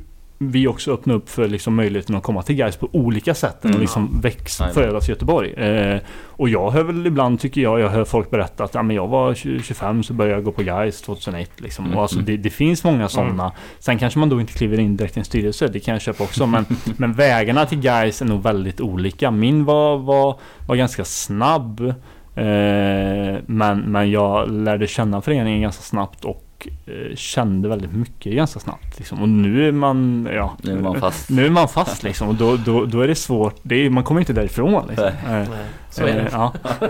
[0.51, 3.75] vi också öppna upp för liksom möjligheten att komma till Gais på olika sätt Mm.
[3.75, 5.53] att liksom växa, födas i Göteborg.
[5.53, 8.95] Eh, och jag hör väl ibland, tycker jag, jag hör folk berätta att ja, men
[8.95, 11.61] jag var 20, 25 så började jag gå på Gais 2001.
[11.61, 11.85] Liksom.
[11.85, 12.25] Mm, Och alltså, mm.
[12.25, 13.51] det, det finns många sådana.
[13.79, 16.23] Sen kanske man då inte kliver in direkt i en styrelse, det kan jag köpa
[16.23, 16.45] också.
[16.45, 16.65] Men,
[16.97, 19.31] men vägarna till Gais är nog väldigt olika.
[19.31, 21.93] Min var, var, var ganska snabb.
[22.35, 28.59] Eh, men, men jag lärde känna föreningen ganska snabbt och eh, kände väldigt mycket ganska
[28.59, 28.97] snabbt.
[28.99, 29.21] Liksom.
[29.21, 31.29] Och nu är man, ja, Nu är man fast.
[31.29, 32.27] Nu är man fast liksom.
[32.27, 33.55] Och då, då, då är det svårt.
[33.63, 34.87] Det är, man kommer inte därifrån.
[34.87, 35.07] Liksom.
[35.07, 35.47] Eh, Nej,
[35.89, 36.29] så är eh, det.
[36.31, 36.53] ja.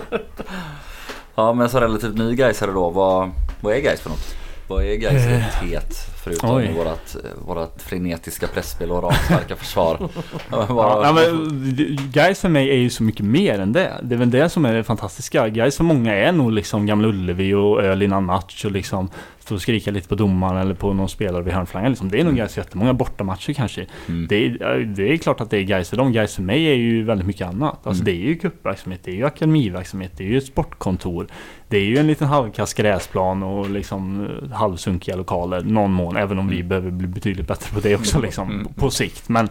[1.35, 4.35] Ja men så relativt ny Gaisare då, vad, vad är Gais för något?
[4.67, 5.95] Vad är Gais identitet?
[6.23, 6.71] Förutom Oj.
[6.77, 7.15] vårat,
[7.47, 9.97] vårat frenetiska pressspel och ramstarka försvar.
[11.13, 13.91] Men Ja, Guys för mig är ju så mycket mer än det.
[14.03, 15.49] Det är väl det som är det fantastiska.
[15.49, 19.09] Guys för många är nog liksom Gamla Ullevi och öl innan match och liksom
[19.39, 21.89] stå och skrika lite på domaren eller på någon spelare vid hörnflaggan.
[21.91, 22.09] Liksom.
[22.09, 22.35] Det är nog Mm.
[22.45, 23.85] Guys jättemånga bortamatcher kanske.
[24.07, 24.27] Mm.
[24.29, 26.11] Det är, det är klart att det är Guys för dem.
[26.11, 27.87] Guys för mig är ju väldigt mycket annat.
[27.87, 28.05] Alltså Mm.
[28.05, 31.27] det är ju cupverksamhet, det är ju akademiverksamhet, det är ju ett sportkontor.
[31.67, 36.23] Det är ju en liten halvkass gräsplan och liksom eh, halvsunkiga lokaler någon mån.
[36.23, 36.67] Även om vi Mm.
[36.67, 38.73] behöver bli betydligt bättre på det också liksom Mm.
[38.73, 39.29] på sikt.
[39.29, 39.49] Men,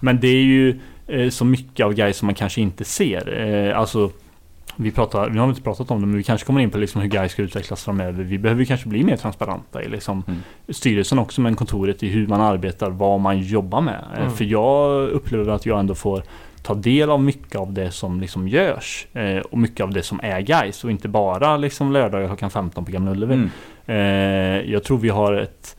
[0.00, 3.40] men det är ju eh, så mycket av Gais som man kanske inte ser.
[3.70, 4.10] Eh, alltså
[4.76, 7.00] vi, pratar, vi har inte pratat om det men vi kanske kommer in på liksom
[7.00, 8.24] hur Gais ska utvecklas framöver.
[8.24, 10.40] Vi behöver kanske bli mer transparenta i liksom Mm.
[10.68, 14.04] styrelsen också men kontoret i hur man arbetar, vad man jobbar med.
[14.14, 14.30] Eh, Mm.
[14.32, 16.22] För jag upplever att jag ändå får
[16.62, 19.06] ta del av mycket av det som liksom görs.
[19.12, 22.84] Eh, och mycket av det som är guys och inte bara liksom lördagar klockan 15
[22.84, 23.34] på Gamla Ullevi.
[23.34, 23.50] Mm.
[23.86, 25.76] Eh, jag tror vi har ett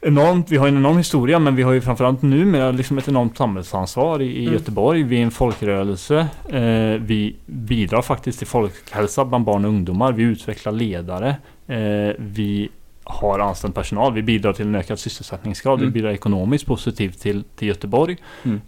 [0.00, 3.36] enormt, vi har en enorm historia men vi har ju framförallt numera liksom ett enormt
[3.36, 4.52] samhällsansvar i, i Mm.
[4.52, 5.02] Göteborg.
[5.02, 6.26] Vi är en folkrörelse.
[6.48, 10.12] Eh, vi bidrar faktiskt till folkhälsa bland barn och ungdomar.
[10.12, 11.28] Vi utvecklar ledare.
[11.66, 12.68] Eh, vi
[13.04, 14.12] har anställd personal.
[14.14, 15.78] Vi bidrar till en ökad sysselsättningsgrad.
[15.78, 15.86] Mm.
[15.86, 18.16] Vi bidrar ekonomiskt positivt till, till Göteborg.
[18.44, 18.60] Mm.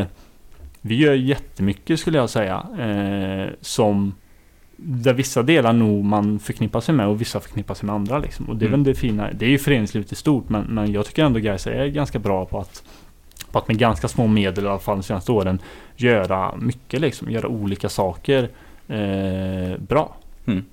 [0.00, 0.06] Eh,
[0.80, 2.62] vi gör jättemycket skulle jag säga.
[2.78, 4.14] Eh, som
[4.80, 8.18] där vissa delar nog man förknippar sig med och vissa förknippar sig med andra.
[8.18, 8.48] Liksom.
[8.48, 8.80] Och det är Mm.
[8.84, 9.28] väl det fina.
[9.32, 12.44] Det är ju föreningslivet i stort men, men jag tycker ändå Gais är ganska bra
[12.46, 12.82] på att
[13.52, 15.58] på att med ganska små medel i alla fall de senaste åren
[15.96, 17.30] göra mycket liksom.
[17.30, 18.48] Göra olika saker
[18.88, 20.16] eh, bra.
[20.46, 20.64] Mm.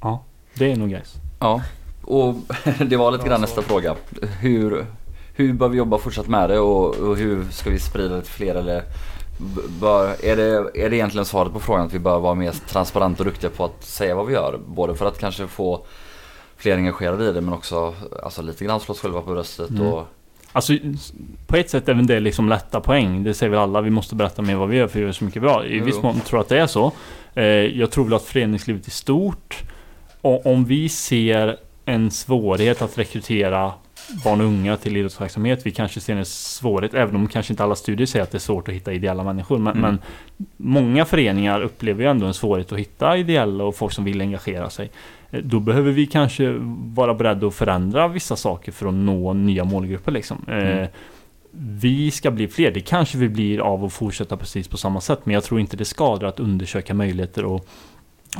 [0.00, 0.24] Ja,
[0.54, 1.14] det är nog Gais.
[1.40, 1.62] Ja,
[2.02, 2.34] och
[2.86, 3.94] det var lite grann nästa fråga.
[4.40, 4.86] Hur,
[5.34, 8.32] hur bör vi jobba fortsatt med det och, och hur ska vi sprida det till
[8.32, 8.82] fler eller
[9.80, 13.22] bör, är, det, är det egentligen svaret på frågan att vi bör vara mer transparenta
[13.22, 14.58] och duktiga på att säga vad vi gör?
[14.66, 15.84] Både för att kanske få
[16.56, 19.86] fler engagerade i det men också alltså, lite grann slå oss själva på bröstet Mm.
[19.86, 20.06] och
[20.52, 20.72] Alltså
[21.46, 23.22] på ett sätt är väl det liksom lätta poäng.
[23.24, 23.80] Det säger väl alla.
[23.80, 25.64] Vi måste berätta mer vad vi gör för vi gör så mycket bra.
[25.66, 25.84] I Jo.
[25.84, 26.92] viss mån tror jag att det är så.
[27.34, 29.58] Eh, jag tror väl att föreningslivet i stort.
[30.20, 33.72] Och om vi ser en svårighet att rekrytera
[34.24, 35.66] barn och unga till idrottsverksamhet.
[35.66, 38.40] Vi kanske ser en svårighet, även om kanske inte alla studier säger att det är
[38.40, 39.58] svårt att hitta ideella människor.
[39.58, 39.80] Men, Mm.
[39.90, 39.98] men
[40.56, 44.70] många föreningar upplever ju ändå en svårighet att hitta ideella och folk som vill engagera
[44.70, 44.90] sig.
[45.30, 46.54] Eh, Då behöver vi kanske
[46.94, 50.12] vara beredda att förändra vissa saker för att nå nya målgrupper.
[50.12, 50.44] Liksom.
[50.48, 50.86] Eh, Mm.
[51.52, 52.70] Vi ska bli fler.
[52.70, 55.20] Det kanske vi blir av att fortsätta precis på samma sätt.
[55.24, 57.66] Men jag tror inte det skadar att undersöka möjligheter och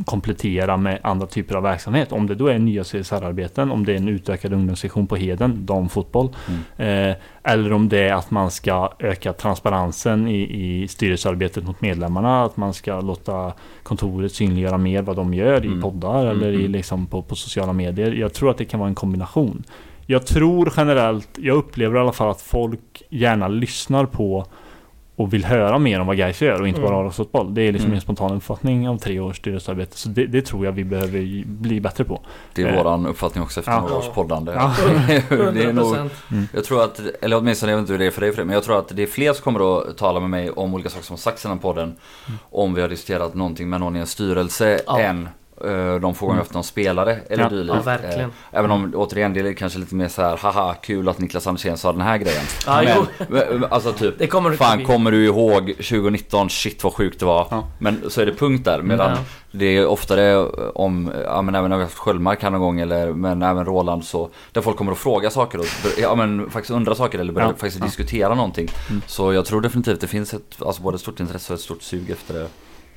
[0.04, 2.12] komplettera med andra typer av verksamhet.
[2.12, 6.28] Om det då är nya CSR-arbeten, om det är en utökad ungdomssektion på Heden, damfotboll.
[6.76, 7.12] Eh,
[7.42, 10.40] eller om det är att man ska öka transparensen i,
[10.82, 12.44] i styrelsearbetet mot medlemmarna.
[12.44, 15.78] Att man ska låta kontoret synliggöra mer vad de gör Mm.
[15.78, 16.72] i poddar eller i, Mm.
[16.72, 18.12] liksom på, på sociala medier.
[18.12, 19.62] Jag tror att det kan vara en kombination.
[20.06, 24.46] Jag tror generellt, jag upplever i alla fall att folk gärna lyssnar på
[25.20, 26.90] och vill höra mer om vad Gais gör och inte Mm.
[26.90, 27.54] bara A-lagsfotboll.
[27.54, 27.92] Det är liksom Mm.
[27.92, 29.96] min spontana uppfattning av tre års styrelsearbete.
[29.98, 32.20] Så det, det tror jag vi behöver bli bättre på.
[32.54, 32.76] det är Eh.
[32.84, 33.80] våran uppfattning också efter Ja.
[33.80, 34.52] några års poddande.
[34.52, 34.74] Ja.
[35.28, 36.10] det är nog 100%.
[36.54, 38.54] Jag tror att, eller åtminstone jag vet inte hur det är för dig Fredrik, men
[38.54, 41.04] jag tror att det är fler som kommer att tala med mig om olika saker
[41.04, 41.96] som har sagts i den podden.
[42.50, 45.00] Om vi har diskuterat någonting med någon i en styrelse Ja.
[45.00, 45.28] än
[46.00, 46.42] de frågor Mm.
[46.42, 47.48] efter någon spelare eller Ja.
[47.48, 47.78] dylikt.
[47.86, 47.92] Ja.
[47.94, 51.46] Eh, Även om återigen det är kanske lite mer så här, haha kul att Niklas
[51.46, 52.42] Andersén sa den här grejen.
[52.66, 53.06] Ja, jo.
[53.28, 54.84] men, alltså typ, Det kommer du fan förbi.
[54.84, 57.46] kommer du ihåg 2019, shit vad sjukt det var.
[57.50, 57.68] Ja.
[57.78, 58.82] Men så är det punkt där.
[58.82, 59.16] Medan Ja.
[59.50, 60.36] det är oftare
[60.74, 63.64] om, ja men även när vi har haft Sköldmark här någon gång eller men även
[63.64, 65.66] Roland så Där folk kommer att fråga saker och
[65.98, 67.52] ja men faktiskt undra saker eller börja Ja.
[67.52, 67.84] faktiskt Ja.
[67.84, 68.68] diskutera någonting.
[68.90, 69.02] Mm.
[69.06, 71.82] Så jag tror definitivt det finns ett, alltså både ett stort intresse och ett stort
[71.82, 72.46] sug efter det.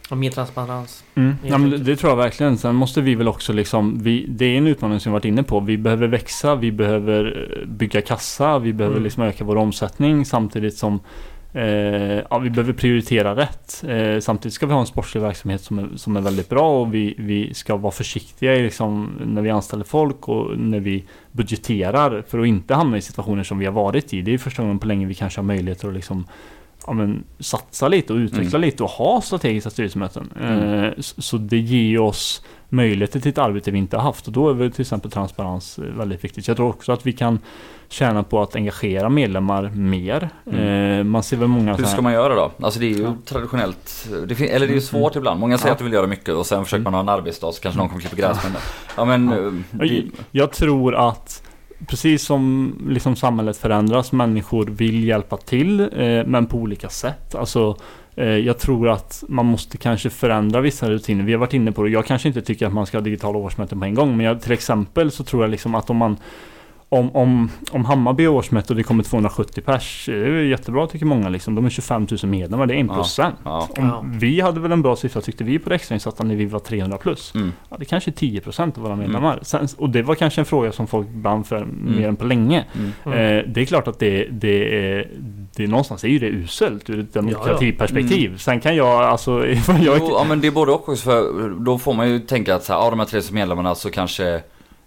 [0.09, 1.03] Och mer transparens.
[1.15, 1.35] Mm.
[1.43, 2.57] Ja, men det, tror jag verkligen.
[2.57, 5.43] Sen måste vi väl också liksom, vi, det är en utmaning som vi varit inne
[5.43, 5.59] på.
[5.59, 9.03] Vi behöver växa, vi behöver eh, bygga kassa, vi behöver Mm.
[9.03, 10.99] liksom öka vår omsättning samtidigt som
[11.53, 11.63] eh,
[12.29, 13.83] ja, vi behöver prioritera rätt.
[13.87, 16.93] Eh, samtidigt ska vi ha en sportslig verksamhet som är, som är väldigt bra och
[16.93, 22.39] vi, vi ska vara försiktiga liksom, när vi anställer folk och när vi budgeterar för
[22.39, 24.21] att inte hamna i situationer som vi har varit i.
[24.21, 26.25] Det är första gången på länge vi kanske har möjligheter att liksom
[26.87, 30.33] ja, men, satsa lite och utveckla lite och ha strategiska styrelsemöten.
[30.41, 30.83] Mm.
[30.83, 34.49] Eh, så, det ger oss möjligheter till ett arbete vi inte har haft och då
[34.49, 36.47] är väl till exempel transparens eh, väldigt viktigt.
[36.47, 37.39] Jag tror också att vi kan
[37.89, 40.29] tjäna på att engagera medlemmar mer.
[40.51, 40.99] Mm.
[40.99, 42.51] Eh, man ser väl många Hur så här- ska man göra då?
[42.61, 43.15] Alltså det är ju Ja.
[43.25, 44.81] traditionellt, det fin- eller det är ju Mm.
[44.81, 45.39] svårt ibland.
[45.39, 45.71] Många säger Ja.
[45.71, 46.91] att de vill göra mycket och sen försöker Mm.
[46.91, 48.37] man ha en arbetsdag så kanske någon kommer klippa gräs.
[48.43, 48.53] Men,
[48.97, 49.31] ja men,
[49.71, 49.85] Ja.
[49.85, 51.43] det, jag tror att
[51.87, 57.35] precis som liksom samhället förändras, människor vill hjälpa till, eh, men på olika sätt.
[57.35, 57.77] Alltså,
[58.15, 61.23] eh, jag tror att man måste kanske förändra vissa rutiner.
[61.23, 61.89] Vi har varit inne på det.
[61.89, 64.41] Jag kanske inte tycker att man ska ha digitala årsmöten på en gång, men jag,
[64.41, 66.17] till exempel så tror jag liksom att om man
[66.89, 71.05] om, om, om Hammarby har årsmöte och det kommer 270 pers, det är jättebra tycker
[71.05, 71.29] många.
[71.29, 71.55] Liksom.
[71.55, 72.95] De är 25 000 medlemmar, det är 1 Ja.
[72.95, 73.35] procent.
[73.43, 73.69] ja.
[73.75, 74.05] Ja.
[74.07, 76.97] Vi hade väl en bra siffra tyckte vi på det extrainsatta när vi var 300
[76.97, 77.35] plus.
[77.35, 77.51] Mm.
[77.69, 78.99] Ja, det kanske är 10% av våra Mm.
[79.05, 79.39] medlemmar.
[79.41, 82.65] Sen, och det var kanske en fråga som folk brann för mer än på länge.
[82.75, 82.91] Mm.
[83.05, 83.19] Mm.
[83.19, 85.07] Eh, det är klart att det, det är
[85.55, 88.37] det, någonstans är ju det uselt ur ett demokratiperspektiv.
[88.37, 89.45] Sen kan jag alltså...
[89.81, 92.55] jag, Jo, ja men det är både och också för då får man ju tänka
[92.55, 94.41] att så här, av de här tre medlemmarna så kanske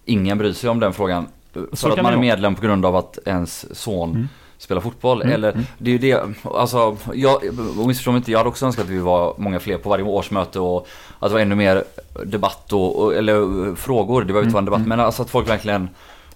[0.05, 1.27] ingen bryr sig om den frågan.
[1.73, 4.29] Så För att man är medlem på grund av att ens son Mm.
[4.59, 5.23] spelar fotboll.
[5.23, 5.65] Mm, Eller mm.
[5.79, 6.23] det är ju det,
[6.55, 7.43] alltså jag,
[7.87, 10.61] missförstå mig inte, jag hade också önskat att vi var många fler på varje årsmöte
[10.61, 10.89] och
[11.19, 11.85] att det var ännu mer
[12.25, 15.49] debatt och, eller frågor, det behöver inte vara en debatt Mm, men alltså att folk
[15.49, 15.89] verkligen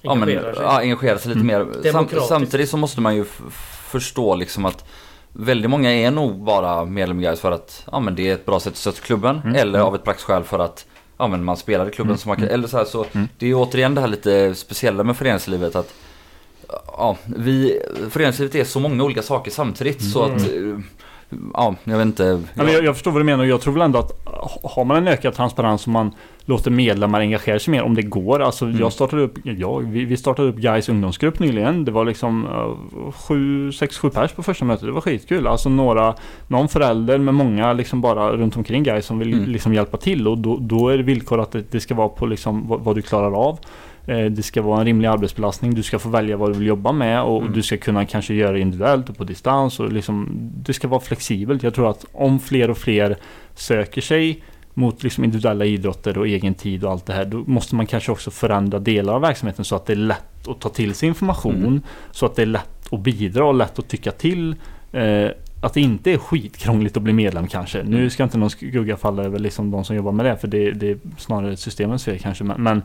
[0.02, 0.62] ja, men, Engagerar sig.
[0.62, 1.68] ja, engagerar sig lite Mm.
[1.82, 1.90] mer.
[1.92, 3.24] Sam, samtidigt så måste man ju
[3.90, 4.84] förstå liksom att
[5.32, 8.46] väldigt många är nog bara medlem i Gais för att ja, men det är ett
[8.46, 9.40] bra sätt att stötta klubben.
[9.44, 9.56] Mm.
[9.56, 9.86] Eller Mm.
[9.86, 10.86] av ett praktiskt skäl för att
[11.20, 12.18] ja, men man spelar i klubben Mm.
[12.18, 13.28] som man kan, eller så här, så Mm.
[13.38, 15.94] Det är ju återigen det här lite speciella med föreningslivet att
[16.86, 17.80] Ja, vi,
[18.10, 20.36] föreningslivet är så många olika saker samtidigt så Mm.
[20.36, 20.84] att eh,
[21.54, 22.42] Ja, jag vet inte.
[22.54, 24.60] Ja, men jag, jag förstår vad du menar och jag tror väl ändå att ha-
[24.74, 26.10] har man en ökad transparens och man
[26.44, 28.40] låter medlemmar engagera sig mer om det går.
[28.42, 28.78] Alltså Mm.
[28.80, 31.84] jag startade upp, ja, vi, vi startade upp Guys ungdomsgrupp nyligen.
[31.84, 34.86] Det var liksom uh, sju, sex, sju pers på första mötet.
[34.86, 35.46] Det var skitkul.
[35.46, 36.14] Alltså några,
[36.48, 39.50] någon förälder med många liksom bara runt omkring Guys som vill Mm.
[39.50, 42.26] liksom hjälpa till och då, då är det villkor att det, det ska vara på
[42.26, 43.58] liksom vad, vad du klarar av.
[44.06, 45.74] Eh, Det ska vara en rimlig arbetsbelastning.
[45.74, 47.52] Du ska få välja vad du vill jobba med och Mm.
[47.52, 49.80] du ska kunna kanske göra det individuellt och på distans.
[49.80, 50.28] Och liksom,
[50.64, 51.62] det ska vara flexibelt.
[51.62, 53.16] Jag tror att om fler och fler
[53.54, 54.42] söker sig
[54.74, 57.24] mot liksom individuella idrotter och egen tid och allt det här.
[57.24, 60.60] Då måste man kanske också förändra delar av verksamheten så att det är lätt att
[60.60, 61.56] ta till sig information.
[61.56, 61.80] Mm.
[62.10, 64.54] Så att det är lätt att bidra och lätt att tycka till.
[64.92, 65.28] Eh,
[65.62, 67.82] att det inte är skitkrångligt att bli medlem kanske.
[67.82, 68.10] Nu Mm.
[68.10, 70.36] ska inte någon skugga falla över liksom de som jobbar med det.
[70.36, 72.44] För det, det är snarare systemens fel kanske.
[72.44, 72.82] Men, men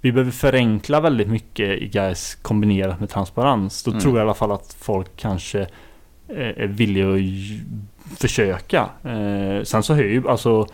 [0.00, 3.82] vi behöver förenkla väldigt mycket i GAIS kombinerat med transparens.
[3.82, 4.00] Då Mm.
[4.00, 5.60] tror jag i alla fall att folk kanske
[6.28, 8.88] eh, är villiga att försöka.
[9.04, 10.66] Eh, sen så hör ju alltså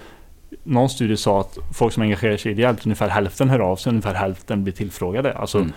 [0.64, 4.14] någon studie sa att folk som engagerar sig ideellt, ungefär hälften hör av sig, ungefär
[4.14, 5.32] hälften blir tillfrågade.
[5.32, 5.72] Alltså, Mm.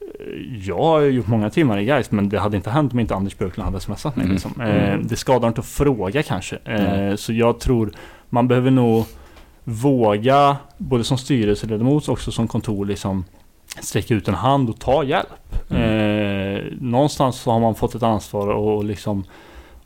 [0.00, 3.14] eh, Jag har gjort många timmar i Gais men det hade inte hänt om inte
[3.14, 4.24] Anders Björklund hade smsat mig.
[4.24, 4.32] Mm.
[4.34, 4.60] Liksom.
[4.60, 6.56] Eh, det skadar inte att fråga kanske.
[6.64, 7.16] Mm.
[7.16, 7.92] Så jag tror
[8.30, 9.04] man behöver nog
[9.64, 13.24] våga, både som styrelseledamot och också som kontor, liksom
[13.80, 15.70] sträcka ut en hand och ta hjälp.
[15.70, 15.82] Mm.
[15.82, 19.24] Eh, någonstans så har man fått ett ansvar och liksom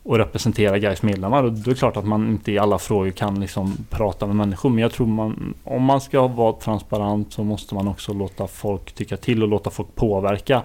[0.02, 3.10] och representera Gais medlemmar och då är det klart att man inte i alla frågor
[3.10, 7.44] kan liksom prata med människor men jag tror man om man ska vara transparent så
[7.44, 10.62] måste man också låta folk tycka till och låta folk påverka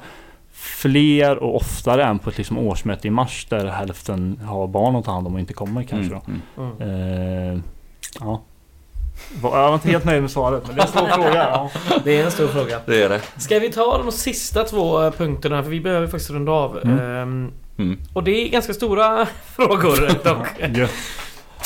[0.52, 5.06] fler och oftare än på ett liksom årsmöte i mars där hälften har barn att
[5.06, 6.16] ta hand om och inte kommer kanske.
[6.16, 6.42] Mm.
[6.58, 6.72] Mm.
[6.82, 7.56] Mm.
[7.56, 7.62] Eh,
[8.20, 8.42] ja.
[9.44, 11.34] Jag var inte helt nöjd med svaret men det är en stor fråga.
[11.36, 11.72] Ja.
[12.04, 12.80] Det är en stor fråga.
[12.86, 13.22] Det är det.
[13.38, 15.64] Ska vi ta de sista två eh, punkterna?
[15.64, 16.78] För vi behöver faktiskt runda av.
[16.84, 17.00] Mm.
[17.00, 18.00] Ehm, Mm.
[18.14, 20.48] och det är ganska stora frågor dock.
[20.78, 20.88] Ja.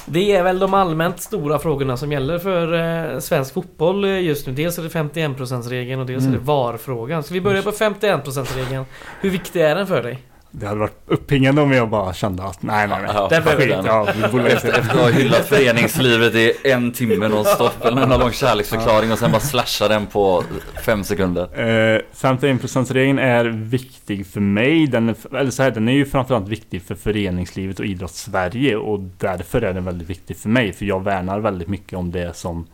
[0.06, 2.74] Det är väl de allmänt stora frågorna som gäller för
[3.14, 4.54] eh, svensk fotboll eh, just nu.
[4.54, 6.46] Dels är det 51%-regeln och dels är det Mm.
[6.46, 7.24] VAR-frågan.
[7.24, 8.86] Så vi börjar på 51%-regeln.
[9.22, 10.20] Hur viktig är den för dig?
[10.60, 13.12] Det hade varit upphängande om jag bara kände att nej nej nej.
[13.14, 13.86] Ja, Den behöver Skit, den.
[13.86, 18.32] ja, vi Efter, efter att ha hyllat föreningslivet i en timme nonstop eller en lång
[18.32, 20.44] kärleksförklaring och sen bara slasha den på
[20.86, 21.44] fem sekunder.
[21.60, 24.88] Eh, 51%-regeln är viktig för mig.
[24.88, 29.00] Den är, eller så här, den är ju framförallt viktig för föreningslivet och idrotts-Sverige och
[29.00, 30.74] därför är den väldigt viktig för mig.
[30.74, 32.68] För jag värnar väldigt mycket om det som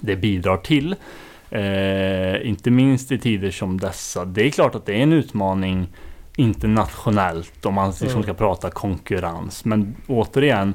[0.00, 0.94] det bidrar till.
[1.50, 4.24] Eh, inte minst i tider som dessa.
[4.24, 5.88] Det är klart att det är en utmaning
[6.36, 8.22] internationellt om man liksom Mm.
[8.22, 9.64] ska prata konkurrens.
[9.64, 10.74] Men återigen,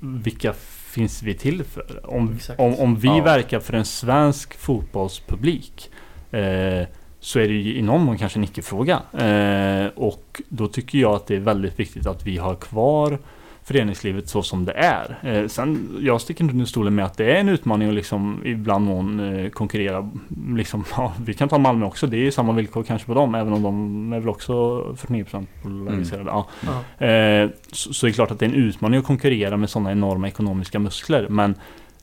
[0.00, 2.00] vilka finns vi till för?
[2.04, 2.60] Om, Exakt.
[2.60, 3.22] om, om vi Ja.
[3.22, 5.90] verkar för en svensk fotbollspublik
[6.30, 6.86] eh,
[7.20, 9.02] så är det ju i någon mån kanske en icke-fråga.
[9.12, 13.18] Eh, och då tycker jag att det är väldigt viktigt att vi har kvar
[13.64, 15.18] föreningslivet så som det är.
[15.22, 18.40] Eh, sen, jag sticker inte under stolen med att det är en utmaning att liksom
[18.44, 20.10] ibland någon eh, konkurrera.
[20.54, 23.34] Liksom, ja, vi kan ta Malmö också, det är ju samma villkor kanske på dem,
[23.34, 26.30] även om de är väl också 49% bolagiserade.
[26.30, 26.46] Ja.
[26.60, 27.06] Ja.
[27.06, 29.92] Eh, så, så är det klart att det är en utmaning att konkurrera med sådana
[29.92, 31.26] enorma ekonomiska muskler.
[31.28, 31.54] Men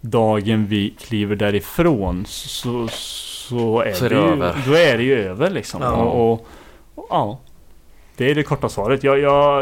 [0.02, 4.56] dagen vi kliver därifrån så, så, är, Så är det, det ju, över.
[4.66, 5.82] då är det ju över liksom.
[5.82, 5.92] Ja.
[5.92, 6.48] Och, och,
[6.96, 7.40] och, ja.
[8.18, 9.04] Det är det korta svaret.
[9.04, 9.62] Jag, jag,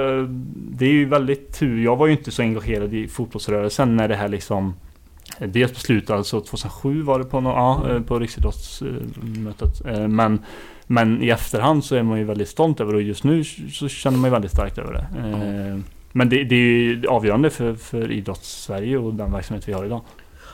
[0.54, 1.84] det är ju väldigt tur.
[1.84, 4.74] Jag var ju inte så engagerad i fotbollsrörelsen när det här liksom
[5.40, 9.86] Dels beslutades alltså 2007 var det på, ja, eh, på riksidrottsmötet.
[9.86, 10.42] Eh, Men,
[10.88, 13.88] men i efterhand så är man ju väldigt stolt över det och just nu så
[13.88, 15.08] känner man ju väldigt starkt över det.
[15.20, 15.80] Eh,
[16.12, 20.02] Men det, det är ju avgörande för, för idrotts-Sverige och den verksamhet vi har idag.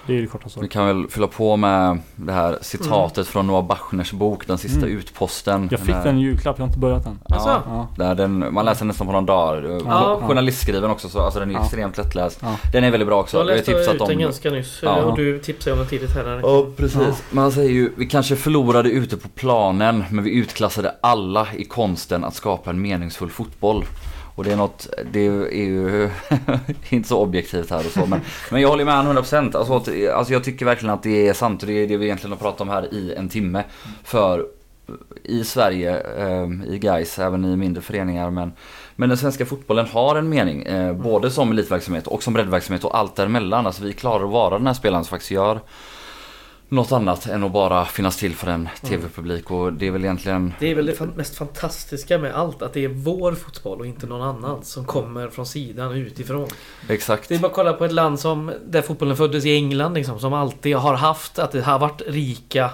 [0.07, 0.71] Det är det korta Vi svaret.
[0.71, 4.97] kan väl fylla på med det här citatet från Noah Bachners bok, Den sista Mm.
[4.97, 5.67] utposten.
[5.71, 7.19] Jag fick här- den i julklapp, jag har inte börjat den.
[7.29, 7.49] Alltså?
[7.49, 7.87] Ja, Ja.
[8.05, 9.81] där den, man läser den nästan på några dagar.
[9.85, 10.21] Ja.
[10.27, 11.61] Journalistskriven också, så alltså den är Ja.
[11.61, 12.39] extremt lättläst.
[12.41, 12.55] Ja.
[12.71, 13.37] Den är väldigt bra också.
[13.37, 14.95] Jag Vi läste tipsat ut om den ganska nyss Ja.
[14.95, 16.39] och du tipsade om den tidigt här.
[16.43, 16.99] Ja, precis.
[17.01, 17.13] Ja.
[17.31, 22.23] Man säger ju, vi kanske förlorade ute på planen, men vi utklassade alla i konsten
[22.23, 23.85] att skapa en meningsfull fotboll.
[24.35, 26.09] Och det är något, det är ju
[26.89, 28.21] inte så objektivt här och så men,
[28.51, 29.73] men jag håller med honom 100% alltså,
[30.11, 32.39] alltså jag tycker verkligen att det är sant och det är det vi egentligen har
[32.39, 33.63] pratat om här i en timme.
[34.03, 34.45] För
[35.23, 38.51] i Sverige, eh, i guys även i mindre föreningar men
[38.95, 42.97] men den svenska fotbollen har en mening, eh, både som elitverksamhet och som breddverksamhet och
[42.97, 43.65] allt däremellan.
[43.65, 45.59] Alltså vi klarar att vara den här spelaren som faktiskt gör
[46.69, 50.53] något annat än att bara finnas till för en tv-publik och det är väl egentligen
[50.59, 52.61] Det är väl det mest fantastiska med allt.
[52.61, 56.47] Att det är vår fotboll och inte någon annan som kommer från sidan utifrån.
[56.89, 57.29] exakt.
[57.29, 60.19] Det är bara att kolla på ett land som där fotbollen föddes i England liksom.
[60.19, 62.69] Som alltid har haft att det har varit rika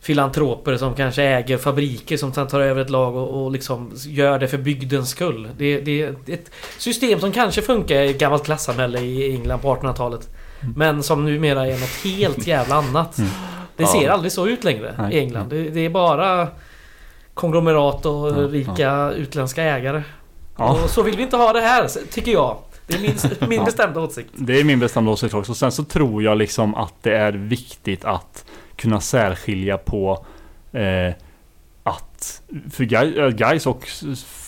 [0.00, 4.38] filantroper som kanske äger fabriker som sen tar över ett lag och, och liksom gör
[4.38, 5.48] det för bygdens skull.
[5.56, 9.74] Det, det är ett system som kanske funkar i ett gammalt klassamhälle i England på
[9.74, 10.28] 1800-talet.
[10.76, 13.18] Men som numera är något helt jävla annat.
[13.18, 13.30] Mm.
[13.76, 14.12] Det ser Ja.
[14.12, 15.48] aldrig så ut längre i England.
[15.50, 16.48] Det, det är bara
[17.34, 20.02] konglomerat och Ja, rika utländska ägare.
[20.56, 20.78] Ja.
[20.84, 22.56] Och så vill vi inte ha det här, tycker jag.
[22.86, 23.14] Det är min,
[23.48, 23.64] min Ja.
[23.64, 24.28] bestämda åsikt.
[24.34, 25.54] Det är min bestämda åsikt också.
[25.54, 28.44] Sen så tror jag liksom att det är viktigt att
[28.76, 30.26] kunna särskilja på
[30.72, 31.14] eh,
[31.82, 33.88] att för eh, Gais och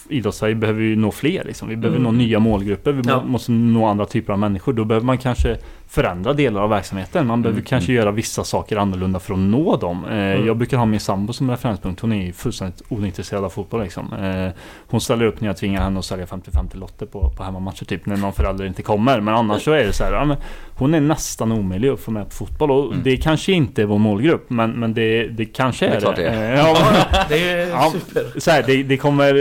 [0.09, 1.69] idrottssverige behöver ju nå fler liksom.
[1.69, 2.12] Vi behöver Mm.
[2.12, 2.93] nå nya målgrupper.
[2.93, 3.23] Vi må- Ja.
[3.24, 4.73] måste nå andra typer av människor.
[4.73, 5.59] Då behöver man kanske
[5.90, 7.26] förändra delar av verksamheten.
[7.26, 10.04] Man behöver Mm, kanske göra vissa saker annorlunda för att nå dem.
[10.04, 10.46] Eh, Mm.
[10.46, 12.00] Jag brukar ha min sambo som referenspunkt.
[12.00, 14.12] Hon är ju fullständigt ointresserad av fotboll liksom.
[14.12, 14.52] Eh,
[14.88, 18.06] hon ställer upp när jag tvingar henne att sälja 50-50 lotter på, på hemmamatcher typ.
[18.06, 19.20] När någon förälder inte kommer.
[19.20, 20.12] Men annars så är det så här.
[20.12, 20.36] Ja,
[20.76, 22.70] hon är nästan omöjlig att få med på fotboll.
[22.70, 23.00] Och Mm.
[23.04, 24.50] det kanske inte är vår målgrupp.
[24.50, 26.52] Men, men det, det kanske Det är klart det är.
[26.54, 26.76] Eh, ja,
[27.28, 27.90] Det är ju Ja.
[27.92, 28.40] super.
[28.40, 29.34] så här, det, det, kommer,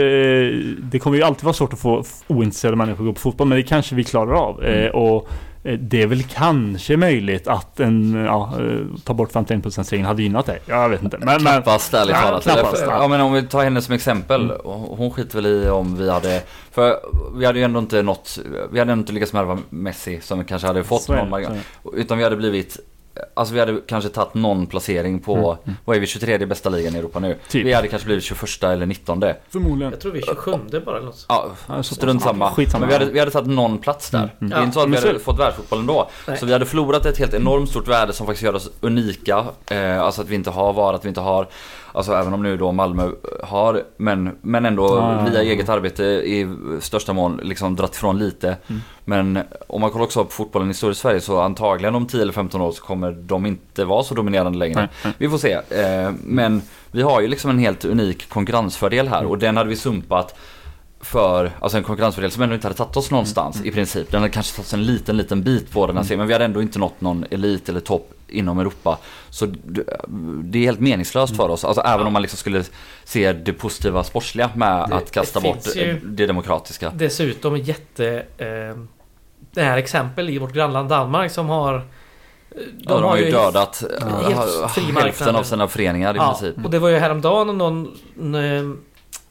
[0.90, 3.56] det kommer ju alltid vara svårt att få ointresserade människor att gå på fotboll, men
[3.58, 4.64] det kanske vi klarar av.
[4.64, 4.84] Mm.
[4.86, 10.06] Eh, och eh, det är väl kanske möjligt att en, ja, eh, ta bort 51%-regeln
[10.06, 10.60] hade gynnat dig.
[10.66, 11.18] Jag vet inte.
[11.18, 12.42] Men, men, Knappast ärligt Ja, talat.
[12.42, 13.08] knappast, ja.
[13.08, 14.44] men om vi tar henne som exempel.
[14.44, 14.56] Mm.
[14.64, 16.42] Hon skiter väl i om vi hade...
[16.70, 16.96] För
[17.38, 18.38] vi hade ju ändå inte nått...
[18.72, 21.58] Vi hade inte lyckats med Messi som vi kanske hade fått så någon marginal.
[21.94, 22.78] Utan vi hade blivit...
[23.34, 25.34] Alltså vi hade kanske tagit någon placering på...
[25.36, 25.76] Mm, mm.
[25.84, 26.06] Vad är vi?
[26.06, 27.36] 23 bästa ligan i Europa nu.
[27.48, 27.66] Typ.
[27.66, 29.24] Vi hade kanske blivit 21 eller 19.
[29.48, 29.92] Förmodligen.
[29.92, 30.52] Jag tror vi är 27
[30.84, 31.26] bara eller något.
[31.28, 32.50] Ja, strunt samma.
[32.50, 32.80] Skitsamma.
[32.80, 34.18] Men vi hade, vi hade tagit någon plats där.
[34.18, 34.50] Mm, mm.
[34.50, 36.10] Det är inte så att vi hade fått världsfotbollen då.
[36.28, 36.38] Nej.
[36.38, 39.44] Så vi hade förlorat ett helt enormt stort värde som faktiskt gör oss unika.
[39.70, 41.48] Eh, alltså att vi inte har VAR, att vi inte har
[41.92, 43.10] Alltså även om nu då Malmö
[43.42, 48.56] har, men, men ändå ja, via eget arbete i största mån liksom dratt ifrån lite.
[48.66, 48.82] Mm.
[49.04, 52.32] Men om man kollar också på fotbollen i stora Sverige så antagligen om 10 eller
[52.32, 54.88] 15 år så kommer de inte vara så dominerande längre.
[55.04, 55.14] Nej.
[55.18, 55.52] Vi får se.
[55.52, 59.76] Eh, men vi har ju liksom en helt unik konkurrensfördel här och den hade vi
[59.76, 60.38] sumpat
[61.00, 64.10] för, alltså en konkurrensfördel som ändå inte hade tagit oss någonstans i princip.
[64.10, 66.32] Den hade kanske tagit oss en liten, liten bit på den här serien men vi
[66.32, 68.98] hade ändå inte nått någon elit eller topp inom Europa.
[69.30, 69.46] Så
[70.44, 71.64] det är helt meningslöst för oss.
[71.64, 72.64] Alltså även om man liksom skulle
[73.04, 75.58] se det positiva sportsliga med Det- att kasta det bort
[76.02, 76.90] det demokratiska.
[76.94, 78.22] Dessutom jätte...
[78.38, 78.76] Eh,
[79.52, 81.74] det här exempel i vårt grannland Danmark som har...
[81.74, 81.82] eh,
[82.50, 84.06] De, de har ju dödat Ja.
[84.30, 86.64] eh, Helt hälften av sina föreningar i Ja, princip.
[86.64, 87.96] och det var ju häromdagen någon...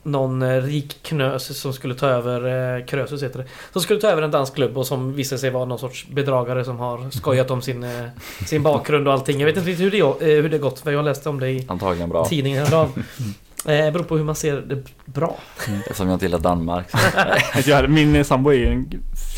[0.03, 4.07] någon eh, rik knös som skulle ta över, eh, Krösus heter det, som skulle ta
[4.07, 7.51] över en dansk klubb och som visade sig vara någon sorts bedragare som har skojat
[7.51, 8.05] om sin, eh,
[8.45, 9.39] sin bakgrund och allting.
[9.39, 11.65] Jag vet inte riktigt hur det, hur det gått för jag läste om det i
[11.67, 12.25] Antagligen bra.
[12.25, 13.03] tidningen häromdagen.
[13.65, 15.35] Eh, beror på hur man ser det bra.
[15.79, 16.87] Eftersom jag inte gillar Danmark.
[17.89, 18.89] Min sambo är ju en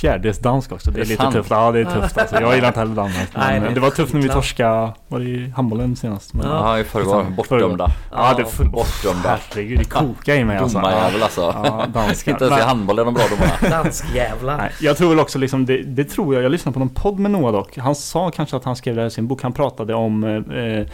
[0.02, 0.91] fjärdedels dansk också.
[0.91, 1.35] Det är, Det är lite sant.
[1.35, 1.49] tufft.
[1.49, 2.41] Ja, det är tufft alltså.
[2.41, 3.30] Jag gillar inte heller Danmark.
[3.35, 6.34] Nej, Men det det var tufft när vi torskade, var det i handbollen senast?
[6.34, 6.80] Men, Ja.
[6.80, 7.23] I förrgår.
[7.38, 7.91] Bortdömda.
[8.11, 9.39] Ja, det är Bortdömda.
[9.49, 10.77] Herregud, det kokar i mig alltså.
[10.77, 11.41] Domarjävel alltså.
[11.41, 12.31] Ja, danskar.
[12.31, 13.53] Inte ens i handboll är de bra domarna.
[13.84, 14.57] Danskjävlar.
[14.57, 17.19] Nej, jag tror väl också liksom, det, det tror jag, jag lyssnade på någon podd
[17.19, 17.77] med Noah dock.
[17.77, 20.85] Han sa kanske att han skrev det här i sin bok, han pratade om eh,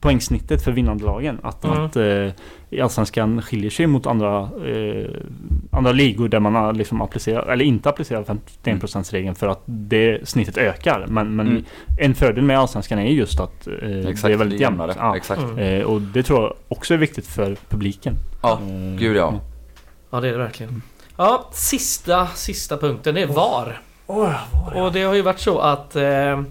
[0.00, 1.38] poängsnittet för vinnandelagen.
[1.42, 1.84] Att, Mm.
[1.84, 5.10] att eh, Allsvenskan skiljer sig mot andra, eh,
[5.70, 8.26] andra ligor där man har liksom applicerat, eller inte applicerat
[8.62, 11.06] 51%-regeln för att det snittet ökar.
[11.08, 11.64] Men, men Mm.
[11.98, 14.80] en fördel med Allsvenskan är just att eh, Exakt, det är väldigt jämnt.
[14.80, 14.96] jämnare.
[14.98, 15.16] Ja.
[15.16, 15.42] Exakt.
[15.42, 15.58] Mm.
[15.58, 18.14] Eh, och det tror jag också är viktigt för publiken.
[18.42, 19.40] Ja, Eh, gud ja.
[20.10, 20.82] Ja det är det verkligen.
[21.16, 23.80] Ja, sista, sista punkten det är VAR.
[24.74, 26.42] Och det har ju varit så att eh,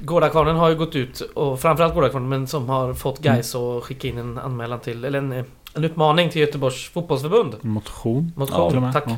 [0.00, 4.08] Gårdakvarnen har ju gått ut och framförallt Gårdakvarnen men som har fått Gais att skicka
[4.08, 5.32] in en anmälan till eller en,
[5.74, 7.56] en uppmaning till Göteborgs fotbollsförbund.
[7.60, 8.32] Motion.
[8.36, 8.92] Motion, med.
[8.92, 9.04] tack.
[9.06, 9.16] Ja.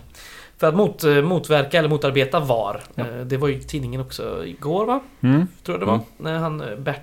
[0.58, 2.82] För att mot, eh, motverka eller motarbeta VAR.
[2.94, 3.04] Ja.
[3.06, 5.00] Eh, Det var ju i tidningen också igår va?
[5.20, 5.46] Mm.
[5.64, 5.94] Tror jag det var.
[5.94, 6.06] Mm.
[6.18, 7.00] När han eh, Bert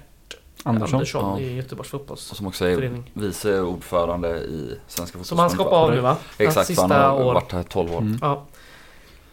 [0.64, 0.95] Andersson.
[0.95, 1.39] Andersson, Ja.
[1.39, 2.38] i Göteborgs fotbollsförening.
[2.38, 6.18] som också är vice ordförande i Svenska Som han ska hoppa av nu va?
[6.38, 7.34] Exakt, sista han har år.
[7.34, 7.98] varit här 12 år.
[7.98, 8.18] Mm.
[8.22, 8.45] Ja.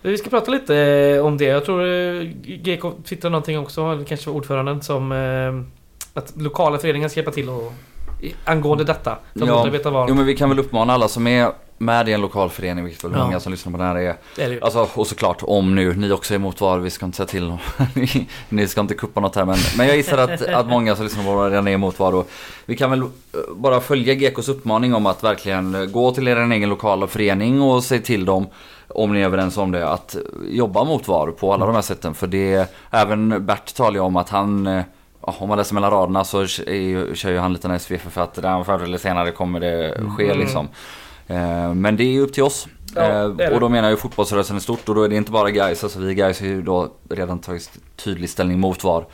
[0.06, 1.44] Vi ska prata lite eh, om det.
[1.44, 6.78] Jag tror eh, GK twittrade någonting också, eller kanske var ordföranden, som eh, att lokala
[6.78, 7.72] föreningar ska hjälpa till och,
[8.44, 9.18] angående detta.
[9.32, 9.56] För Ja.
[9.56, 10.06] motarbeta VAR.
[10.08, 13.04] Jo men vi kan väl uppmana alla som är med i en lokal förening, vilket
[13.04, 13.24] väl Ja.
[13.24, 14.64] många som lyssnar på det här är.
[14.64, 17.56] Alltså, och såklart om nu ni också är emot VAR, vi ska inte säga till
[17.94, 21.04] ni, ni ska inte kuppa något här men, men jag gissar att, att många som
[21.04, 22.28] lyssnar på det redan är emot VAR och
[22.66, 23.06] vi kan väl eh,
[23.56, 27.84] bara följa GKs uppmaning om att verkligen eh, gå till er egen lokala förening och
[27.84, 28.46] säg till dem
[28.88, 30.16] om ni är överens om det, att
[30.48, 32.14] jobba mot VAR på alla de här sätten.
[32.14, 34.82] För det, även Bert talar ju om att han eh,
[35.20, 38.82] om man läser mellan raderna så kör ju han lite SVF för att där förr
[38.84, 40.38] eller senare kommer det ske Mm.
[40.38, 40.68] liksom.
[41.26, 42.66] Eh, men det är upp till oss.
[42.94, 43.02] Ja,
[43.42, 45.84] eh, och då menar jag fotbollsrörelsen är stort och då är det inte bara guys.
[45.84, 49.06] Alltså vi guys har ju då redan tagit tydlig ställning mot VAR.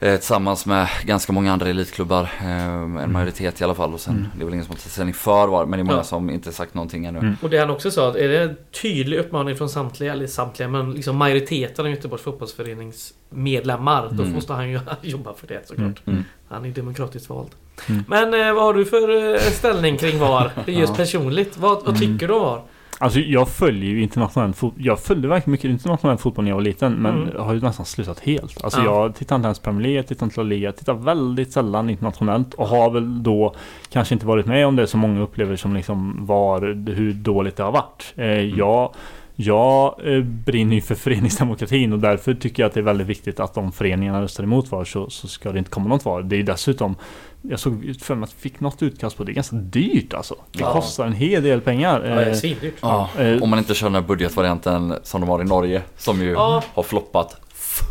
[0.00, 2.30] Eh, tillsammans med ganska många andra elitklubbar.
[2.42, 3.94] En majoritet i alla fall.
[3.94, 4.26] Och sen, Mm.
[4.36, 5.66] det är väl ingen som har tagit ställning för VAR.
[5.66, 6.04] Men det är många Ja.
[6.04, 7.18] som inte sagt någonting ännu.
[7.18, 7.36] Mm.
[7.42, 10.92] Och det han också sa, är det en tydlig uppmaning från samtliga, eller samtliga, men
[10.92, 14.08] liksom majoriteten av Göteborgs fotbollsförenings medlemmar.
[14.12, 14.34] Då Mm.
[14.34, 16.02] måste han ju jobba för det såklart.
[16.06, 16.24] Mm.
[16.48, 17.50] Han är demokratiskt vald.
[17.88, 18.04] Mm.
[18.08, 20.50] Men eh, vad har du för eh, ställning kring VAR?
[20.66, 20.96] Just Ja.
[20.96, 21.58] personligt.
[21.58, 22.00] Vad, vad Mm.
[22.00, 22.62] tycker du om VAR?
[22.98, 24.86] Alltså jag följer ju internationell fotboll.
[24.86, 26.92] Jag följde verkligen mycket internationell fotboll när jag var liten.
[26.92, 27.36] Men Mm.
[27.42, 28.64] har ju nästan slutat helt.
[28.64, 28.84] Alltså Ja.
[28.84, 30.72] jag tittar inte ens Premier League, tittar inte La Liga.
[30.72, 32.54] Tittar väldigt sällan internationellt.
[32.54, 33.54] Och har väl då
[33.92, 36.60] kanske inte varit med om det som många upplever som liksom var
[36.94, 38.12] hur dåligt det har varit.
[38.16, 38.26] Eh,
[38.58, 38.94] jag
[39.36, 43.40] jag eh, brinner ju för föreningsdemokratin och därför tycker jag att det är väldigt viktigt
[43.40, 46.22] att om föreningarna röstar emot VAR så, så ska det inte komma något VAR.
[46.22, 46.94] Det är ju dessutom
[47.42, 49.26] Jag såg för mig att jag fick något utkast på det.
[49.28, 50.34] Det är ganska dyrt alltså.
[50.52, 50.72] Det Ja.
[50.72, 52.02] kostar en hel del pengar.
[52.08, 52.74] Ja, det är Eh, svindyrt.
[52.80, 55.82] Ja, Eh, om man inte kör den här budgetvarianten som de har i Norge.
[55.96, 56.62] Som ju Ja.
[56.74, 57.36] har floppat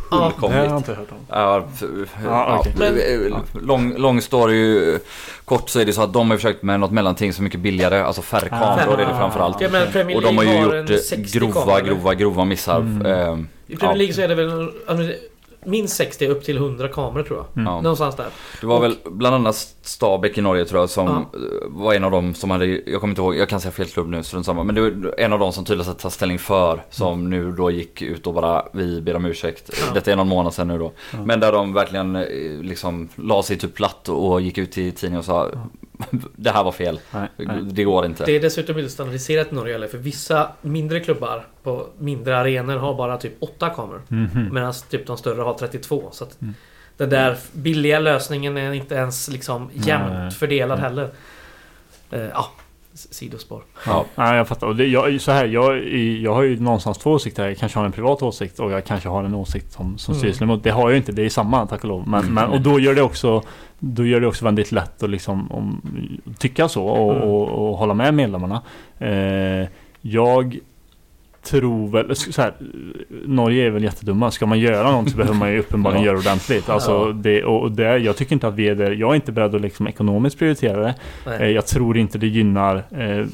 [0.10, 0.72] det har jag fullkomligt.
[0.72, 1.18] inte hört om.
[1.30, 1.68] Ja,
[2.24, 2.74] ja, okej.
[2.80, 4.98] Men- lång, lång story
[5.46, 7.60] kort så är det så att de har försökt med något mellanting som är mycket
[7.60, 8.02] billigare.
[8.02, 8.60] Alltså färre Ah.
[8.78, 9.62] kameror är det framförallt.
[9.62, 12.80] Ja, men Och de har ju gjort eh, 60 grova, grova, grova missar.
[12.80, 13.06] Mm.
[13.06, 13.12] Eh,
[13.68, 13.94] I Premier Ja.
[13.94, 14.70] League så är det väl
[15.66, 17.62] minst 60 upp till 100 kameror tror jag.
[17.68, 17.84] Mm.
[17.84, 18.26] Någonstans där.
[18.62, 21.40] Det var Och- väl bland annat Stabäck i Norge tror jag som Ja.
[21.40, 23.86] eh, var en av dem som hade, jag kommer inte ihåg, jag kan säga fel
[23.86, 24.64] klubb nu strunt samma.
[24.64, 26.84] Men det var en av dem som tydligast tar ställning för.
[26.90, 29.70] Som nu då gick ut och bara, vi ber om ursäkt.
[29.88, 29.94] Ja.
[29.94, 30.92] Detta är någon månad sedan nu då.
[31.14, 31.18] Ja.
[31.26, 32.24] Men där de verkligen eh,
[32.62, 35.50] liksom la sig typ platt och gick ut i tidningen och sa
[36.36, 37.00] Det här var fel.
[37.14, 37.58] Nej, nej.
[37.64, 38.26] Det går inte.
[38.26, 42.78] Det är dessutom inte standardiserat i Norge eller för vissa mindre klubbar på mindre arenor
[42.78, 44.02] har bara typ 8 kameror.
[44.08, 44.50] Mhm.
[44.54, 46.10] Medan typ de större har 32.
[46.12, 46.54] Så att Mm.
[46.98, 50.32] den där billiga lösningen är inte ens liksom jämnt Nej.
[50.32, 50.84] fördelad Mm.
[50.90, 51.10] heller.
[52.12, 52.46] Eh, ja,
[53.12, 53.64] sidospår.
[53.86, 54.06] Ja.
[54.16, 54.68] Ja, jag fattar.
[54.68, 55.88] Och det, jag, så här, jag,
[56.22, 57.48] jag har ju någonstans två åsikter.
[57.48, 60.20] Jag kanske har en privat åsikt och jag kanske har en åsikt som, som Mm.
[60.20, 60.64] styrelseledamot.
[60.64, 61.12] Det har jag ju inte.
[61.12, 62.08] Det är samma tack och lov.
[62.08, 62.34] Men, Mm.
[62.34, 63.42] men, och då gör det också
[63.80, 65.82] då gör det också väldigt lätt att liksom, om,
[66.38, 67.28] tycka så och, Mm.
[67.30, 68.62] och, och hålla med medlemmarna.
[69.00, 69.68] Eh,
[70.02, 70.60] jag
[71.44, 72.54] tror väl, så här,
[73.26, 74.32] Norge är väl jättedumma.
[74.32, 76.08] Ska man göra något så behöver man ju uppenbarligen Ja.
[76.12, 76.70] göra ordentligt.
[76.70, 78.92] Alltså, det, och det, jag tycker inte att vi är där.
[78.92, 80.90] Jag är inte beredd att liksom ekonomiskt prioritera det.
[81.26, 81.52] Eh, Nej.
[81.52, 83.26] Jag tror inte det gynnar eh,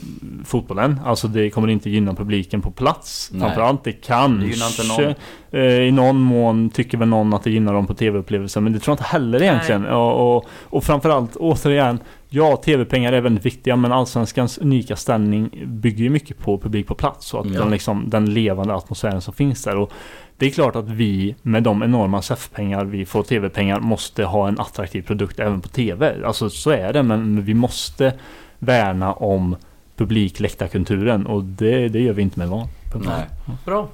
[0.46, 1.00] fotbollen.
[1.06, 3.30] Alltså det kommer inte gynna publiken på plats.
[3.32, 3.42] Nej.
[3.42, 5.16] Framförallt det kanske...
[5.52, 5.60] Det.
[5.60, 8.64] Eh, I någon mån tycker väl någon att det gynnar dem på tv-upplevelsen.
[8.64, 9.86] Men det tror jag inte heller egentligen.
[9.86, 12.00] Och, och, och framförallt återigen.
[12.30, 13.76] Ja, tv-pengar är väldigt viktiga.
[13.76, 17.34] Men Allsvenskans unika ställning bygger ju mycket på publik på plats.
[17.34, 17.58] Och att Mm.
[17.60, 19.78] den, liksom, den levande atmosfären som finns där.
[19.78, 19.92] Och
[20.38, 24.60] det är klart att vi med de enorma SEF-pengar vi får tv-pengar måste ha en
[24.60, 26.16] attraktiv produkt även på tv.
[26.26, 27.04] Alltså så är det.
[27.04, 28.14] Men vi måste
[28.60, 29.56] värna om
[29.96, 32.68] publikläktarkulturen och det, det gör vi inte med VAR.
[32.96, 33.26] Nej.
[33.66, 33.88] Bra.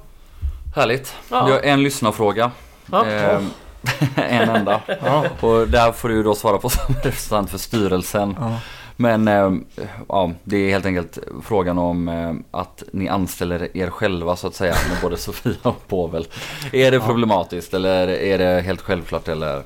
[0.76, 1.14] Härligt.
[1.30, 1.44] Ja.
[1.46, 2.50] Vi har en lyssnarfråga.
[2.92, 3.06] Ja.
[3.06, 3.48] Ehm,
[4.16, 4.80] en enda.
[5.04, 5.24] Ja.
[5.40, 8.36] Och där får du då svara på som representant för styrelsen.
[8.40, 8.58] Ja.
[8.96, 9.64] Men ehm,
[10.08, 14.54] ja, det är helt enkelt frågan om ehm, att ni anställer er själva så att
[14.54, 16.26] säga med både Sofia och Povel.
[16.72, 17.06] Är det Ja.
[17.06, 19.62] problematiskt eller är det helt självklart eller?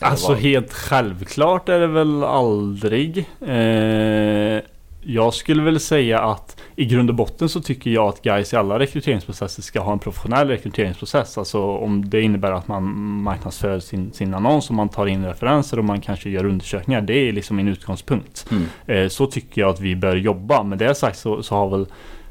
[0.00, 3.18] Alltså helt självklart är det väl aldrig.
[3.40, 4.62] Eh,
[5.08, 8.56] jag skulle väl säga att i grund och botten så tycker jag att guys i
[8.56, 11.38] alla rekryteringsprocesser ska ha en professionell rekryteringsprocess.
[11.38, 12.84] Alltså om det innebär att man
[13.22, 17.00] marknadsför sin, sin annons och man tar in referenser och man kanske gör undersökningar.
[17.00, 18.46] Det är liksom min utgångspunkt.
[18.50, 18.64] Mm.
[18.86, 20.62] Eh, så tycker jag att vi bör jobba.
[20.62, 21.86] Med det sagt så, så har väl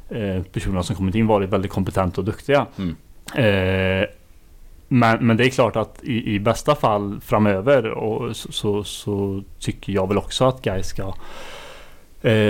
[0.10, 2.66] eh, personerna som kommit in varit väldigt kompetenta och duktiga.
[2.78, 2.96] Mm.
[3.36, 4.08] Eh,
[4.88, 9.44] men, men det är klart att i, i bästa fall framöver och så, så, så
[9.60, 11.14] tycker jag väl också att guys ska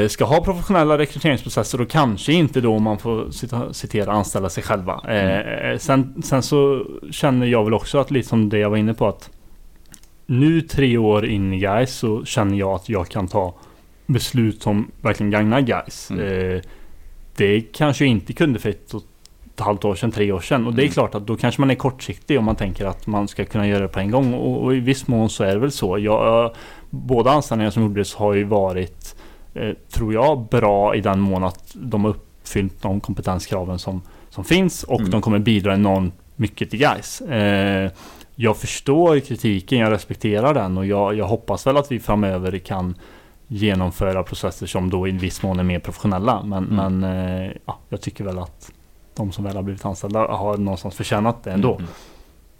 [0.08, 4.64] ska ha professionella rekryteringsprocesser och kanske inte då om man får cita, citera anställa sig
[4.64, 5.02] själva.
[5.14, 8.94] Eh, sen, sen så känner jag väl också att lite som det jag var inne
[8.94, 9.30] på att
[10.26, 13.54] nu tre år in i guys så känner jag att jag kan ta
[14.06, 16.12] beslut som verkligen gagnar guys.
[16.12, 16.56] Mm.
[16.56, 16.62] Eh,
[17.36, 19.04] det kanske jag inte kunde för ett och
[19.54, 20.68] ett halvt år sedan, tre år sedan.
[20.68, 20.94] Och det är Mm.
[20.94, 23.82] klart att då kanske man är kortsiktig om man tänker att man ska kunna göra
[23.82, 24.34] det på en gång.
[24.34, 26.00] Och, och i viss mån så är det väl så.
[26.00, 26.54] Jag,
[26.90, 29.25] båda anställningarna som gjordes har ju varit, eh,
[29.92, 34.84] tror jag, bra i den mån att de har uppfyllt de kompetenskraven som, som finns.
[34.84, 35.12] Och Mm.
[35.12, 37.22] de kommer bidra enormt mycket till guys.
[37.22, 37.92] Eh,
[38.36, 42.96] jag förstår kritiken, jag respekterar den och jag, jag hoppas väl att vi framöver kan
[43.48, 46.44] genomföra processer som då i viss mån är mer professionella.
[46.44, 47.00] Men, Mm.
[47.02, 47.04] men
[47.46, 48.72] eh, ja, jag tycker väl att
[49.16, 51.76] de som väl har blivit anställda har någonstans förtjänat det ändå.
[51.76, 51.88] Mm.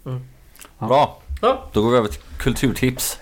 [0.06, 0.20] Mm.
[0.78, 0.86] Ja.
[0.86, 1.18] Bra.
[1.72, 3.18] Då går vi över till kulturtips.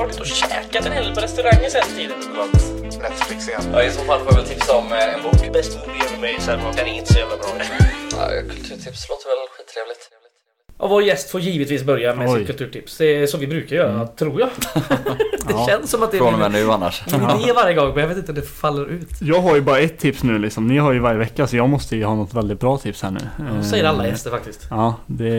[0.00, 2.18] Varit och käkat en hel del på restauranger sen tiden.
[3.02, 3.62] Netflix igen.
[3.72, 5.52] Ja, I så fall får jag väl tipsa om eh, en bok.
[5.52, 7.48] Bäst movie ever made sen var den är inte så jävla bra.
[8.10, 10.02] Ja, kulturtips låter väl skittrevligt.
[10.80, 12.38] Och vår gäst får givetvis börja med Oj.
[12.38, 12.96] sitt kulturtips.
[12.98, 14.48] Det är så vi brukar göra, tror jag.
[14.74, 15.66] det Ja.
[15.68, 17.02] känns som att det Från och är med nu annars.
[17.12, 19.08] min idé varje gång, men jag vet inte om det faller ut.
[19.20, 20.66] Jag har ju bara ett tips nu liksom.
[20.66, 23.10] Ni har ju varje vecka så jag måste ju ha något väldigt bra tips här
[23.10, 23.20] nu.
[23.58, 24.66] Det säger alla Eh, gäster faktiskt.
[24.70, 25.38] Ja, det...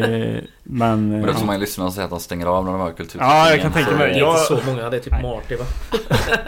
[0.63, 1.09] Men...
[1.09, 2.81] Men det är eh, så många lyssnare som säger att de stänger av när de
[2.81, 3.15] hör kulturtips.
[3.19, 4.11] Ja, jag kan tänka Det mig.
[4.11, 5.65] är Jag- inte så många, det är typ Marty va?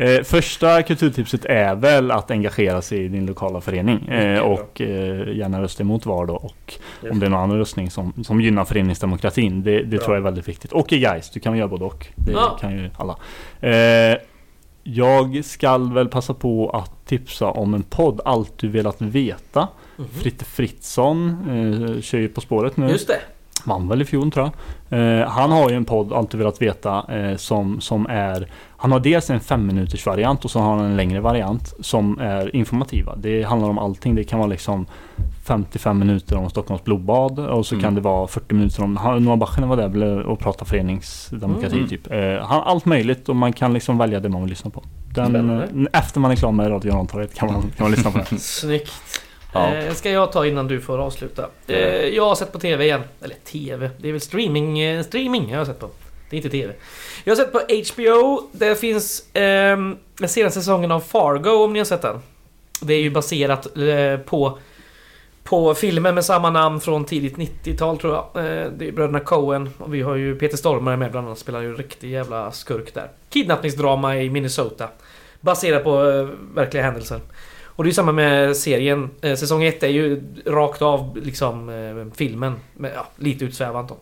[0.00, 4.08] Eh, första kulturtipset är väl att engagera sig i din lokala förening.
[4.08, 6.34] Eh, och eh, gärna rösta emot VAR då.
[6.34, 6.74] Och
[7.10, 9.62] om det är någon annan röstning som, som gynnar föreningsdemokratin.
[9.62, 10.72] Det, det tror jag är väldigt viktigt.
[10.72, 12.06] Och i Gais, du kan göra både och.
[12.16, 12.58] Det Ja.
[12.60, 13.16] kan ju alla.
[13.60, 14.18] Eh,
[14.82, 19.68] jag ska väl passa på att tipsa om en podd, Allt du velat veta.
[19.96, 20.08] Mhm.
[20.08, 21.28] Fritte Fritzson
[21.96, 22.88] eh, kör ju På spåret nu.
[22.88, 23.20] Just det.
[23.66, 24.50] Vann väl i fjol tror
[24.88, 24.98] jag.
[25.20, 29.00] Eh, han har ju en podd, Alltid velat veta, eh, som, som är Han har
[29.00, 33.14] dels en fem minuters variant och så har han en längre variant som är informativa.
[33.16, 34.14] Det handlar om allting.
[34.14, 34.86] Det kan vara liksom
[35.44, 37.82] 55 minuter om Stockholms blodbad och så Mm.
[37.82, 41.88] kan det vara 40 minuter om Noah Bachner var där och pratade föreningsdemokrati Mm.
[41.88, 42.10] typ.
[42.12, 44.82] Eh, han, allt möjligt och man kan liksom välja det man vill lyssna på.
[45.14, 48.18] Den, eh, efter man är klar med Radio Rantorget kan man, kan man lyssna på
[48.18, 48.24] det.
[48.38, 48.92] Snyggt.
[49.52, 49.74] Ja.
[49.74, 51.48] Eh, ska jag ta innan du får avsluta?
[51.66, 53.02] Eh, jag har sett på TV igen.
[53.22, 55.90] Eller TV, det är väl streaming, eh, streaming jag har sett på.
[56.30, 56.74] Det är inte TV.
[57.24, 57.60] Jag har sett på
[57.94, 58.48] HBO.
[58.52, 62.20] Det finns ehm, den senaste säsongen av Fargo om ni har sett den.
[62.82, 64.58] Det är ju baserat eh, på
[65.44, 68.44] på filmen med samma namn från tidigt 90-tal tror jag.
[68.44, 71.38] Eh, det är bröderna Coen och vi har ju Peter Stormare med bland annat.
[71.38, 73.10] Spelar ju en riktig jävla skurk där.
[73.28, 74.88] Kidnappningsdrama i Minnesota.
[75.40, 77.20] Baserat på eh, verkliga händelser.
[77.76, 79.10] Och det är ju samma med serien.
[79.20, 82.54] Eh, säsong 1 är ju rakt av liksom eh, filmen.
[82.74, 83.96] Men, ja, lite utsvävant då.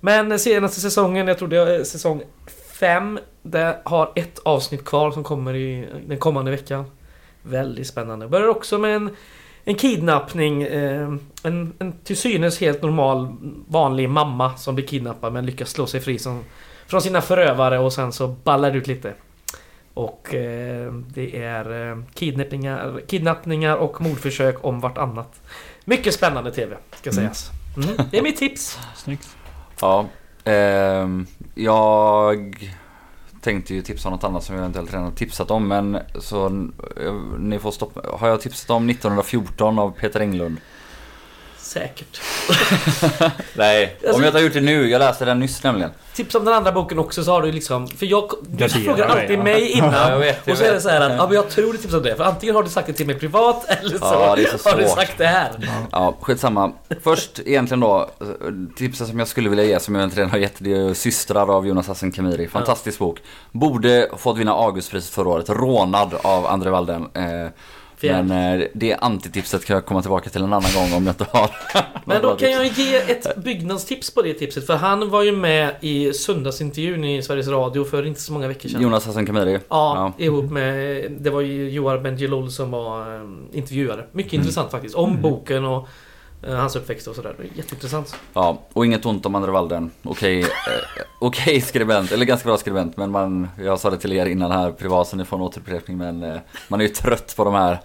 [0.00, 2.22] Men senaste säsongen, jag tror det är eh, säsong
[2.72, 3.18] 5.
[3.42, 6.84] Det har ett avsnitt kvar som kommer i den kommande veckan.
[7.42, 8.28] Väldigt spännande.
[8.28, 9.10] Börjar också med en,
[9.64, 10.62] en kidnappning.
[10.62, 13.36] En, en till synes helt normal
[13.68, 16.44] vanlig mamma som blir kidnappad men lyckas slå sig fri som,
[16.86, 19.14] från sina förövare och sen så ballar det ut lite.
[19.96, 25.40] Och eh, det är eh, kidnappningar, kidnappningar och mordförsök om vartannat.
[25.84, 27.14] Mycket spännande TV, ska Mm.
[27.22, 27.50] sägas.
[27.76, 28.08] Mm.
[28.10, 28.78] Det är mitt tips.
[28.96, 29.28] Snyggt.
[29.80, 30.06] Ja,
[30.44, 32.68] ehm, jag
[33.40, 36.46] tänkte ju tipsa om något annat som jag eventuellt redan har tipsat om men så
[36.46, 38.16] eh, ni får stoppa.
[38.18, 40.56] Har jag tipsat om 1914 av Peter Englund?
[41.66, 42.20] Säkert.
[43.54, 44.90] Nej, Alltså- om jag inte har gjort det nu.
[44.90, 45.90] Jag läste den nyss nämligen.
[46.14, 47.88] Tips om den andra boken också så har du liksom...
[47.88, 48.30] För jag...
[48.48, 49.42] Du frågar alltid ja.
[49.42, 50.20] mig Ja, jag innan.
[50.20, 51.96] vet, jag och så är det så här att ja, men jag tror du tipsar
[51.96, 52.16] om det.
[52.16, 54.68] För antingen har du sagt det till mig privat eller så, Ja, det är så
[54.70, 55.50] har du sagt det här.
[55.92, 56.72] Ja, skitsamma.
[57.04, 58.10] Först egentligen då,
[58.76, 61.56] tipset som jag skulle vilja ge som jag inte redan har gett, det är Systrar
[61.56, 62.48] av Jonas Hassan Khemiri.
[62.48, 63.22] Fantastisk bok.
[63.52, 65.48] Borde fått vinna Augustpriset förra året.
[65.48, 67.08] Rånad av André Walden.
[67.14, 67.50] Eh,
[67.96, 68.22] Fjärde.
[68.22, 71.26] men eh, det antitipset kan jag komma tillbaka till en annan gång om jag inte
[71.30, 71.50] har
[72.04, 74.66] Men då kan jag ge ett byggnadstips på det tipset.
[74.66, 78.68] För han var ju med i söndagsintervjun i Sveriges Radio för inte så många veckor
[78.68, 78.82] sedan.
[78.82, 79.58] Jonas Hassan Khemiri.
[79.68, 81.06] Ja, ihop med...
[81.10, 84.04] Det var ju Joar Bendjelloul som var eh, intervjuare.
[84.12, 84.94] Mycket intressant faktiskt.
[84.94, 85.88] Om boken och
[86.54, 87.34] hans uppväxt och sådär.
[87.38, 88.16] Det är Jätteintressant.
[88.32, 89.90] Ja, och inget ont om André Walden.
[90.02, 90.46] Okej, eh,
[91.20, 92.96] okej skribent, eller ganska bra skribent.
[92.96, 95.96] Men man, jag sa det till er innan här privat så ni får en återupprepning.
[95.98, 96.36] Men eh,
[96.68, 97.78] man är ju trött på de här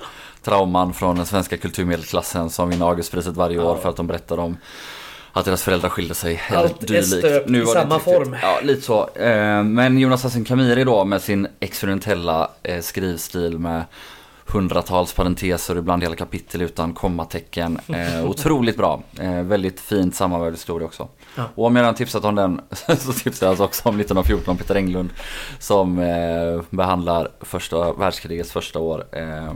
[0.43, 4.57] trauman från den svenska kulturmedelklassen som vinner Augustpriset varje år för att de berättar om
[5.33, 6.41] att deras föräldrar skilde sig.
[6.49, 7.07] Allt är dylikt.
[7.07, 8.35] stöpt i var det samma form.
[8.41, 9.09] Ja, lite så.
[9.15, 13.83] Eh, Men Jonas Hassan Khemiri då med sin experimentella eh, skrivstil med
[14.53, 17.79] hundratals parenteser ibland hela kapitel utan kommatecken.
[17.87, 19.01] Eh, otroligt bra.
[19.19, 21.07] Eh, väldigt fint sammanvävd historia också.
[21.35, 21.43] Ja.
[21.55, 22.61] Och om jag redan tipsat om den
[22.99, 25.09] så tipsar jag alltså också om 1914 Peter Englund
[25.59, 29.05] som eh, behandlar första världskrigets första år.
[29.11, 29.53] Eh,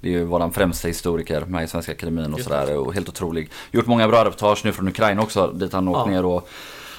[0.00, 3.50] det är ju våran främsta historiker med i Svenska Akademin och sådär och helt otrolig.
[3.70, 6.06] Gjort många bra reportage nu från Ukraina också dit han åkt Ja.
[6.06, 6.48] ner och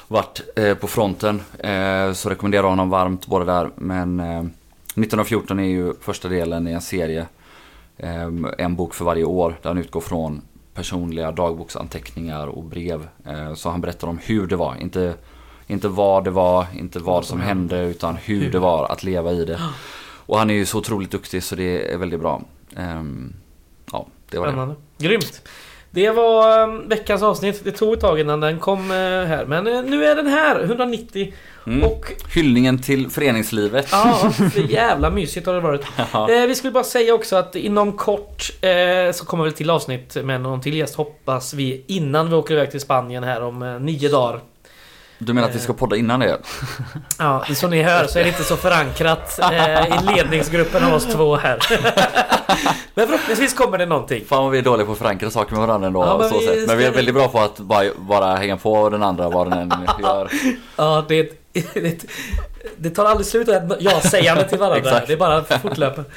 [0.08, 1.42] varit eh, på fronten.
[1.60, 4.44] Eh, så rekommenderar honom varmt både där men eh,
[4.92, 7.26] 1914 är ju första delen i en serie.
[7.98, 10.42] Ehm, en bok för varje år där han utgår från
[10.74, 13.08] personliga dagboksanteckningar och brev.
[13.26, 14.76] Eh, så han berättar om hur det var.
[14.76, 15.14] Inte,
[15.68, 19.46] inte vad det var, inte vad som hände utan hur, det var att leva i
[19.46, 19.60] det.
[20.26, 22.42] Och han är ju så otroligt duktig så det är väldigt bra.
[22.76, 23.34] Ehm,
[23.92, 24.52] ja, det var det.
[24.52, 24.76] Spännande.
[24.98, 25.42] Grymt.
[25.94, 27.62] Det var eh, veckans avsnitt.
[27.64, 29.46] Det tog ett tag innan den kom eh, här.
[29.46, 31.34] Men eh, nu är den här, 190.
[31.68, 31.84] Mm.
[31.84, 33.88] Och Hyllningen till föreningslivet.
[33.92, 35.82] ja, för jävla mysigt har det varit.
[36.14, 36.32] Ja.
[36.32, 40.18] Eh, vi skulle bara säga också att inom kort eh, så kommer vi till avsnitt
[40.24, 43.80] med någon till gäst hoppas vi innan vi åker iväg till Spanien här om eh,
[43.80, 44.42] nio dagar.
[45.24, 46.38] Du menar att vi ska podda innan det?
[47.18, 51.06] Ja, som ni hör så är det inte så förankrat eh, i ledningsgruppen av oss
[51.06, 51.60] två här.
[52.96, 54.26] Men förhoppningsvis kommer det någonting.
[54.26, 56.04] Fan vad vi är dåliga på att förankra saker med varandra ändå.
[56.04, 58.90] Ja, men så vi men vi är väldigt bra på att bara, bara hänga på
[58.90, 60.30] den andra vad den än gör.
[60.76, 61.41] Ja, det,
[61.74, 62.06] det,
[62.78, 65.02] det tar aldrig slut att ja-sägande till varandra.
[65.08, 66.10] Det är bara fortlöpande.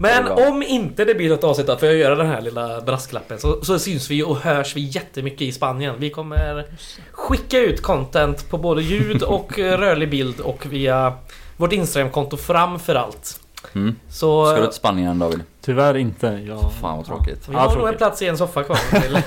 [0.00, 3.38] Men om inte det blir något avsnitt får jag göra den här lilla brasklappen.
[3.38, 5.94] Så, så syns vi och hörs vi jättemycket i Spanien.
[5.98, 6.66] Vi kommer
[7.12, 11.12] skicka ut content på både ljud och eh, rörlig bild och via
[11.56, 13.40] vårt Instagramkonto framför allt.
[13.82, 13.96] Mm.
[14.08, 15.40] Så Ska du till Spanien David?
[15.60, 16.26] Tyvärr inte.
[16.26, 17.48] Jag, Fan vad tråkigt.
[17.48, 18.78] vi har nog en plats i en soffa kvar.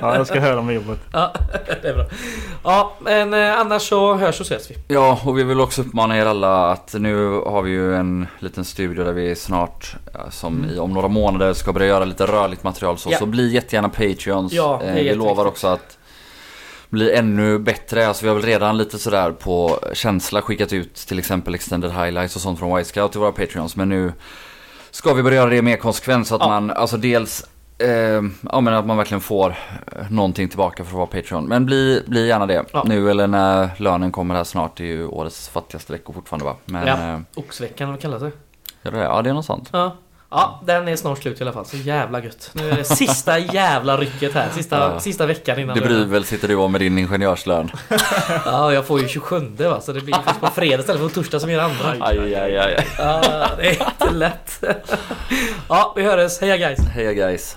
[0.00, 0.98] Ja, jag ska höra med jobbet.
[1.12, 1.32] ja,
[1.82, 2.04] det är bra.
[2.64, 4.76] Ja, men eh, annars så hörs och ses vi.
[4.88, 8.64] Ja, och vi vill också uppmana er alla att nu har vi ju en liten
[8.64, 9.96] studio där vi snart,
[10.30, 13.10] som i, om några månader, ska börja göra lite rörligt material så.
[13.12, 13.18] Ja.
[13.18, 14.52] Så bli jättegärna Patreons.
[14.52, 15.98] Ja, det är eh, vi lovar också att
[16.90, 18.08] bli ännu bättre.
[18.08, 22.36] Alltså vi har väl redan lite sådär på känsla skickat ut till exempel extended highlights
[22.36, 23.76] och sånt från White Scout till våra Patreons.
[23.76, 24.12] Men nu
[24.90, 26.48] ska vi börja göra det mer konsekvent så att Ja.
[26.48, 27.46] man, alltså dels
[27.82, 28.22] Eh,
[28.52, 29.50] ja men att man verkligen får
[29.96, 31.44] eh, någonting tillbaka för att vara Patreon.
[31.48, 32.64] Men bli, bli gärna det.
[32.72, 32.82] Ja.
[32.86, 34.76] Nu eller när lönen kommer här snart.
[34.76, 36.56] Det är ju årets fattigaste veckor fortfarande va?
[36.64, 37.12] Men Ja.
[37.14, 38.30] eh, Oxveckan, vad kallas det?
[38.82, 39.68] Ja det är något sånt.
[39.72, 39.96] Ja.
[40.32, 41.66] Ja, den är snart slut i alla fall.
[41.66, 42.50] Så jävla gött.
[42.52, 44.48] Nu är det sista jävla rycket här.
[44.54, 45.00] Sista, Ja.
[45.00, 46.10] sista veckan innan bryr lönen.
[46.10, 47.70] väl sitter du om med din ingenjörslön?
[48.44, 49.80] Ja, jag får ju 27 va.
[49.80, 51.90] Så det blir först på fredag istället för på torsdag som er andra.
[52.06, 52.86] Aj, aj, aj, aj.
[52.98, 53.22] Ja,
[53.56, 54.64] det är inte lätt.
[55.68, 56.40] Ja, vi hörs.
[56.40, 56.78] Heja guys.
[56.80, 57.56] Heja guys.